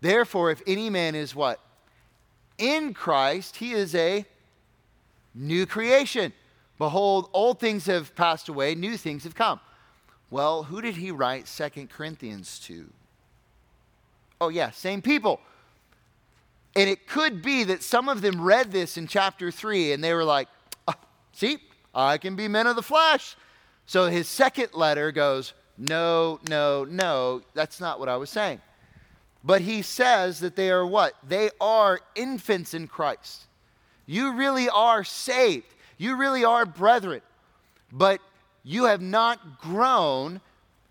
Therefore, 0.00 0.50
if 0.50 0.60
any 0.66 0.90
man 0.90 1.14
is 1.14 1.34
what? 1.34 1.60
in 2.58 2.94
Christ, 2.94 3.56
he 3.56 3.72
is 3.72 3.94
a 3.94 4.24
new 5.34 5.66
creation. 5.66 6.32
Behold, 6.78 7.28
old 7.32 7.60
things 7.60 7.86
have 7.86 8.14
passed 8.14 8.48
away, 8.48 8.74
new 8.74 8.96
things 8.96 9.24
have 9.24 9.34
come. 9.34 9.60
Well, 10.34 10.64
who 10.64 10.82
did 10.82 10.96
he 10.96 11.12
write 11.12 11.46
Second 11.46 11.90
Corinthians 11.90 12.58
to? 12.64 12.90
Oh, 14.40 14.48
yeah, 14.48 14.72
same 14.72 15.00
people. 15.00 15.38
And 16.74 16.90
it 16.90 17.06
could 17.06 17.40
be 17.40 17.62
that 17.62 17.84
some 17.84 18.08
of 18.08 18.20
them 18.20 18.40
read 18.40 18.72
this 18.72 18.96
in 18.96 19.06
chapter 19.06 19.52
3 19.52 19.92
and 19.92 20.02
they 20.02 20.12
were 20.12 20.24
like, 20.24 20.48
oh, 20.88 20.94
see, 21.34 21.58
I 21.94 22.18
can 22.18 22.34
be 22.34 22.48
men 22.48 22.66
of 22.66 22.74
the 22.74 22.82
flesh. 22.82 23.36
So 23.86 24.06
his 24.06 24.26
second 24.26 24.70
letter 24.74 25.12
goes, 25.12 25.52
no, 25.78 26.40
no, 26.48 26.82
no, 26.82 27.42
that's 27.54 27.78
not 27.78 28.00
what 28.00 28.08
I 28.08 28.16
was 28.16 28.28
saying. 28.28 28.60
But 29.44 29.60
he 29.60 29.82
says 29.82 30.40
that 30.40 30.56
they 30.56 30.72
are 30.72 30.84
what? 30.84 31.14
They 31.28 31.50
are 31.60 32.00
infants 32.16 32.74
in 32.74 32.88
Christ. 32.88 33.44
You 34.04 34.32
really 34.32 34.68
are 34.68 35.04
saved. 35.04 35.72
You 35.96 36.16
really 36.16 36.44
are 36.44 36.66
brethren. 36.66 37.22
But 37.92 38.20
you 38.64 38.84
have 38.86 39.02
not 39.02 39.60
grown 39.60 40.40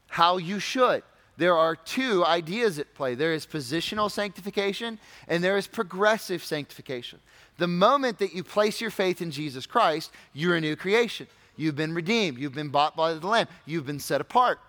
how 0.07 0.37
you 0.37 0.59
should. 0.59 1.03
There 1.37 1.57
are 1.57 1.75
two 1.75 2.23
ideas 2.23 2.77
at 2.77 2.93
play 2.93 3.15
there 3.15 3.33
is 3.33 3.45
positional 3.45 4.09
sanctification 4.09 4.99
and 5.27 5.43
there 5.43 5.57
is 5.57 5.67
progressive 5.67 6.43
sanctification. 6.43 7.19
The 7.57 7.67
moment 7.67 8.19
that 8.19 8.33
you 8.33 8.43
place 8.43 8.79
your 8.79 8.91
faith 8.91 9.21
in 9.21 9.31
Jesus 9.31 9.65
Christ, 9.65 10.11
you're 10.33 10.55
a 10.55 10.61
new 10.61 10.75
creation. 10.75 11.27
You've 11.55 11.75
been 11.75 11.93
redeemed, 11.93 12.37
you've 12.37 12.53
been 12.53 12.69
bought 12.69 12.95
by 12.95 13.13
the 13.13 13.27
Lamb, 13.27 13.47
you've 13.65 13.85
been 13.85 13.99
set 13.99 14.21
apart. 14.21 14.59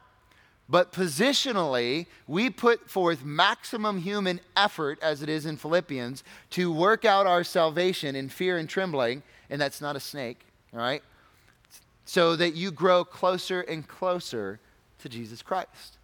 But 0.68 0.92
positionally, 0.92 2.06
we 2.26 2.48
put 2.48 2.88
forth 2.88 3.24
maximum 3.24 3.98
human 3.98 4.40
effort, 4.56 4.98
as 5.02 5.22
it 5.22 5.28
is 5.28 5.44
in 5.44 5.56
Philippians, 5.58 6.24
to 6.50 6.72
work 6.72 7.04
out 7.04 7.26
our 7.26 7.44
salvation 7.44 8.16
in 8.16 8.30
fear 8.30 8.56
and 8.56 8.68
trembling, 8.68 9.22
and 9.50 9.60
that's 9.60 9.82
not 9.82 9.94
a 9.94 10.00
snake, 10.00 10.40
all 10.72 10.80
right? 10.80 11.02
So 12.04 12.36
that 12.36 12.54
you 12.54 12.70
grow 12.70 13.04
closer 13.04 13.62
and 13.62 13.86
closer 13.86 14.60
to 14.98 15.08
Jesus 15.08 15.42
Christ. 15.42 15.98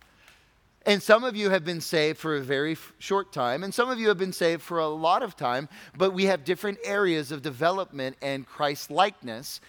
And 0.86 1.02
some 1.02 1.24
of 1.24 1.36
you 1.36 1.50
have 1.50 1.64
been 1.64 1.82
saved 1.82 2.18
for 2.18 2.36
a 2.36 2.40
very 2.40 2.76
short 2.98 3.32
time, 3.32 3.62
and 3.62 3.72
some 3.72 3.90
of 3.90 4.00
you 4.00 4.08
have 4.08 4.16
been 4.16 4.32
saved 4.32 4.62
for 4.62 4.78
a 4.78 4.88
lot 4.88 5.22
of 5.22 5.36
time, 5.36 5.68
but 5.96 6.14
we 6.14 6.24
have 6.24 6.42
different 6.42 6.78
areas 6.84 7.30
of 7.30 7.42
development 7.42 8.16
and 8.22 8.46
Christ 8.46 8.90
likeness 8.90 9.60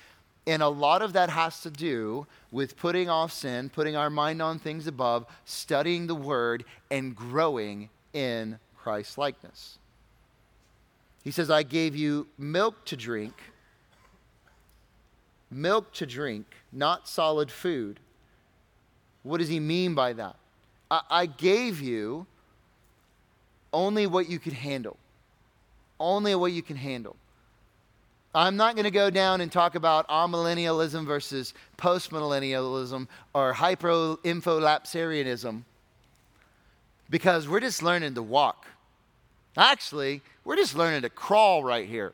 and 0.48 0.64
a 0.64 0.68
lot 0.68 1.02
of 1.02 1.14
that 1.14 1.30
has 1.30 1.62
to 1.62 1.70
do 1.70 2.26
with 2.52 2.76
putting 2.78 3.10
off 3.10 3.32
sin, 3.32 3.70
putting 3.70 3.96
our 3.96 4.10
mind 4.10 4.42
on 4.42 4.58
things 4.58 4.88
above, 4.88 5.26
studying 5.46 6.08
the 6.08 6.16
word, 6.16 6.66
and 6.90 7.16
growing 7.16 7.90
in 8.14 8.60
Christ 8.78 9.18
likeness. 9.18 9.78
He 11.24 11.32
says, 11.32 11.52
I 11.52 11.62
gave 11.62 11.96
you 11.96 12.28
milk 12.40 12.86
to 12.86 12.98
drink, 12.98 13.34
milk 15.52 15.92
to 15.94 16.06
drink, 16.06 16.46
not 16.72 17.08
solid 17.08 17.52
food. 17.52 18.00
What 19.24 19.40
does 19.40 19.50
he 19.50 19.60
mean 19.60 19.94
by 19.94 20.14
that? 20.14 20.38
I, 20.90 21.02
I 21.10 21.26
gave 21.26 21.82
you 21.82 22.26
only 23.74 24.08
what 24.08 24.30
you 24.30 24.40
could 24.40 24.54
handle. 24.54 24.96
Only 26.00 26.34
what 26.36 26.54
you 26.54 26.64
can 26.64 26.78
handle. 26.78 27.18
I'm 28.34 28.56
not 28.56 28.76
going 28.76 28.86
to 28.86 28.92
go 28.92 29.10
down 29.10 29.42
and 29.42 29.52
talk 29.52 29.76
about 29.76 30.08
amillennialism 30.08 31.06
versus 31.06 31.54
postmillennialism 31.78 33.10
or 33.36 33.52
hyper-infralapsarianism 33.52 35.64
because 37.10 37.50
we're 37.50 37.60
just 37.60 37.84
learning 37.84 38.14
to 38.16 38.24
walk. 38.24 38.68
Actually, 39.58 40.22
we're 40.46 40.56
just 40.56 40.76
learning 40.76 41.02
to 41.02 41.10
crawl 41.10 41.62
right 41.62 41.88
here. 41.88 42.14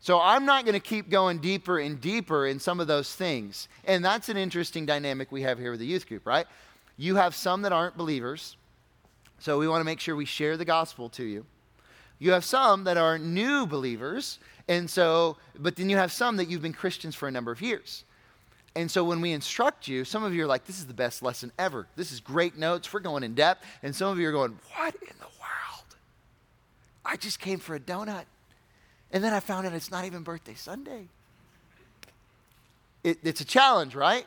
So 0.00 0.20
I'm 0.20 0.44
not 0.44 0.64
going 0.64 0.74
to 0.74 0.80
keep 0.80 1.10
going 1.10 1.38
deeper 1.38 1.78
and 1.78 2.00
deeper 2.00 2.46
in 2.46 2.60
some 2.60 2.80
of 2.80 2.86
those 2.86 3.14
things. 3.14 3.68
And 3.84 4.04
that's 4.04 4.28
an 4.28 4.36
interesting 4.36 4.86
dynamic 4.86 5.32
we 5.32 5.42
have 5.42 5.58
here 5.58 5.72
with 5.72 5.80
the 5.80 5.86
youth 5.86 6.06
group, 6.06 6.26
right? 6.26 6.46
You 6.96 7.16
have 7.16 7.34
some 7.34 7.62
that 7.62 7.72
aren't 7.72 7.96
believers. 7.96 8.56
So 9.38 9.58
we 9.58 9.68
want 9.68 9.80
to 9.80 9.84
make 9.84 10.00
sure 10.00 10.14
we 10.16 10.24
share 10.24 10.56
the 10.56 10.64
gospel 10.64 11.08
to 11.10 11.24
you. 11.24 11.44
You 12.18 12.32
have 12.32 12.44
some 12.44 12.84
that 12.84 12.96
are 12.96 13.18
new 13.18 13.66
believers, 13.66 14.38
and 14.68 14.88
so, 14.88 15.36
but 15.58 15.76
then 15.76 15.90
you 15.90 15.96
have 15.98 16.10
some 16.10 16.38
that 16.38 16.48
you've 16.48 16.62
been 16.62 16.72
Christians 16.72 17.14
for 17.14 17.28
a 17.28 17.30
number 17.30 17.52
of 17.52 17.60
years. 17.60 18.04
And 18.74 18.90
so 18.90 19.04
when 19.04 19.20
we 19.20 19.32
instruct 19.32 19.88
you, 19.88 20.04
some 20.04 20.22
of 20.22 20.34
you 20.34 20.44
are 20.44 20.46
like, 20.46 20.66
this 20.66 20.78
is 20.78 20.86
the 20.86 20.94
best 20.94 21.22
lesson 21.22 21.50
ever. 21.58 21.86
This 21.96 22.12
is 22.12 22.20
great 22.20 22.58
notes. 22.58 22.92
We're 22.92 23.00
going 23.00 23.22
in 23.22 23.34
depth. 23.34 23.64
And 23.82 23.94
some 23.94 24.12
of 24.12 24.18
you 24.18 24.28
are 24.28 24.32
going, 24.32 24.58
what 24.76 24.94
in 24.96 25.16
the 25.18 25.24
world? 25.24 25.96
I 27.04 27.16
just 27.16 27.40
came 27.40 27.58
for 27.58 27.74
a 27.74 27.80
donut. 27.80 28.24
And 29.12 29.22
then 29.22 29.32
I 29.32 29.40
found 29.40 29.66
out 29.66 29.72
it's 29.72 29.90
not 29.90 30.04
even 30.04 30.22
birthday 30.22 30.54
Sunday. 30.54 31.08
It, 33.04 33.18
it's 33.22 33.40
a 33.40 33.44
challenge, 33.44 33.94
right? 33.94 34.26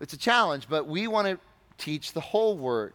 It's 0.00 0.14
a 0.14 0.18
challenge, 0.18 0.66
but 0.68 0.86
we 0.86 1.06
want 1.06 1.28
to 1.28 1.38
teach 1.76 2.12
the 2.12 2.20
whole 2.20 2.56
word. 2.56 2.94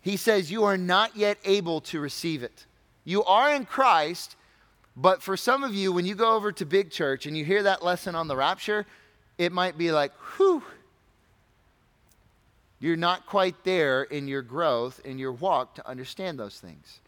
He 0.00 0.16
says, 0.16 0.50
You 0.50 0.64
are 0.64 0.76
not 0.76 1.16
yet 1.16 1.38
able 1.44 1.80
to 1.82 2.00
receive 2.00 2.42
it. 2.42 2.66
You 3.04 3.24
are 3.24 3.54
in 3.54 3.64
Christ, 3.64 4.36
but 4.96 5.22
for 5.22 5.36
some 5.36 5.64
of 5.64 5.74
you, 5.74 5.92
when 5.92 6.06
you 6.06 6.14
go 6.14 6.34
over 6.34 6.52
to 6.52 6.66
big 6.66 6.90
church 6.90 7.26
and 7.26 7.36
you 7.36 7.44
hear 7.44 7.62
that 7.64 7.82
lesson 7.82 8.14
on 8.14 8.28
the 8.28 8.36
rapture, 8.36 8.86
it 9.38 9.52
might 9.52 9.78
be 9.78 9.92
like, 9.92 10.12
whew. 10.36 10.62
You're 12.80 12.96
not 12.96 13.26
quite 13.26 13.64
there 13.64 14.04
in 14.04 14.28
your 14.28 14.42
growth, 14.42 15.00
in 15.04 15.18
your 15.18 15.32
walk 15.32 15.74
to 15.76 15.88
understand 15.88 16.38
those 16.38 16.60
things. 16.60 17.00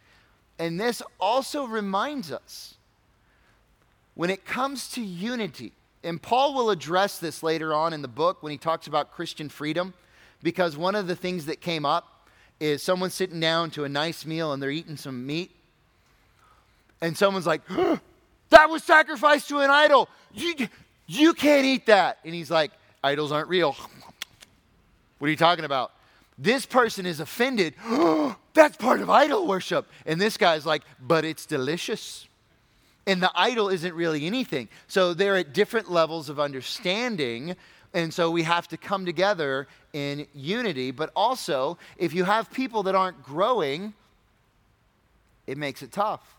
And 0.59 0.81
this 0.81 1.01
also 1.21 1.67
reminds 1.67 2.33
us 2.33 2.75
when 4.15 4.31
it 4.31 4.45
comes 4.45 4.89
to 4.93 5.01
unity, 5.01 5.73
and 6.03 6.21
Paul 6.21 6.55
will 6.55 6.71
address 6.71 7.19
this 7.19 7.43
later 7.43 7.75
on 7.75 7.93
in 7.93 8.03
the 8.03 8.09
book 8.09 8.43
when 8.43 8.53
he 8.53 8.59
talks 8.59 8.87
about 8.87 9.13
Christian 9.13 9.49
freedom, 9.49 9.95
because 10.43 10.77
one 10.77 10.95
of 10.95 11.07
the 11.07 11.17
things 11.17 11.47
that 11.47 11.61
came 11.61 11.85
up 11.85 12.29
is 12.59 12.83
someone 12.83 13.11
sitting 13.11 13.41
down 13.41 13.71
to 13.71 13.85
a 13.85 13.89
nice 13.89 14.27
meal 14.27 14.53
and 14.53 14.63
they're 14.63 14.71
eating 14.71 14.97
some 14.97 15.27
meat, 15.27 15.51
and 17.01 17.17
someone's 17.17 17.47
like, 17.47 17.63
that 18.51 18.69
was 18.69 18.83
sacrificed 18.85 19.49
to 19.49 19.61
an 19.61 19.71
idol. 19.71 20.09
You, 20.35 20.69
you 21.07 21.33
can't 21.33 21.65
eat 21.65 21.87
that. 21.87 22.19
And 22.25 22.35
he's 22.35 22.51
like, 22.51 22.73
idols 23.03 23.33
aren't 23.33 23.49
real. 23.49 23.75
What 25.19 25.29
are 25.29 25.31
you 25.31 25.37
talking 25.37 25.65
about? 25.65 25.93
This 26.39 26.67
person 26.67 27.07
is 27.07 27.21
offended. 27.21 27.75
That's 28.55 28.77
part 28.77 29.01
of 29.01 29.11
idol 29.11 29.47
worship. 29.47 29.87
And 30.07 30.21
this 30.21 30.37
guy's 30.37 30.67
like, 30.67 30.83
but 31.01 31.25
it's 31.25 31.47
delicious. 31.47 32.27
And 33.07 33.23
the 33.23 33.31
idol 33.35 33.69
isn't 33.69 33.95
really 33.95 34.27
anything. 34.27 34.69
So 34.87 35.15
they're 35.15 35.37
at 35.37 35.53
different 35.53 35.91
levels 35.91 36.29
of 36.29 36.39
understanding. 36.39 37.57
And 37.95 38.13
so 38.13 38.31
we 38.31 38.43
have 38.43 38.69
to 38.69 38.77
come 38.77 39.05
together 39.05 39.67
in 39.93 40.27
unity. 40.35 40.91
But 40.91 41.11
also, 41.17 41.79
if 41.97 42.13
you 42.13 42.25
have 42.25 42.53
people 42.53 42.83
that 42.85 42.95
aren't 42.95 43.23
growing, 43.23 43.95
it 45.47 45.59
makes 45.59 45.83
it 45.83 45.93
tough 45.93 46.37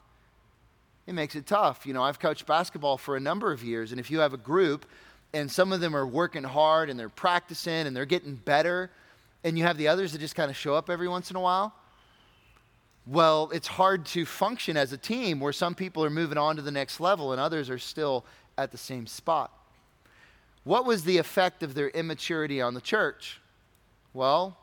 it 1.08 1.13
makes 1.13 1.36
it 1.36 1.45
tough. 1.45 1.86
You 1.86 1.93
know, 1.93 2.04
I've 2.04 2.19
coached 2.19 2.45
basketball 2.45 2.97
for 2.97 3.15
a 3.15 3.19
number 3.19 3.52
of 3.52 3.63
years, 3.63 3.91
and 3.91 4.00
if 4.00 4.12
you 4.12 4.19
have 4.19 4.34
a 4.34 4.38
group 4.38 4.86
and 5.34 5.50
some 5.50 5.71
of 5.71 5.80
them 5.80 5.95
are 5.95 6.06
working 6.06 6.43
hard 6.43 6.89
and 6.89 7.00
they're 7.00 7.10
practicing 7.10 7.88
and 7.88 7.95
they're 7.95 8.06
getting 8.06 8.36
better, 8.36 8.89
and 9.43 9.58
you 9.58 9.63
have 9.63 9.78
the 9.78 9.88
others 9.88 10.12
that 10.12 10.19
just 10.19 10.36
kind 10.36 10.52
of 10.52 10.58
show 10.58 10.74
up 10.76 10.89
every 10.89 11.08
once 11.08 11.30
in 11.30 11.36
a 11.36 11.39
while, 11.39 11.74
well, 13.07 13.49
it's 13.53 13.67
hard 13.67 14.05
to 14.07 14.25
function 14.25 14.77
as 14.77 14.93
a 14.93 14.97
team 14.97 15.39
where 15.39 15.53
some 15.53 15.73
people 15.73 16.03
are 16.03 16.09
moving 16.09 16.37
on 16.37 16.55
to 16.55 16.61
the 16.61 16.71
next 16.71 16.99
level 16.99 17.31
and 17.31 17.41
others 17.41 17.69
are 17.69 17.79
still 17.79 18.25
at 18.57 18.71
the 18.71 18.77
same 18.77 19.07
spot. 19.07 19.51
What 20.63 20.85
was 20.85 21.03
the 21.03 21.17
effect 21.17 21.63
of 21.63 21.73
their 21.73 21.89
immaturity 21.89 22.61
on 22.61 22.75
the 22.75 22.81
church? 22.81 23.39
Well, 24.13 24.55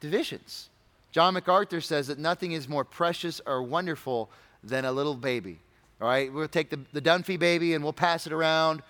divisions. 0.00 0.68
John 1.10 1.34
MacArthur 1.34 1.80
says 1.80 2.06
that 2.06 2.18
nothing 2.18 2.52
is 2.52 2.68
more 2.68 2.84
precious 2.84 3.40
or 3.44 3.62
wonderful 3.62 4.30
than 4.62 4.84
a 4.84 4.92
little 4.92 5.16
baby. 5.16 5.58
All 6.00 6.08
right, 6.08 6.32
we'll 6.32 6.48
take 6.48 6.70
the, 6.70 6.80
the 6.92 7.02
Dunphy 7.02 7.38
baby 7.38 7.74
and 7.74 7.82
we'll 7.82 7.92
pass 7.92 8.26
it 8.26 8.32
around. 8.32 8.82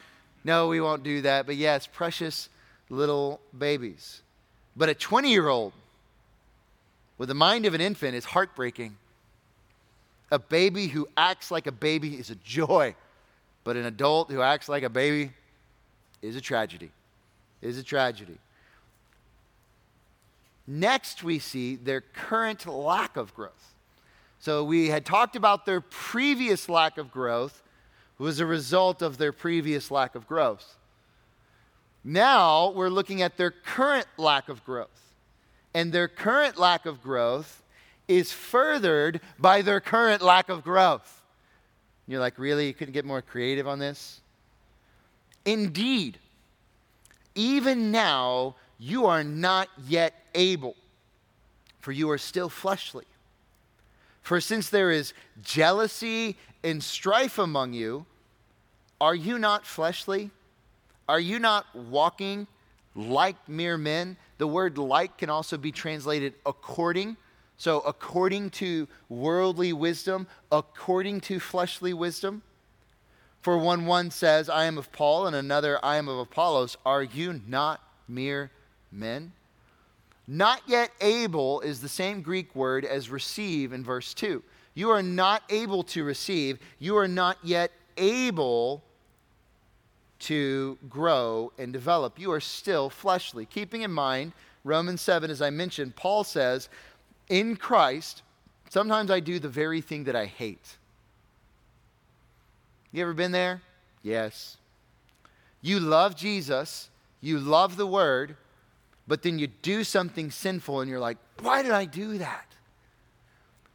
No, 0.45 0.69
we 0.69 0.81
won't 0.81 1.03
do 1.03 1.23
that. 1.23 1.47
But 1.47 1.57
yes, 1.57 1.87
precious 1.87 2.49
little 2.91 3.41
babies. 3.57 4.23
But 4.77 4.89
a 4.89 4.95
20 4.95 5.31
year 5.31 5.49
old 5.49 5.73
with 7.23 7.29
the 7.29 7.35
mind 7.37 7.67
of 7.67 7.73
an 7.73 7.81
infant 7.81 8.17
is 8.17 8.25
heartbreaking. 8.25 8.97
A 10.33 10.41
baby 10.41 10.89
who 10.89 11.07
acts 11.17 11.53
like 11.53 11.69
a 11.69 11.71
baby 11.71 12.15
is 12.15 12.31
a 12.31 12.35
joy, 12.35 12.97
but 13.63 13.77
an 13.77 13.87
adult 13.87 14.29
who 14.29 14.43
acts 14.43 14.69
like 14.69 14.83
a 14.83 14.89
baby 14.89 15.31
is 16.21 16.35
a 16.35 16.41
tragedy. 16.41 16.91
Is 17.61 17.79
a 17.79 17.85
tragedy. 17.85 18.39
Next, 20.67 21.23
we 21.23 21.39
see 21.39 21.77
their 21.77 22.01
current 22.01 22.67
lack 22.67 23.17
of 23.17 23.33
growth. 23.37 23.73
So 24.41 24.65
we 24.65 24.89
had 24.89 25.07
talked 25.07 25.37
about 25.37 25.65
their 25.65 25.81
previous 25.81 26.69
lack 26.69 26.99
of 26.99 27.13
growth 27.13 27.63
was 28.19 28.41
a 28.41 28.47
result 28.47 29.01
of 29.01 29.19
their 29.19 29.31
previous 29.31 29.93
lack 29.93 30.17
of 30.17 30.27
growth. 30.27 30.75
Now 32.03 32.71
we're 32.71 32.89
looking 32.89 33.23
at 33.23 33.37
their 33.37 33.53
current 33.53 34.09
lack 34.19 34.49
of 34.49 34.65
growth. 34.65 35.12
And 35.75 35.93
their 35.93 36.09
current 36.09 36.59
lack 36.59 36.87
of 36.87 37.03
growth 37.03 37.63
is 38.09 38.33
furthered 38.33 39.21
by 39.39 39.63
their 39.63 39.81
current 39.81 40.23
lack 40.23 40.49
of 40.49 40.63
growth. 40.63 41.23
You're 42.07 42.21
like, 42.21 42.39
really? 42.39 42.67
You 42.67 42.75
couldn't 42.75 42.93
get 42.93 43.05
more 43.05 43.23
creative 43.23 43.67
on 43.67 43.79
this? 43.79 44.21
Indeed, 45.45 46.19
even 47.35 47.91
now, 47.91 48.57
you 48.79 49.07
are 49.07 49.25
not 49.25 49.69
yet 49.87 50.15
able, 50.35 50.77
for 51.81 51.93
you 51.93 52.11
are 52.11 52.19
still 52.19 52.49
fleshly. 52.49 53.05
For 54.23 54.41
since 54.41 54.69
there 54.69 54.91
is 54.91 55.15
jealousy 55.43 56.37
and 56.63 56.83
strife 56.83 57.39
among 57.39 57.73
you, 57.73 58.07
are 59.01 59.15
you 59.15 59.39
not 59.39 59.67
fleshly? 59.67 60.31
Are 61.09 61.19
you 61.19 61.39
not 61.39 61.67
walking 61.75 62.47
like 62.95 63.37
mere 63.49 63.77
men? 63.77 64.17
The 64.43 64.49
word 64.49 64.77
like 64.77 65.19
can 65.19 65.31
also 65.31 65.57
be 65.57 65.71
translated 65.71 66.35
according. 66.45 67.17
So, 67.59 67.79
according 67.79 68.51
to 68.51 68.89
worldly 69.09 69.73
wisdom, 69.73 70.27
according 70.51 71.21
to 71.21 71.39
fleshly 71.39 71.95
wisdom. 71.95 72.43
For 73.41 73.57
one 73.57 73.87
one 73.87 74.11
says, 74.11 74.49
I 74.49 74.65
am 74.65 74.79
of 74.79 74.91
Paul, 74.91 75.29
and 75.29 75.37
another, 75.37 75.79
I 75.85 75.95
am 75.95 76.09
of 76.09 76.19
Apollos. 76.19 76.77
Are 76.85 77.05
you 77.05 77.41
not 77.47 77.83
mere 78.09 78.51
men? 78.91 79.31
Not 80.27 80.63
yet 80.67 80.91
able 81.01 81.61
is 81.61 81.81
the 81.81 81.89
same 81.89 82.21
Greek 82.21 82.53
word 82.57 82.85
as 82.85 83.11
receive 83.11 83.73
in 83.73 83.85
verse 83.85 84.13
2. 84.13 84.43
You 84.75 84.91
are 84.91 85.05
not 85.05 85.45
able 85.51 85.85
to 85.85 86.03
receive. 86.03 86.59
You 86.81 86.97
are 86.97 87.07
not 87.07 87.39
yet 87.45 87.71
able 87.97 88.83
to 90.23 90.79
grow 90.89 91.53
and 91.59 91.73
develop. 91.73 92.19
You 92.19 92.33
are 92.33 92.41
still 92.41 92.89
fleshly. 92.91 93.47
Keeping 93.47 93.83
in 93.83 93.91
mind, 93.91 94.33
Romans 94.65 95.01
7, 95.01 95.31
as 95.31 95.43
I 95.43 95.51
mentioned, 95.51 95.97
Paul 95.97 96.25
says, 96.25 96.69
in 97.29 97.57
Christ, 97.57 98.23
sometimes 98.71 99.11
I 99.11 99.21
do 99.21 99.39
the 99.39 99.49
very 99.49 99.81
thing 99.81 100.05
that 100.05 100.15
I 100.15 100.27
hate. 100.27 100.77
You 102.93 103.03
ever 103.03 103.15
been 103.15 103.33
there? 103.33 103.63
Yes. 104.03 104.59
You 105.61 105.81
love 105.81 106.17
Jesus, 106.17 106.89
you 107.21 107.39
love 107.39 107.77
the 107.77 107.87
Word, 107.87 108.37
but 109.09 109.23
then 109.23 109.39
you 109.39 109.47
do 109.47 109.83
something 109.83 110.31
sinful 110.31 110.81
and 110.81 110.91
you're 110.91 111.01
like, 111.01 111.19
why 111.41 111.63
did 111.63 111.73
I 111.73 111.85
do 111.85 112.19
that? 112.19 112.47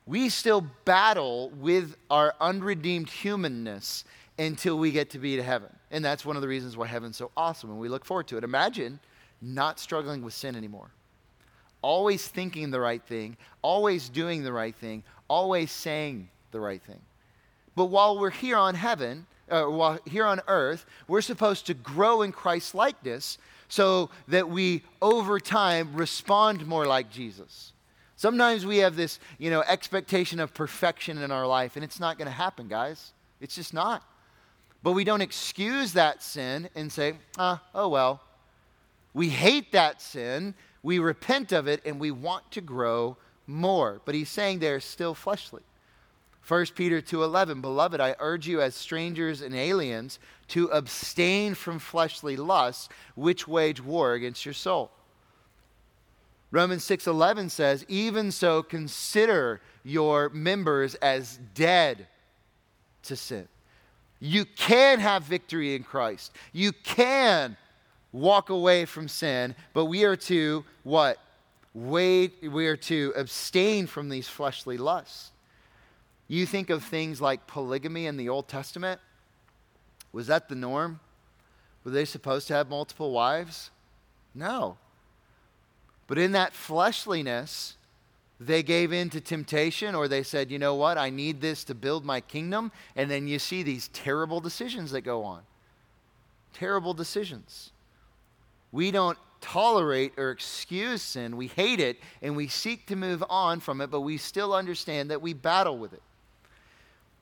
We 0.05 0.29
still 0.29 0.65
battle 0.86 1.49
with 1.49 1.97
our 2.10 2.33
unredeemed 2.39 3.10
humanness 3.10 4.05
until 4.38 4.78
we 4.78 4.91
get 4.91 5.10
to 5.12 5.19
be 5.19 5.36
to 5.36 5.43
heaven. 5.43 5.69
And 5.91 6.04
that's 6.04 6.26
one 6.26 6.36
of 6.36 6.41
the 6.41 6.47
reasons 6.47 6.78
why 6.78 6.88
heaven's 6.88 7.17
so 7.17 7.32
awesome 7.36 7.69
and 7.69 7.80
we 7.80 7.89
look 7.89 8.06
forward 8.06 8.28
to 8.28 8.38
it. 8.38 8.43
Imagine 8.43 9.00
not 9.41 9.80
struggling 9.80 10.21
with 10.21 10.34
sin 10.34 10.56
anymore. 10.56 10.91
Always 11.82 12.28
thinking 12.28 12.71
the 12.71 12.80
right 12.80 13.02
thing, 13.02 13.38
always 13.62 14.10
doing 14.10 14.43
the 14.43 14.52
right 14.52 14.76
thing, 14.76 15.04
always 15.28 15.71
saying 15.71 16.30
the 16.52 16.60
right 16.60 16.82
thing. 16.82 17.00
But 17.76 17.86
while 17.86 18.19
we're 18.19 18.32
here 18.32 18.58
on 18.58 18.76
heaven, 18.76 19.28
uh, 19.50 19.65
while 19.65 20.00
here 20.06 20.26
on 20.26 20.41
earth, 20.47 20.86
we're 21.08 21.21
supposed 21.21 21.67
to 21.67 21.73
grow 21.73 22.21
in 22.23 22.32
Christ's 22.32 22.73
likeness 22.73 23.38
so 23.69 24.10
that 24.28 24.50
we 24.50 24.84
over 25.02 25.39
time 25.39 25.93
respond 25.93 26.65
more 26.65 26.86
like 26.86 27.10
Jesus. 27.12 27.73
Sometimes 28.15 28.65
we 28.65 28.78
have 28.78 28.95
this, 28.95 29.19
you 29.38 29.52
know, 29.52 29.62
expectation 29.62 30.39
of 30.39 30.54
perfection 30.54 31.19
in 31.19 31.32
our 31.32 31.45
life 31.45 31.76
and 31.76 31.86
it's 31.86 32.00
not 32.00 32.17
going 32.17 32.28
to 32.28 32.32
happen, 32.32 32.67
guys. 32.67 33.13
It's 33.39 33.56
just 33.56 33.73
not. 33.73 34.04
But 34.88 34.93
we 34.93 35.04
don't 35.04 35.19
excuse 35.19 35.91
that 35.91 36.23
sin 36.23 36.69
and 36.73 36.89
say, 36.89 37.15
ah, 37.38 37.62
oh 37.76 37.89
well. 37.89 38.21
We 39.13 39.28
hate 39.28 39.73
that 39.73 40.02
sin, 40.02 40.56
we 40.82 40.97
repent 41.00 41.52
of 41.52 41.67
it, 41.67 41.82
and 41.86 42.00
we 42.00 42.10
want 42.10 42.50
to 42.52 42.62
grow 42.62 43.17
more. 43.47 44.00
But 44.06 44.15
he's 44.15 44.30
saying 44.30 44.60
they're 44.60 44.80
still 44.80 45.13
fleshly. 45.13 45.63
1 46.47 46.67
Peter 46.67 47.02
2:11 47.02 47.62
Beloved 47.62 48.00
I 48.00 48.15
urge 48.19 48.47
you 48.47 48.62
as 48.62 48.76
strangers 48.76 49.41
and 49.41 49.54
aliens 49.54 50.19
to 50.56 50.67
abstain 50.67 51.54
from 51.54 51.80
fleshly 51.80 52.38
lusts 52.38 52.88
which 53.15 53.45
wage 53.45 53.84
war 53.84 54.13
against 54.13 54.45
your 54.45 54.54
soul. 54.54 54.89
Romans 56.50 56.86
6:11 56.86 57.52
says 57.52 57.84
even 57.89 58.32
so 58.32 58.63
consider 58.63 59.60
your 59.84 60.30
members 60.30 60.95
as 60.95 61.39
dead 61.54 62.08
to 63.04 63.17
sin. 63.17 63.50
You 64.19 64.45
can 64.45 64.99
have 64.99 65.23
victory 65.23 65.75
in 65.75 65.84
Christ. 65.84 66.32
You 66.51 66.71
can 66.71 67.58
walk 68.12 68.49
away 68.49 68.86
from 68.86 69.08
sin, 69.08 69.56
but 69.73 69.86
we 69.86 70.03
are 70.03 70.15
to 70.15 70.65
what? 70.84 71.17
Wait, 71.73 72.34
we 72.41 72.67
are 72.67 72.77
to 72.77 73.13
abstain 73.15 73.86
from 73.86 74.10
these 74.10 74.27
fleshly 74.27 74.77
lusts. 74.77 75.32
You 76.27 76.45
think 76.45 76.69
of 76.69 76.84
things 76.84 77.21
like 77.21 77.47
polygamy 77.47 78.08
in 78.08 78.17
the 78.17 78.30
Old 78.30 78.47
Testament. 78.47 78.99
Was 80.12 80.27
that 80.27 80.49
the 80.49 80.56
norm? 80.56 80.99
Were 81.84 81.91
they 81.91 82.06
supposed 82.06 82.47
to 82.47 82.53
have 82.53 82.69
multiple 82.69 83.12
wives? 83.12 83.69
No. 84.34 84.77
But 86.08 86.17
in 86.17 86.32
that 86.32 86.53
fleshliness, 86.53 87.75
they 88.39 88.62
gave 88.62 88.93
in 88.93 89.10
to 89.10 89.21
temptation 89.21 89.95
or 89.95 90.08
they 90.08 90.23
said, 90.23 90.52
you 90.52 90.60
know 90.60 90.76
what, 90.76 90.97
I 90.97 91.10
need 91.10 91.41
this 91.41 91.63
to 91.65 91.76
build 91.76 92.06
my 92.06 92.21
kingdom. 92.21 92.71
And 92.95 93.10
then 93.10 93.28
you 93.28 93.39
see 93.39 93.63
these 93.63 93.88
terrible 93.89 94.39
decisions 94.39 94.91
that 94.91 95.02
go 95.02 95.23
on. 95.23 95.41
Terrible 96.54 96.93
decisions. 96.93 97.71
We 98.71 98.91
don't 98.91 99.17
tolerate 99.41 100.13
or 100.17 100.32
excuse 100.32 101.02
sin. 101.02 101.38
We 101.38 101.47
hate 101.47 101.80
it 101.80 102.00
and 102.21 102.36
we 102.36 102.47
seek 102.47 102.86
to 102.88 102.95
move 102.95 103.23
on 103.30 103.60
from 103.60 103.82
it, 103.82 103.89
but 103.89 104.02
we 104.02 104.17
still 104.17 104.54
understand 104.54 105.10
that 105.10 105.21
we 105.21 105.34
battle 105.34 105.78
with 105.78 105.93
it. 105.93 106.02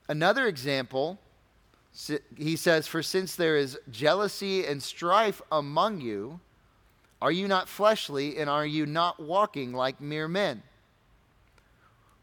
Another 0.08 0.48
example, 0.48 1.20
he 2.38 2.56
says, 2.56 2.88
For 2.88 3.02
since 3.02 3.36
there 3.36 3.56
is 3.56 3.78
jealousy 3.90 4.66
and 4.66 4.84
strife 4.84 5.42
among 5.52 6.02
you, 6.02 6.40
are 7.22 7.32
you 7.32 7.48
not 7.48 7.70
fleshly 7.70 8.38
and 8.38 8.50
are 8.50 8.66
you 8.66 8.86
not 8.86 9.20
walking 9.20 9.72
like 9.72 10.02
mere 10.02 10.28
men? 10.28 10.62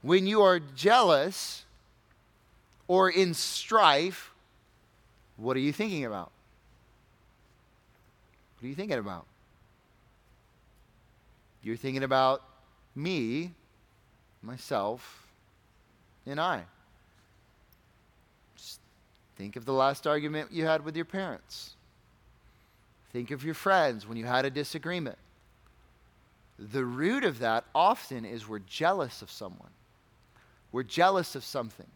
When 0.02 0.26
you 0.26 0.42
are 0.42 0.58
jealous 0.58 1.64
or 2.88 3.08
in 3.08 3.34
strife, 3.34 4.32
what 5.36 5.56
are 5.56 5.60
you 5.60 5.72
thinking 5.72 6.04
about? 6.04 6.30
What 8.58 8.66
are 8.66 8.68
you 8.68 8.74
thinking 8.74 8.98
about? 8.98 9.26
You're 11.62 11.76
thinking 11.76 12.02
about 12.02 12.42
me, 12.94 13.52
myself, 14.42 15.26
and 16.26 16.40
I. 16.40 16.62
Just 18.56 18.80
Think 19.36 19.56
of 19.56 19.64
the 19.64 19.72
last 19.72 20.06
argument 20.06 20.52
you 20.52 20.66
had 20.66 20.84
with 20.84 20.96
your 20.96 21.04
parents. 21.04 21.74
Think 23.12 23.30
of 23.30 23.44
your 23.44 23.54
friends 23.54 24.06
when 24.06 24.16
you 24.16 24.24
had 24.24 24.44
a 24.44 24.50
disagreement. 24.50 25.18
The 26.58 26.84
root 26.84 27.24
of 27.24 27.38
that 27.40 27.64
often 27.74 28.24
is 28.24 28.48
we're 28.48 28.60
jealous 28.60 29.22
of 29.22 29.30
someone. 29.30 29.70
We're 30.72 30.82
jealous 30.82 31.35
of 31.35 31.44
something. 31.44 31.87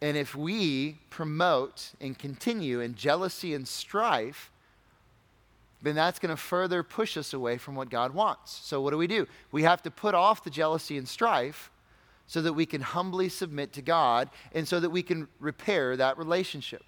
And 0.00 0.16
if 0.16 0.34
we 0.34 0.98
promote 1.10 1.90
and 2.00 2.16
continue 2.16 2.80
in 2.80 2.94
jealousy 2.94 3.52
and 3.54 3.66
strife, 3.66 4.50
then 5.82 5.94
that's 5.94 6.18
going 6.18 6.30
to 6.30 6.36
further 6.36 6.82
push 6.82 7.16
us 7.16 7.32
away 7.32 7.58
from 7.58 7.74
what 7.74 7.90
God 7.90 8.14
wants. 8.14 8.52
So, 8.52 8.80
what 8.80 8.90
do 8.90 8.98
we 8.98 9.06
do? 9.06 9.26
We 9.52 9.62
have 9.64 9.82
to 9.82 9.90
put 9.90 10.14
off 10.14 10.44
the 10.44 10.50
jealousy 10.50 10.98
and 10.98 11.08
strife 11.08 11.70
so 12.26 12.42
that 12.42 12.52
we 12.52 12.66
can 12.66 12.80
humbly 12.80 13.28
submit 13.28 13.72
to 13.72 13.82
God 13.82 14.28
and 14.52 14.66
so 14.66 14.80
that 14.80 14.90
we 14.90 15.02
can 15.02 15.28
repair 15.40 15.96
that 15.96 16.18
relationship. 16.18 16.82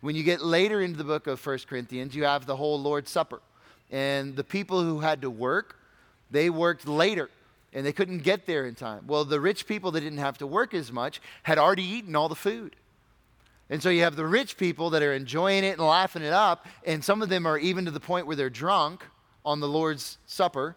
When 0.00 0.16
you 0.16 0.22
get 0.22 0.42
later 0.42 0.82
into 0.82 0.98
the 0.98 1.04
book 1.04 1.26
of 1.26 1.44
1 1.44 1.58
Corinthians, 1.68 2.14
you 2.14 2.24
have 2.24 2.46
the 2.46 2.56
whole 2.56 2.80
Lord's 2.80 3.10
Supper. 3.10 3.40
And 3.90 4.34
the 4.34 4.44
people 4.44 4.82
who 4.82 5.00
had 5.00 5.22
to 5.22 5.30
work, 5.30 5.76
they 6.30 6.50
worked 6.50 6.86
later 6.86 7.30
and 7.76 7.84
they 7.84 7.92
couldn't 7.92 8.22
get 8.22 8.46
there 8.46 8.64
in 8.64 8.74
time. 8.74 9.06
Well, 9.06 9.26
the 9.26 9.38
rich 9.38 9.66
people 9.66 9.90
that 9.90 10.00
didn't 10.00 10.18
have 10.18 10.38
to 10.38 10.46
work 10.46 10.72
as 10.72 10.90
much 10.90 11.20
had 11.42 11.58
already 11.58 11.82
eaten 11.82 12.16
all 12.16 12.30
the 12.30 12.34
food. 12.34 12.74
And 13.68 13.82
so 13.82 13.90
you 13.90 14.00
have 14.00 14.16
the 14.16 14.24
rich 14.24 14.56
people 14.56 14.88
that 14.90 15.02
are 15.02 15.12
enjoying 15.12 15.62
it 15.62 15.72
and 15.78 15.86
laughing 15.86 16.22
it 16.22 16.32
up, 16.32 16.66
and 16.86 17.04
some 17.04 17.20
of 17.20 17.28
them 17.28 17.44
are 17.44 17.58
even 17.58 17.84
to 17.84 17.90
the 17.90 18.00
point 18.00 18.26
where 18.26 18.34
they're 18.34 18.48
drunk 18.48 19.04
on 19.44 19.60
the 19.60 19.68
Lord's 19.68 20.16
Supper. 20.24 20.74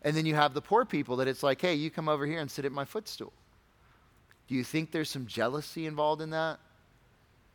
And 0.00 0.16
then 0.16 0.24
you 0.24 0.34
have 0.34 0.54
the 0.54 0.62
poor 0.62 0.86
people 0.86 1.16
that 1.16 1.28
it's 1.28 1.42
like, 1.42 1.60
hey, 1.60 1.74
you 1.74 1.90
come 1.90 2.08
over 2.08 2.24
here 2.24 2.38
and 2.38 2.50
sit 2.50 2.64
at 2.64 2.72
my 2.72 2.86
footstool. 2.86 3.34
Do 4.48 4.54
you 4.54 4.64
think 4.64 4.92
there's 4.92 5.10
some 5.10 5.26
jealousy 5.26 5.84
involved 5.84 6.22
in 6.22 6.30
that? 6.30 6.58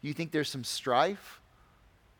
Do 0.04 0.08
you 0.08 0.14
think 0.14 0.32
there's 0.32 0.50
some 0.50 0.64
strife? 0.64 1.42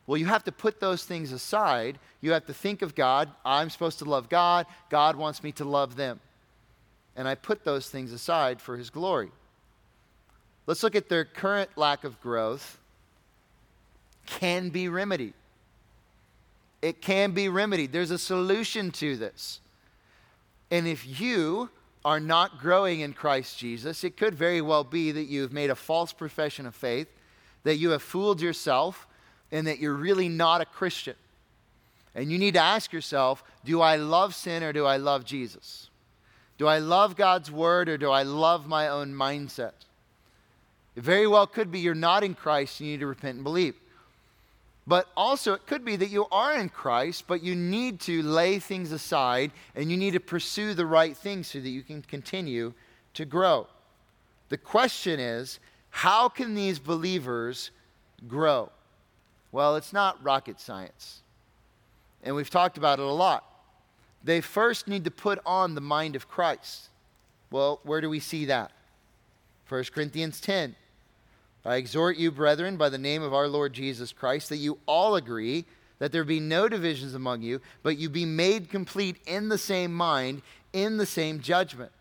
Well, 0.08 0.16
you 0.16 0.26
have 0.26 0.42
to 0.44 0.52
put 0.52 0.80
those 0.80 1.04
things 1.04 1.30
aside. 1.30 2.00
You 2.20 2.32
have 2.32 2.46
to 2.46 2.54
think 2.54 2.82
of 2.82 2.96
God. 2.96 3.30
I'm 3.44 3.70
supposed 3.70 4.00
to 4.00 4.04
love 4.04 4.28
God. 4.28 4.66
God 4.88 5.14
wants 5.14 5.44
me 5.44 5.52
to 5.52 5.64
love 5.64 5.94
them. 5.94 6.18
And 7.20 7.28
I 7.28 7.34
put 7.34 7.64
those 7.64 7.86
things 7.86 8.12
aside 8.12 8.62
for 8.62 8.78
His 8.78 8.88
glory. 8.88 9.28
Let's 10.66 10.82
look 10.82 10.96
at 10.96 11.10
their 11.10 11.26
current 11.26 11.68
lack 11.76 12.04
of 12.04 12.18
growth. 12.22 12.78
Can 14.24 14.70
be 14.70 14.88
remedied. 14.88 15.34
It 16.80 17.02
can 17.02 17.32
be 17.32 17.50
remedied. 17.50 17.92
There's 17.92 18.10
a 18.10 18.16
solution 18.16 18.90
to 18.92 19.18
this. 19.18 19.60
And 20.70 20.86
if 20.86 21.20
you 21.20 21.68
are 22.06 22.20
not 22.20 22.58
growing 22.58 23.00
in 23.00 23.12
Christ 23.12 23.58
Jesus, 23.58 24.02
it 24.02 24.16
could 24.16 24.34
very 24.34 24.62
well 24.62 24.82
be 24.82 25.12
that 25.12 25.24
you've 25.24 25.52
made 25.52 25.68
a 25.68 25.74
false 25.74 26.14
profession 26.14 26.64
of 26.64 26.74
faith, 26.74 27.08
that 27.64 27.76
you 27.76 27.90
have 27.90 28.00
fooled 28.00 28.40
yourself, 28.40 29.06
and 29.52 29.66
that 29.66 29.78
you're 29.78 29.92
really 29.92 30.30
not 30.30 30.62
a 30.62 30.64
Christian. 30.64 31.16
And 32.14 32.32
you 32.32 32.38
need 32.38 32.54
to 32.54 32.60
ask 32.60 32.94
yourself 32.94 33.44
do 33.62 33.82
I 33.82 33.96
love 33.96 34.34
sin 34.34 34.62
or 34.62 34.72
do 34.72 34.86
I 34.86 34.96
love 34.96 35.26
Jesus? 35.26 35.89
Do 36.60 36.66
I 36.66 36.78
love 36.78 37.16
God's 37.16 37.50
word 37.50 37.88
or 37.88 37.96
do 37.96 38.10
I 38.10 38.22
love 38.22 38.66
my 38.66 38.86
own 38.88 39.14
mindset? 39.14 39.72
It 40.94 41.02
very 41.02 41.26
well 41.26 41.46
could 41.46 41.72
be 41.72 41.80
you're 41.80 41.94
not 41.94 42.22
in 42.22 42.34
Christ, 42.34 42.80
you 42.80 42.86
need 42.88 43.00
to 43.00 43.06
repent 43.06 43.36
and 43.36 43.44
believe. 43.44 43.76
But 44.86 45.06
also, 45.16 45.54
it 45.54 45.66
could 45.66 45.86
be 45.86 45.96
that 45.96 46.10
you 46.10 46.26
are 46.30 46.54
in 46.58 46.68
Christ, 46.68 47.24
but 47.26 47.42
you 47.42 47.54
need 47.54 47.98
to 48.00 48.22
lay 48.22 48.58
things 48.58 48.92
aside 48.92 49.52
and 49.74 49.90
you 49.90 49.96
need 49.96 50.12
to 50.12 50.20
pursue 50.20 50.74
the 50.74 50.84
right 50.84 51.16
things 51.16 51.46
so 51.46 51.60
that 51.60 51.68
you 51.70 51.80
can 51.80 52.02
continue 52.02 52.74
to 53.14 53.24
grow. 53.24 53.66
The 54.50 54.58
question 54.58 55.18
is 55.18 55.60
how 55.88 56.28
can 56.28 56.54
these 56.54 56.78
believers 56.78 57.70
grow? 58.28 58.68
Well, 59.50 59.76
it's 59.76 59.94
not 59.94 60.22
rocket 60.22 60.60
science. 60.60 61.22
And 62.22 62.36
we've 62.36 62.50
talked 62.50 62.76
about 62.76 62.98
it 62.98 63.06
a 63.06 63.10
lot. 63.10 63.49
They 64.22 64.40
first 64.40 64.86
need 64.86 65.04
to 65.04 65.10
put 65.10 65.38
on 65.46 65.74
the 65.74 65.80
mind 65.80 66.16
of 66.16 66.28
Christ. 66.28 66.88
Well, 67.50 67.80
where 67.82 68.00
do 68.00 68.10
we 68.10 68.20
see 68.20 68.44
that? 68.46 68.70
1 69.68 69.84
Corinthians 69.94 70.40
10. 70.40 70.74
I 71.64 71.76
exhort 71.76 72.16
you, 72.16 72.30
brethren, 72.30 72.76
by 72.76 72.88
the 72.88 72.98
name 72.98 73.22
of 73.22 73.34
our 73.34 73.48
Lord 73.48 73.72
Jesus 73.72 74.12
Christ, 74.12 74.48
that 74.48 74.56
you 74.56 74.78
all 74.86 75.16
agree, 75.16 75.66
that 75.98 76.12
there 76.12 76.24
be 76.24 76.40
no 76.40 76.68
divisions 76.68 77.14
among 77.14 77.42
you, 77.42 77.60
but 77.82 77.98
you 77.98 78.08
be 78.08 78.24
made 78.24 78.70
complete 78.70 79.16
in 79.26 79.48
the 79.48 79.58
same 79.58 79.92
mind, 79.92 80.42
in 80.72 80.96
the 80.96 81.06
same 81.06 81.40
judgment. 81.40 81.92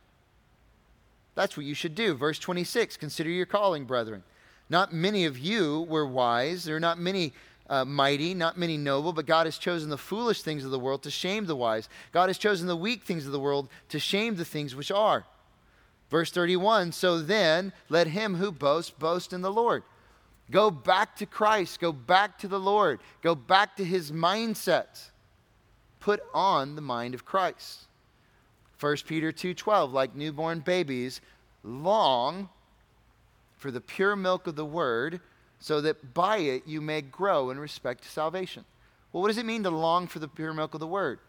That's 1.35 1.57
what 1.57 1.65
you 1.65 1.73
should 1.73 1.95
do. 1.95 2.15
Verse 2.15 2.39
26 2.39 2.97
Consider 2.97 3.29
your 3.29 3.45
calling, 3.45 3.85
brethren. 3.85 4.23
Not 4.69 4.93
many 4.93 5.25
of 5.25 5.37
you 5.37 5.81
were 5.89 6.05
wise, 6.05 6.63
there 6.63 6.75
are 6.75 6.81
not 6.81 6.99
many 6.99 7.33
uh, 7.69 7.85
mighty, 7.85 8.33
not 8.33 8.57
many 8.57 8.77
noble, 8.77 9.13
but 9.13 9.25
God 9.25 9.45
has 9.45 9.57
chosen 9.57 9.89
the 9.89 9.97
foolish 9.97 10.41
things 10.41 10.65
of 10.65 10.71
the 10.71 10.79
world 10.79 11.03
to 11.03 11.11
shame 11.11 11.45
the 11.45 11.55
wise. 11.55 11.87
God 12.11 12.27
has 12.27 12.37
chosen 12.37 12.67
the 12.67 12.75
weak 12.75 13.03
things 13.03 13.25
of 13.25 13.31
the 13.31 13.39
world 13.39 13.69
to 13.89 13.99
shame 13.99 14.35
the 14.35 14.45
things 14.45 14.75
which 14.75 14.91
are 14.91 15.25
Verse 16.09 16.31
31 16.31 16.91
So 16.91 17.19
then, 17.19 17.71
let 17.87 18.07
him 18.07 18.35
who 18.35 18.51
boasts 18.51 18.91
boast 18.91 19.33
in 19.33 19.41
the 19.41 19.51
Lord. 19.51 19.83
Go 20.51 20.71
back 20.71 21.15
to 21.17 21.25
Christ. 21.25 21.79
Go 21.79 21.91
back 21.91 22.39
to 22.39 22.47
the 22.47 22.59
Lord. 22.59 22.99
Go 23.21 23.35
back 23.35 23.77
to 23.77 23.85
his 23.85 24.11
mindset. 24.11 25.09
Put 25.99 26.21
on 26.33 26.75
the 26.75 26.81
mind 26.81 27.13
of 27.13 27.25
Christ. 27.25 27.85
1 28.79 29.05
Peter 29.05 29.31
2:12 29.31 29.91
like 29.91 30.15
newborn 30.15 30.61
babies 30.61 31.21
long 31.63 32.49
for 33.57 33.71
the 33.71 33.81
pure 33.81 34.15
milk 34.15 34.47
of 34.47 34.55
the 34.55 34.65
word 34.65 35.19
so 35.59 35.81
that 35.81 36.13
by 36.13 36.37
it 36.37 36.63
you 36.65 36.81
may 36.81 37.01
grow 37.01 37.49
in 37.49 37.59
respect 37.59 38.03
to 38.03 38.09
salvation. 38.09 38.65
Well, 39.11 39.21
what 39.21 39.27
does 39.27 39.37
it 39.37 39.45
mean 39.45 39.63
to 39.63 39.69
long 39.69 40.07
for 40.07 40.19
the 40.19 40.27
pure 40.27 40.53
milk 40.53 40.73
of 40.73 40.79
the 40.79 40.87
word? 40.87 41.19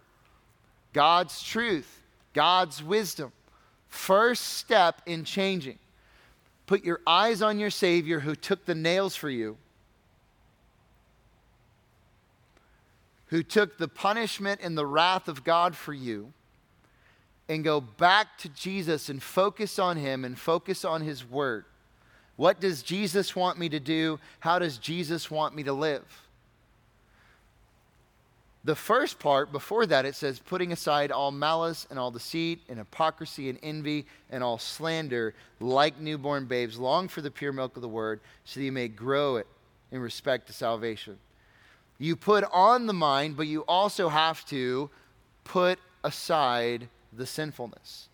God's 0.93 1.43
truth, 1.43 2.03
God's 2.33 2.83
wisdom. 2.83 3.33
First 3.89 4.45
step 4.59 5.03
in 5.07 5.24
changing. 5.24 5.78
Put 6.66 6.85
your 6.85 7.01
eyes 7.07 7.43
on 7.43 7.59
your 7.59 7.70
Savior 7.70 8.20
who 8.20 8.37
took 8.37 8.64
the 8.64 8.74
nails 8.74 9.16
for 9.16 9.28
you, 9.28 9.57
who 13.26 13.43
took 13.43 13.78
the 13.78 13.89
punishment 13.89 14.61
and 14.62 14.78
the 14.78 14.87
wrath 14.87 15.26
of 15.26 15.43
God 15.43 15.74
for 15.74 15.93
you, 15.93 16.33
and 17.49 17.64
go 17.64 17.81
back 17.81 18.39
to 18.39 18.49
Jesus 18.49 19.09
and 19.09 19.20
focus 19.20 19.81
on 19.81 19.97
Him 19.97 20.24
and 20.24 20.39
focus 20.39 20.85
on 20.85 21.03
His 21.03 21.28
Word. 21.28 21.64
What 22.41 22.59
does 22.59 22.82
Jesus 22.82 23.36
want 23.36 23.59
me 23.59 23.68
to 23.68 23.78
do? 23.78 24.18
How 24.38 24.59
does 24.59 24.78
Jesus 24.78 25.30
want 25.30 25.55
me 25.55 25.62
to 25.64 25.74
live? 25.74 26.07
The 28.64 28.74
first 28.74 29.18
part, 29.18 29.53
before 29.53 29.84
that, 29.84 30.07
it 30.07 30.14
says, 30.14 30.38
putting 30.38 30.72
aside 30.72 31.12
all 31.12 31.32
malice 31.32 31.86
and 31.91 31.99
all 31.99 32.11
deceit 32.11 32.62
and 32.70 32.78
hypocrisy 32.78 33.51
and 33.51 33.59
envy 33.62 34.07
and 34.30 34.43
all 34.43 34.57
slander, 34.57 35.34
like 35.61 36.01
newborn 36.01 36.47
babes, 36.47 36.78
long 36.78 37.09
for 37.09 37.20
the 37.20 37.30
pure 37.30 37.53
milk 37.53 37.76
of 37.76 37.82
the 37.82 37.88
word, 37.88 38.20
so 38.47 38.59
that 38.59 38.64
you 38.64 38.72
may 38.72 38.88
grow 38.88 39.36
it 39.36 39.47
in 39.93 40.01
respect 40.01 40.47
to 40.47 40.55
salvation. 40.55 41.18
You 41.99 42.16
put 42.16 42.45
on 42.55 42.86
the 42.86 42.95
mind, 42.95 43.36
but 43.36 43.49
you 43.49 43.66
also 43.68 44.09
have 44.09 44.47
to 44.47 44.88
put 45.45 45.78
aside 46.03 46.88
the 47.12 47.26
sinfulness. 47.26 48.09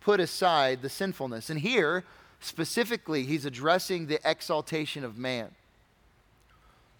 Put 0.00 0.18
aside 0.18 0.82
the 0.82 0.88
sinfulness. 0.88 1.48
And 1.48 1.60
here, 1.60 2.02
specifically, 2.42 3.24
he's 3.24 3.44
addressing 3.44 4.06
the 4.06 4.20
exaltation 4.28 5.04
of 5.04 5.16
man. 5.16 5.50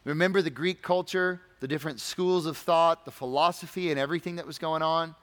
Remember 0.05 0.43
the 0.43 0.51
Greek 0.51 0.82
culture? 0.82 1.40
the 1.62 1.68
different 1.68 2.01
schools 2.01 2.45
of 2.45 2.57
thought, 2.57 3.05
the 3.05 3.12
philosophy, 3.12 3.93
and 3.93 4.01
everything 4.01 4.34
that 4.34 4.47
was 4.49 4.59
going 4.59 4.82
on. 4.82 5.14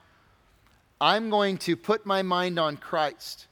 I'm 1.02 1.30
going 1.30 1.58
to 1.58 1.76
put 1.76 2.06
my 2.06 2.22
mind 2.22 2.58
on 2.58 2.78
Christ. 2.78 3.48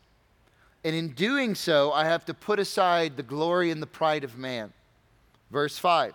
And 0.86 0.95
in 0.95 1.09
doing 1.09 1.53
so, 1.53 1.91
I 1.91 2.05
have 2.05 2.24
to 2.28 2.34
put 2.34 2.59
aside 2.59 3.18
the 3.18 3.24
glory 3.24 3.72
and 3.72 3.82
the 3.82 3.88
pride 3.88 4.24
of 4.24 4.38
man. 4.38 4.72
Verse 5.51 5.78
5 5.78 6.13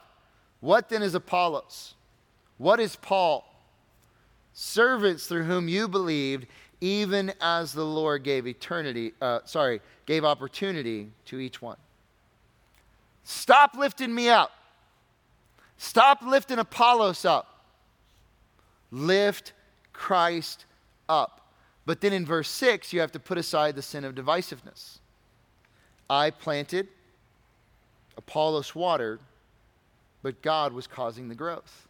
What 0.61 0.89
then 0.89 1.03
is 1.03 1.15
Apollos? 1.15 1.93
What 2.57 2.81
is 2.81 2.97
Paul? 2.97 3.45
Servants 4.55 5.27
through 5.27 5.45
whom 5.45 5.69
you 5.69 5.89
believed, 5.89 6.47
even 6.83 7.33
as 7.41 7.73
the 7.73 7.87
Lord 7.87 8.25
gave 8.25 8.49
eternity, 8.49 9.15
uh, 9.23 9.39
sorry, 9.45 9.81
gave 10.05 10.25
opportunity 10.25 11.13
to 11.27 11.39
each 11.39 11.63
one. 11.63 11.77
Stop 13.23 13.77
lifting 13.77 14.13
me 14.13 14.29
up. 14.29 14.51
Stop 15.79 16.23
lifting 16.23 16.59
Apollos 16.59 17.25
up. 17.25 17.65
Lift 18.91 19.53
Christ 19.93 20.65
up. 21.09 21.47
But 21.87 22.01
then 22.01 22.13
in 22.13 22.27
verse 22.27 22.51
6, 22.51 22.93
you 22.93 22.99
have 22.99 23.13
to 23.13 23.21
put 23.21 23.39
aside 23.39 23.77
the 23.77 23.83
sin 23.83 24.05
of 24.05 24.17
divisiveness. 24.17 24.99
I 26.11 26.31
planted, 26.31 26.89
Apollos 28.17 28.75
watered, 28.75 29.21
but 30.25 30.43
God 30.43 30.73
was 30.73 30.89
causing 30.89 31.29
the 31.29 31.37
growth. 31.37 31.87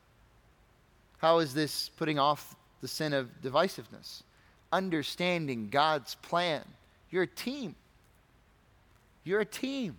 How 1.16 1.38
is 1.38 1.54
this 1.54 1.88
putting 1.88 2.18
off 2.18 2.56
the 2.82 2.88
sin 2.88 3.14
of 3.14 3.30
divisiveness? 3.42 4.22
Understanding 4.72 5.68
God's 5.70 6.14
plan. 6.16 6.62
You're 7.10 7.24
a 7.24 7.28
team. 7.28 7.74
You're 9.24 9.40
a 9.40 9.44
team. 9.44 9.96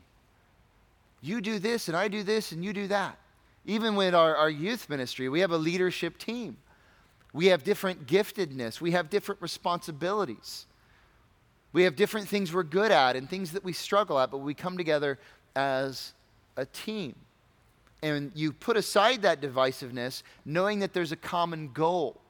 You 1.21 1.39
do 1.39 1.59
this, 1.59 1.87
and 1.87 1.95
I 1.95 2.07
do 2.07 2.23
this, 2.23 2.51
and 2.51 2.65
you 2.65 2.73
do 2.73 2.87
that. 2.87 3.17
Even 3.65 3.95
with 3.95 4.13
our, 4.13 4.35
our 4.35 4.49
youth 4.49 4.89
ministry, 4.89 5.29
we 5.29 5.39
have 5.39 5.51
a 5.51 5.57
leadership 5.57 6.17
team. 6.17 6.57
We 7.31 7.47
have 7.47 7.63
different 7.63 8.05
giftedness, 8.05 8.81
we 8.81 8.91
have 8.91 9.09
different 9.09 9.41
responsibilities. 9.41 10.67
We 11.71 11.83
have 11.83 11.95
different 11.95 12.27
things 12.27 12.53
we're 12.53 12.61
good 12.61 12.91
at 12.91 13.15
and 13.15 13.27
things 13.27 13.51
that 13.53 13.63
we 13.63 13.73
struggle 13.73 14.19
at, 14.19 14.29
but 14.29 14.37
we 14.37 14.53
come 14.53 14.77
together 14.77 15.17
as 15.55 16.13
a 16.55 16.65
team. 16.67 17.15
And 18.03 18.31
you 18.35 18.51
put 18.51 18.77
aside 18.77 19.23
that 19.23 19.41
divisiveness, 19.41 20.21
knowing 20.45 20.79
that 20.79 20.93
there's 20.93 21.11
a 21.11 21.15
common 21.15 21.71
goal, 21.73 22.21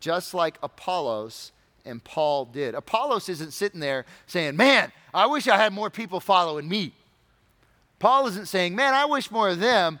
just 0.00 0.34
like 0.34 0.58
Apollos 0.62 1.52
and 1.84 2.02
Paul 2.02 2.46
did. 2.46 2.74
Apollos 2.74 3.28
isn't 3.28 3.52
sitting 3.52 3.80
there 3.80 4.06
saying, 4.26 4.56
Man, 4.56 4.92
I 5.14 5.26
wish 5.26 5.48
I 5.48 5.56
had 5.56 5.72
more 5.72 5.90
people 5.90 6.20
following 6.20 6.68
me. 6.68 6.92
Paul 7.98 8.26
isn't 8.28 8.46
saying, 8.46 8.74
man, 8.74 8.94
I 8.94 9.06
wish 9.06 9.30
more 9.30 9.48
of 9.48 9.60
them 9.60 9.98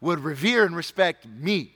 would 0.00 0.20
revere 0.20 0.64
and 0.64 0.76
respect 0.76 1.26
me. 1.26 1.74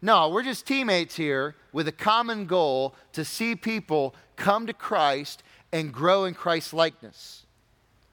No, 0.00 0.28
we're 0.28 0.44
just 0.44 0.66
teammates 0.66 1.16
here 1.16 1.56
with 1.72 1.88
a 1.88 1.92
common 1.92 2.46
goal 2.46 2.94
to 3.12 3.24
see 3.24 3.56
people 3.56 4.14
come 4.36 4.66
to 4.66 4.72
Christ 4.72 5.42
and 5.72 5.92
grow 5.92 6.24
in 6.24 6.34
Christ's 6.34 6.72
likeness. 6.72 7.44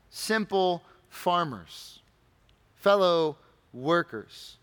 Simple 0.09 0.81
farmers, 1.09 1.99
fellow 2.77 3.37
workers. 3.71 4.57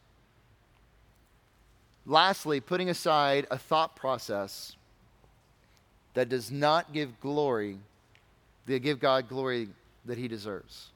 Lastly, 2.04 2.60
putting 2.60 2.88
aside 2.88 3.46
a 3.50 3.58
thought 3.58 3.96
process 3.96 4.76
that 6.14 6.28
does 6.28 6.50
not 6.50 6.92
give 6.92 7.20
glory, 7.20 7.78
that 8.66 8.80
give 8.80 9.00
God 9.00 9.28
glory 9.28 9.68
that 10.04 10.18
he 10.18 10.28
deserves 10.28 10.92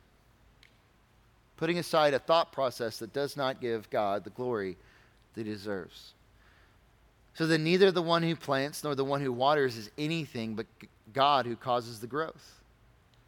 putting 1.56 1.78
aside 1.78 2.14
a 2.14 2.18
thought 2.18 2.52
process 2.52 2.98
that 2.98 3.12
does 3.12 3.36
not 3.36 3.60
give 3.60 3.88
God 3.90 4.24
the 4.24 4.30
glory 4.30 4.76
that 5.34 5.46
he 5.46 5.52
deserves. 5.52 6.12
So 7.34 7.46
that 7.46 7.58
neither 7.58 7.90
the 7.90 8.02
one 8.02 8.22
who 8.22 8.36
plants 8.36 8.84
nor 8.84 8.94
the 8.94 9.04
one 9.04 9.20
who 9.20 9.32
waters 9.32 9.76
is 9.76 9.90
anything 9.98 10.54
but 10.54 10.66
God 11.12 11.46
who 11.46 11.56
causes 11.56 12.00
the 12.00 12.06
growth. 12.06 12.60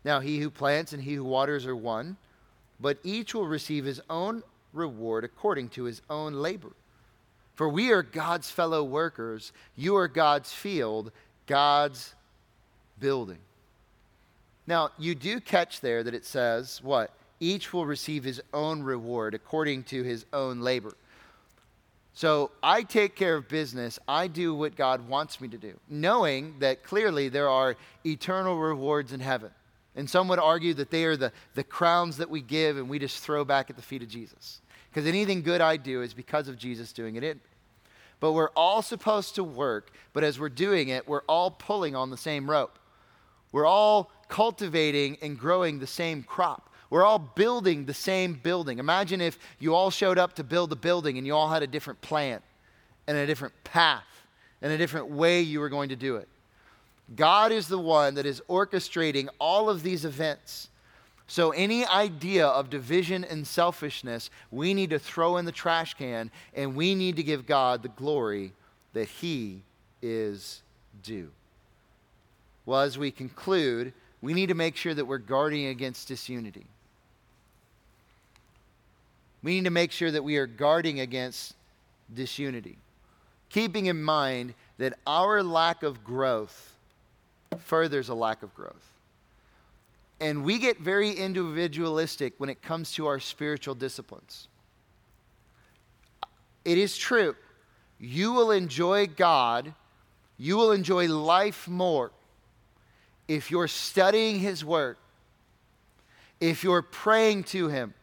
Now, 0.04 0.20
he 0.20 0.38
who 0.38 0.50
plants 0.50 0.92
and 0.92 1.02
he 1.02 1.14
who 1.14 1.24
waters 1.24 1.66
are 1.66 1.76
one, 1.76 2.16
but 2.80 2.98
each 3.02 3.34
will 3.34 3.46
receive 3.46 3.84
his 3.84 4.00
own 4.08 4.42
reward 4.72 5.24
according 5.24 5.70
to 5.70 5.84
his 5.84 6.00
own 6.08 6.34
labor. 6.34 6.70
For 7.58 7.68
we 7.68 7.90
are 7.90 8.04
God's 8.04 8.48
fellow 8.48 8.84
workers, 8.84 9.50
you 9.74 9.96
are 9.96 10.06
God's 10.06 10.52
field, 10.52 11.10
God's 11.48 12.14
building. 13.00 13.40
Now, 14.68 14.90
you 14.96 15.16
do 15.16 15.40
catch 15.40 15.80
there 15.80 16.04
that 16.04 16.14
it 16.14 16.24
says, 16.24 16.80
what? 16.84 17.10
Each 17.40 17.72
will 17.72 17.84
receive 17.84 18.22
his 18.22 18.40
own 18.54 18.84
reward 18.84 19.34
according 19.34 19.82
to 19.84 20.04
his 20.04 20.24
own 20.32 20.60
labor. 20.60 20.92
So 22.14 22.52
I 22.62 22.84
take 22.84 23.16
care 23.16 23.34
of 23.34 23.48
business. 23.48 23.98
I 24.06 24.28
do 24.28 24.54
what 24.54 24.76
God 24.76 25.08
wants 25.08 25.40
me 25.40 25.48
to 25.48 25.58
do, 25.58 25.74
knowing 25.88 26.60
that 26.60 26.84
clearly 26.84 27.28
there 27.28 27.48
are 27.48 27.74
eternal 28.06 28.56
rewards 28.56 29.12
in 29.12 29.18
heaven. 29.18 29.50
And 29.96 30.08
some 30.08 30.28
would 30.28 30.38
argue 30.38 30.74
that 30.74 30.92
they 30.92 31.06
are 31.06 31.16
the, 31.16 31.32
the 31.54 31.64
crowns 31.64 32.18
that 32.18 32.30
we 32.30 32.40
give 32.40 32.76
and 32.76 32.88
we 32.88 33.00
just 33.00 33.18
throw 33.18 33.44
back 33.44 33.68
at 33.68 33.74
the 33.74 33.82
feet 33.82 34.04
of 34.04 34.08
Jesus. 34.08 34.60
Because 34.98 35.14
anything 35.14 35.42
good 35.42 35.60
I 35.60 35.76
do 35.76 36.02
is 36.02 36.12
because 36.12 36.48
of 36.48 36.58
Jesus 36.58 36.92
doing 36.92 37.14
it 37.14 37.22
in 37.22 37.38
But 38.18 38.32
we're 38.32 38.50
all 38.56 38.82
supposed 38.82 39.36
to 39.36 39.44
work, 39.44 39.92
but 40.12 40.24
as 40.24 40.40
we're 40.40 40.48
doing 40.48 40.88
it, 40.88 41.06
we're 41.06 41.22
all 41.28 41.52
pulling 41.52 41.94
on 41.94 42.10
the 42.10 42.16
same 42.16 42.50
rope. 42.50 42.80
We're 43.52 43.64
all 43.64 44.10
cultivating 44.26 45.16
and 45.22 45.38
growing 45.38 45.78
the 45.78 45.86
same 45.86 46.24
crop. 46.24 46.68
We're 46.90 47.04
all 47.04 47.20
building 47.20 47.84
the 47.84 47.94
same 47.94 48.34
building. 48.42 48.80
Imagine 48.80 49.20
if 49.20 49.38
you 49.60 49.72
all 49.72 49.92
showed 49.92 50.18
up 50.18 50.34
to 50.34 50.42
build 50.42 50.72
a 50.72 50.76
building 50.76 51.16
and 51.16 51.24
you 51.24 51.32
all 51.32 51.48
had 51.48 51.62
a 51.62 51.68
different 51.68 52.00
plan 52.00 52.40
and 53.06 53.16
a 53.16 53.24
different 53.24 53.54
path 53.62 54.02
and 54.62 54.72
a 54.72 54.78
different 54.78 55.10
way 55.10 55.42
you 55.42 55.60
were 55.60 55.68
going 55.68 55.90
to 55.90 55.96
do 55.96 56.16
it. 56.16 56.26
God 57.14 57.52
is 57.52 57.68
the 57.68 57.78
one 57.78 58.16
that 58.16 58.26
is 58.26 58.42
orchestrating 58.48 59.28
all 59.38 59.70
of 59.70 59.84
these 59.84 60.04
events. 60.04 60.67
So, 61.30 61.50
any 61.50 61.84
idea 61.84 62.46
of 62.46 62.70
division 62.70 63.22
and 63.22 63.46
selfishness, 63.46 64.30
we 64.50 64.72
need 64.72 64.90
to 64.90 64.98
throw 64.98 65.36
in 65.36 65.44
the 65.44 65.52
trash 65.52 65.92
can 65.92 66.30
and 66.54 66.74
we 66.74 66.94
need 66.94 67.16
to 67.16 67.22
give 67.22 67.46
God 67.46 67.82
the 67.82 67.90
glory 67.90 68.54
that 68.94 69.08
He 69.08 69.60
is 70.00 70.62
due. 71.02 71.30
Well, 72.64 72.80
as 72.80 72.96
we 72.96 73.10
conclude, 73.10 73.92
we 74.22 74.32
need 74.32 74.48
to 74.48 74.54
make 74.54 74.74
sure 74.74 74.94
that 74.94 75.04
we're 75.04 75.18
guarding 75.18 75.66
against 75.66 76.08
disunity. 76.08 76.66
We 79.42 79.54
need 79.54 79.64
to 79.64 79.70
make 79.70 79.92
sure 79.92 80.10
that 80.10 80.24
we 80.24 80.38
are 80.38 80.46
guarding 80.46 81.00
against 81.00 81.54
disunity, 82.12 82.78
keeping 83.50 83.86
in 83.86 84.02
mind 84.02 84.54
that 84.78 84.94
our 85.06 85.42
lack 85.42 85.82
of 85.82 86.02
growth 86.02 86.74
furthers 87.58 88.08
a 88.08 88.14
lack 88.14 88.42
of 88.42 88.54
growth. 88.54 88.97
And 90.20 90.44
we 90.44 90.58
get 90.58 90.78
very 90.78 91.12
individualistic 91.12 92.34
when 92.38 92.48
it 92.50 92.60
comes 92.60 92.92
to 92.92 93.06
our 93.06 93.20
spiritual 93.20 93.74
disciplines. 93.74 94.48
It 96.64 96.78
is 96.78 96.96
true. 96.96 97.36
You 97.98 98.32
will 98.32 98.50
enjoy 98.50 99.06
God, 99.06 99.74
you 100.36 100.56
will 100.56 100.72
enjoy 100.72 101.08
life 101.08 101.66
more 101.68 102.12
if 103.28 103.50
you're 103.50 103.68
studying 103.68 104.38
His 104.40 104.64
Word, 104.64 104.96
if 106.40 106.64
you're 106.64 106.82
praying 106.82 107.44
to 107.44 107.68
Him, 107.68 107.94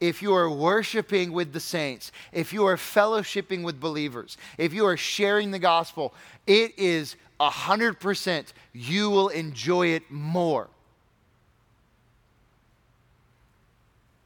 if 0.00 0.20
you 0.20 0.34
are 0.34 0.50
worshiping 0.50 1.32
with 1.32 1.52
the 1.52 1.60
saints, 1.60 2.10
if 2.32 2.52
you 2.52 2.66
are 2.66 2.76
fellowshipping 2.76 3.62
with 3.62 3.78
believers, 3.78 4.36
if 4.58 4.74
you 4.74 4.84
are 4.84 4.96
sharing 4.96 5.52
the 5.52 5.60
gospel, 5.60 6.12
it 6.46 6.76
is 6.76 7.14
100% 7.38 8.52
you 8.72 9.10
will 9.10 9.28
enjoy 9.28 9.88
it 9.88 10.10
more. 10.10 10.68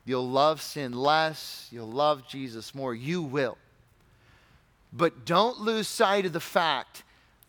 You'll 0.06 0.30
love 0.30 0.62
sin 0.62 0.92
less, 0.92 1.68
you'll 1.72 1.90
love 1.90 2.26
Jesus 2.28 2.74
more. 2.74 2.94
You 2.94 3.22
will. 3.22 3.58
But 4.92 5.26
don't 5.26 5.60
lose 5.60 5.88
sight 5.88 6.24
of 6.24 6.32
the 6.32 6.40
fact 6.40 7.02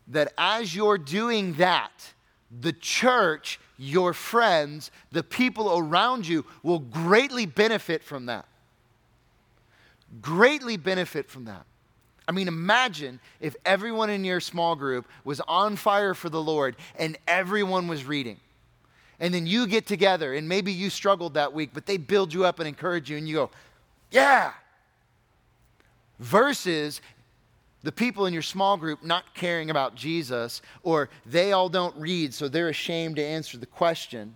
that 0.07 0.33
as 0.37 0.75
you're 0.75 0.97
doing 0.97 1.53
that, 1.53 1.91
the 2.59 2.73
church, 2.73 3.59
your 3.77 4.11
friends, 4.13 4.89
the 5.11 5.23
people 5.23 5.77
around 5.77 6.27
you 6.27 6.45
will 6.63 6.79
greatly 6.79 7.45
benefit 7.45 8.03
from 8.03 8.25
that. 8.25 8.45
Greatly 10.21 10.77
benefit 10.77 11.29
from 11.29 11.45
that. 11.45 11.65
I 12.27 12.31
mean, 12.31 12.47
imagine 12.47 13.19
if 13.39 13.55
everyone 13.65 14.09
in 14.09 14.25
your 14.25 14.41
small 14.41 14.75
group 14.75 15.07
was 15.23 15.39
on 15.41 15.75
fire 15.75 16.13
for 16.13 16.29
the 16.29 16.41
Lord 16.41 16.75
and 16.97 17.17
everyone 17.27 17.87
was 17.87 18.03
reading. 18.03 18.37
And 19.19 19.33
then 19.33 19.47
you 19.47 19.65
get 19.67 19.87
together 19.87 20.33
and 20.35 20.47
maybe 20.47 20.71
you 20.71 20.89
struggled 20.89 21.33
that 21.33 21.53
week, 21.53 21.71
but 21.73 21.85
they 21.85 21.97
build 21.97 22.33
you 22.33 22.45
up 22.45 22.59
and 22.59 22.67
encourage 22.67 23.09
you 23.09 23.17
and 23.17 23.27
you 23.27 23.35
go, 23.35 23.49
yeah. 24.11 24.51
Versus 26.19 27.01
the 27.83 27.91
people 27.91 28.25
in 28.25 28.33
your 28.33 28.41
small 28.41 28.77
group 28.77 29.03
not 29.03 29.33
caring 29.33 29.69
about 29.69 29.95
Jesus, 29.95 30.61
or 30.83 31.09
they 31.25 31.51
all 31.51 31.69
don't 31.69 31.95
read, 31.95 32.33
so 32.33 32.47
they're 32.47 32.69
ashamed 32.69 33.15
to 33.15 33.23
answer 33.23 33.57
the 33.57 33.65
question, 33.65 34.35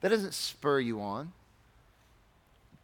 that 0.00 0.10
doesn't 0.10 0.34
spur 0.34 0.80
you 0.80 1.00
on. 1.00 1.32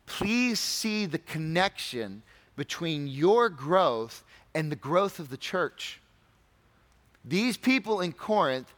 Please 0.06 0.58
see 0.58 1.06
the 1.06 1.18
connection 1.18 2.22
between 2.56 3.06
your 3.06 3.48
growth 3.48 4.24
and 4.54 4.72
the 4.72 4.76
growth 4.76 5.18
of 5.18 5.28
the 5.28 5.36
church. 5.36 5.99
These 7.24 7.56
people 7.56 8.00
in 8.00 8.12
Corinth 8.12 8.72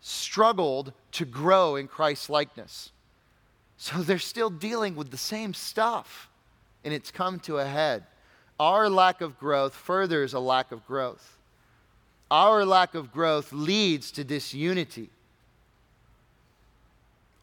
struggled 0.00 0.92
to 1.12 1.24
grow 1.24 1.76
in 1.76 1.88
Christ's 1.88 2.30
likeness. 2.30 2.90
So 3.76 3.98
they're 3.98 4.18
still 4.18 4.50
dealing 4.50 4.94
with 4.94 5.10
the 5.10 5.16
same 5.16 5.54
stuff 5.54 6.28
and 6.84 6.92
it's 6.92 7.10
come 7.10 7.38
to 7.40 7.58
a 7.58 7.64
head. 7.64 8.04
Our 8.58 8.88
lack 8.88 9.20
of 9.20 9.38
growth 9.38 9.74
furthers 9.74 10.34
a 10.34 10.40
lack 10.40 10.72
of 10.72 10.86
growth. 10.86 11.38
Our 12.30 12.64
lack 12.64 12.94
of 12.94 13.12
growth 13.12 13.52
leads 13.52 14.10
to 14.12 14.24
disunity. 14.24 15.10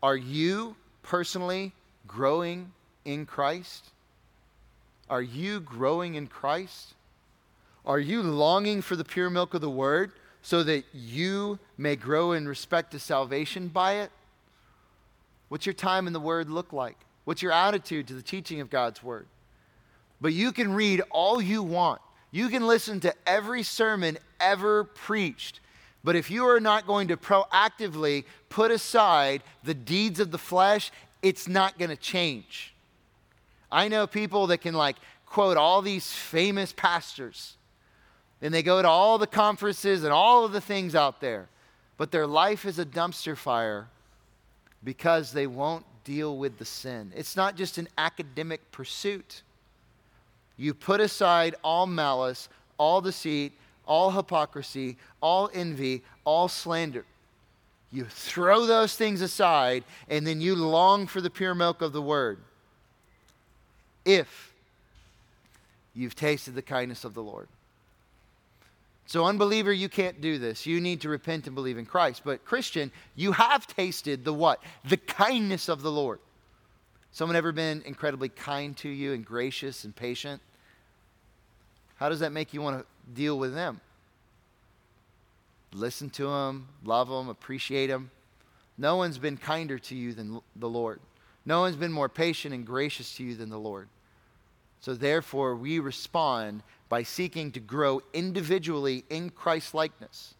Are 0.01 0.17
you 0.17 0.75
personally 1.03 1.73
growing 2.07 2.71
in 3.05 3.25
Christ? 3.25 3.85
Are 5.09 5.21
you 5.21 5.59
growing 5.59 6.15
in 6.15 6.27
Christ? 6.27 6.93
Are 7.85 7.99
you 7.99 8.21
longing 8.21 8.81
for 8.81 8.95
the 8.95 9.03
pure 9.03 9.29
milk 9.29 9.53
of 9.53 9.61
the 9.61 9.69
word 9.69 10.11
so 10.41 10.63
that 10.63 10.85
you 10.93 11.59
may 11.77 11.95
grow 11.95 12.31
in 12.31 12.47
respect 12.47 12.91
to 12.91 12.99
salvation 12.99 13.67
by 13.67 13.93
it? 13.93 14.11
What's 15.49 15.65
your 15.65 15.73
time 15.73 16.07
in 16.07 16.13
the 16.13 16.19
word 16.19 16.49
look 16.49 16.73
like? 16.73 16.97
What's 17.25 17.41
your 17.41 17.51
attitude 17.51 18.07
to 18.07 18.13
the 18.13 18.21
teaching 18.21 18.61
of 18.61 18.69
God's 18.69 19.03
word? 19.03 19.27
But 20.21 20.33
you 20.33 20.51
can 20.51 20.73
read 20.73 21.01
all 21.09 21.41
you 21.41 21.63
want. 21.63 22.01
You 22.31 22.49
can 22.49 22.67
listen 22.67 22.99
to 23.01 23.13
every 23.25 23.63
sermon 23.63 24.17
ever 24.39 24.83
preached. 24.83 25.59
But 26.03 26.15
if 26.15 26.31
you 26.31 26.45
are 26.45 26.59
not 26.59 26.87
going 26.87 27.09
to 27.09 27.17
proactively 27.17 28.23
put 28.49 28.71
aside 28.71 29.43
the 29.63 29.73
deeds 29.73 30.19
of 30.19 30.31
the 30.31 30.37
flesh, 30.37 30.91
it's 31.21 31.47
not 31.47 31.77
going 31.77 31.89
to 31.89 31.97
change. 31.97 32.73
I 33.71 33.87
know 33.87 34.07
people 34.07 34.47
that 34.47 34.59
can 34.59 34.73
like 34.73 34.95
quote 35.25 35.57
all 35.57 35.81
these 35.81 36.11
famous 36.11 36.73
pastors 36.73 37.55
and 38.41 38.53
they 38.53 38.63
go 38.63 38.81
to 38.81 38.87
all 38.87 39.17
the 39.17 39.27
conferences 39.27 40.03
and 40.03 40.13
all 40.13 40.45
of 40.45 40.51
the 40.51 40.61
things 40.61 40.95
out 40.95 41.19
there, 41.21 41.49
but 41.97 42.11
their 42.11 42.27
life 42.27 42.65
is 42.65 42.79
a 42.79 42.85
dumpster 42.85 43.35
fire 43.35 43.87
because 44.83 45.31
they 45.31 45.47
won't 45.47 45.85
deal 46.03 46.37
with 46.37 46.57
the 46.57 46.65
sin. 46.65 47.11
It's 47.15 47.35
not 47.35 47.55
just 47.55 47.77
an 47.77 47.87
academic 47.97 48.71
pursuit. 48.71 49.43
You 50.57 50.73
put 50.73 51.01
aside 51.01 51.55
all 51.63 51.85
malice, 51.85 52.49
all 52.77 53.01
deceit, 53.01 53.53
all 53.85 54.11
hypocrisy, 54.11 54.97
all 55.21 55.49
envy, 55.53 56.03
all 56.23 56.47
slander. 56.47 57.05
You 57.91 58.05
throw 58.05 58.65
those 58.65 58.95
things 58.95 59.21
aside, 59.21 59.83
and 60.09 60.25
then 60.25 60.41
you 60.41 60.55
long 60.55 61.07
for 61.07 61.21
the 61.21 61.29
pure 61.29 61.55
milk 61.55 61.81
of 61.81 61.91
the 61.91 62.01
word. 62.01 62.39
If 64.05 64.53
you've 65.93 66.15
tasted 66.15 66.55
the 66.55 66.61
kindness 66.61 67.03
of 67.03 67.13
the 67.13 67.23
Lord. 67.23 67.47
So, 69.09 69.25
unbeliever, 69.25 69.73
you 69.73 69.89
can't 69.89 70.21
do 70.21 70.37
this. 70.37 70.67
You 70.67 70.79
need 70.79 71.01
to 71.01 71.09
repent 71.09 71.47
and 71.47 71.55
believe 71.55 71.79
in 71.79 71.87
Christ. 71.87 72.21
But, 72.23 72.45
Christian, 72.45 72.91
you 73.15 73.31
have 73.31 73.65
tasted 73.65 74.23
the 74.23 74.35
what? 74.35 74.61
The 74.87 74.97
kindness 74.97 75.67
of 75.67 75.81
the 75.81 75.91
Lord. 75.91 76.19
Someone 77.11 77.35
ever 77.35 77.51
been 77.51 77.81
incredibly 77.87 78.29
kind 78.29 78.77
to 78.77 78.87
you 78.87 79.13
and 79.13 79.25
gracious 79.25 79.83
and 79.83 79.95
patient? 79.95 80.43
How 81.95 82.09
does 82.09 82.19
that 82.19 82.31
make 82.31 82.53
you 82.53 82.61
want 82.61 82.81
to 82.81 82.85
deal 83.11 83.39
with 83.39 83.55
them? 83.55 83.81
Listen 85.73 86.11
to 86.11 86.25
them, 86.25 86.67
love 86.83 87.09
them, 87.09 87.29
appreciate 87.29 87.87
them. 87.87 88.11
No 88.77 88.97
one's 88.97 89.17
been 89.17 89.37
kinder 89.37 89.79
to 89.79 89.95
you 89.95 90.13
than 90.13 90.39
the 90.55 90.69
Lord. 90.69 90.99
No 91.47 91.61
one's 91.61 91.77
been 91.77 91.91
more 91.91 92.09
patient 92.09 92.53
and 92.53 92.63
gracious 92.63 93.15
to 93.15 93.23
you 93.23 93.33
than 93.33 93.49
the 93.49 93.57
Lord. 93.57 93.89
So, 94.81 94.93
therefore, 94.93 95.55
we 95.55 95.79
respond 95.79 96.61
by 96.89 97.03
seeking 97.03 97.51
to 97.51 97.59
grow 97.59 98.01
individually 98.13 99.05
in 99.09 99.29
Christ 99.29 99.73
likeness. 99.73 100.33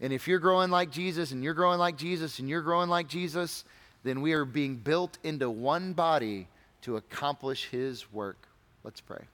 And 0.00 0.12
if 0.12 0.28
you're 0.28 0.38
growing 0.38 0.70
like 0.70 0.90
Jesus, 0.90 1.32
and 1.32 1.42
you're 1.42 1.54
growing 1.54 1.78
like 1.78 1.96
Jesus, 1.96 2.38
and 2.38 2.48
you're 2.48 2.62
growing 2.62 2.88
like 2.88 3.08
Jesus, 3.08 3.64
then 4.04 4.20
we 4.20 4.32
are 4.32 4.44
being 4.44 4.76
built 4.76 5.18
into 5.24 5.50
one 5.50 5.92
body 5.92 6.46
to 6.82 6.96
accomplish 6.96 7.66
his 7.66 8.10
work. 8.12 8.48
Let's 8.84 9.00
pray. 9.00 9.24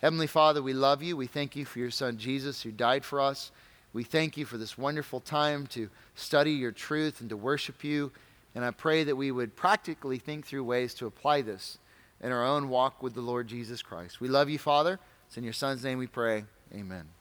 Heavenly 0.00 0.26
Father, 0.26 0.62
we 0.62 0.72
love 0.72 1.02
you. 1.02 1.16
We 1.16 1.26
thank 1.26 1.54
you 1.54 1.64
for 1.64 1.78
your 1.78 1.90
son 1.90 2.16
Jesus 2.16 2.62
who 2.62 2.70
died 2.70 3.04
for 3.04 3.20
us. 3.20 3.50
We 3.92 4.04
thank 4.04 4.36
you 4.36 4.44
for 4.44 4.58
this 4.58 4.76
wonderful 4.76 5.20
time 5.20 5.66
to 5.68 5.88
study 6.14 6.52
your 6.52 6.72
truth 6.72 7.20
and 7.20 7.30
to 7.30 7.36
worship 7.36 7.84
you. 7.84 8.12
And 8.54 8.64
I 8.64 8.70
pray 8.70 9.04
that 9.04 9.16
we 9.16 9.30
would 9.30 9.56
practically 9.56 10.18
think 10.18 10.46
through 10.46 10.64
ways 10.64 10.94
to 10.94 11.06
apply 11.06 11.42
this 11.42 11.78
in 12.20 12.32
our 12.32 12.44
own 12.44 12.68
walk 12.68 13.02
with 13.02 13.14
the 13.14 13.20
Lord 13.20 13.46
Jesus 13.46 13.82
Christ. 13.82 14.20
We 14.20 14.28
love 14.28 14.48
you, 14.48 14.58
Father. 14.58 14.98
It's 15.26 15.36
in 15.36 15.44
your 15.44 15.52
Son's 15.52 15.84
name 15.84 15.98
we 15.98 16.06
pray. 16.06 16.44
Amen. 16.74 17.15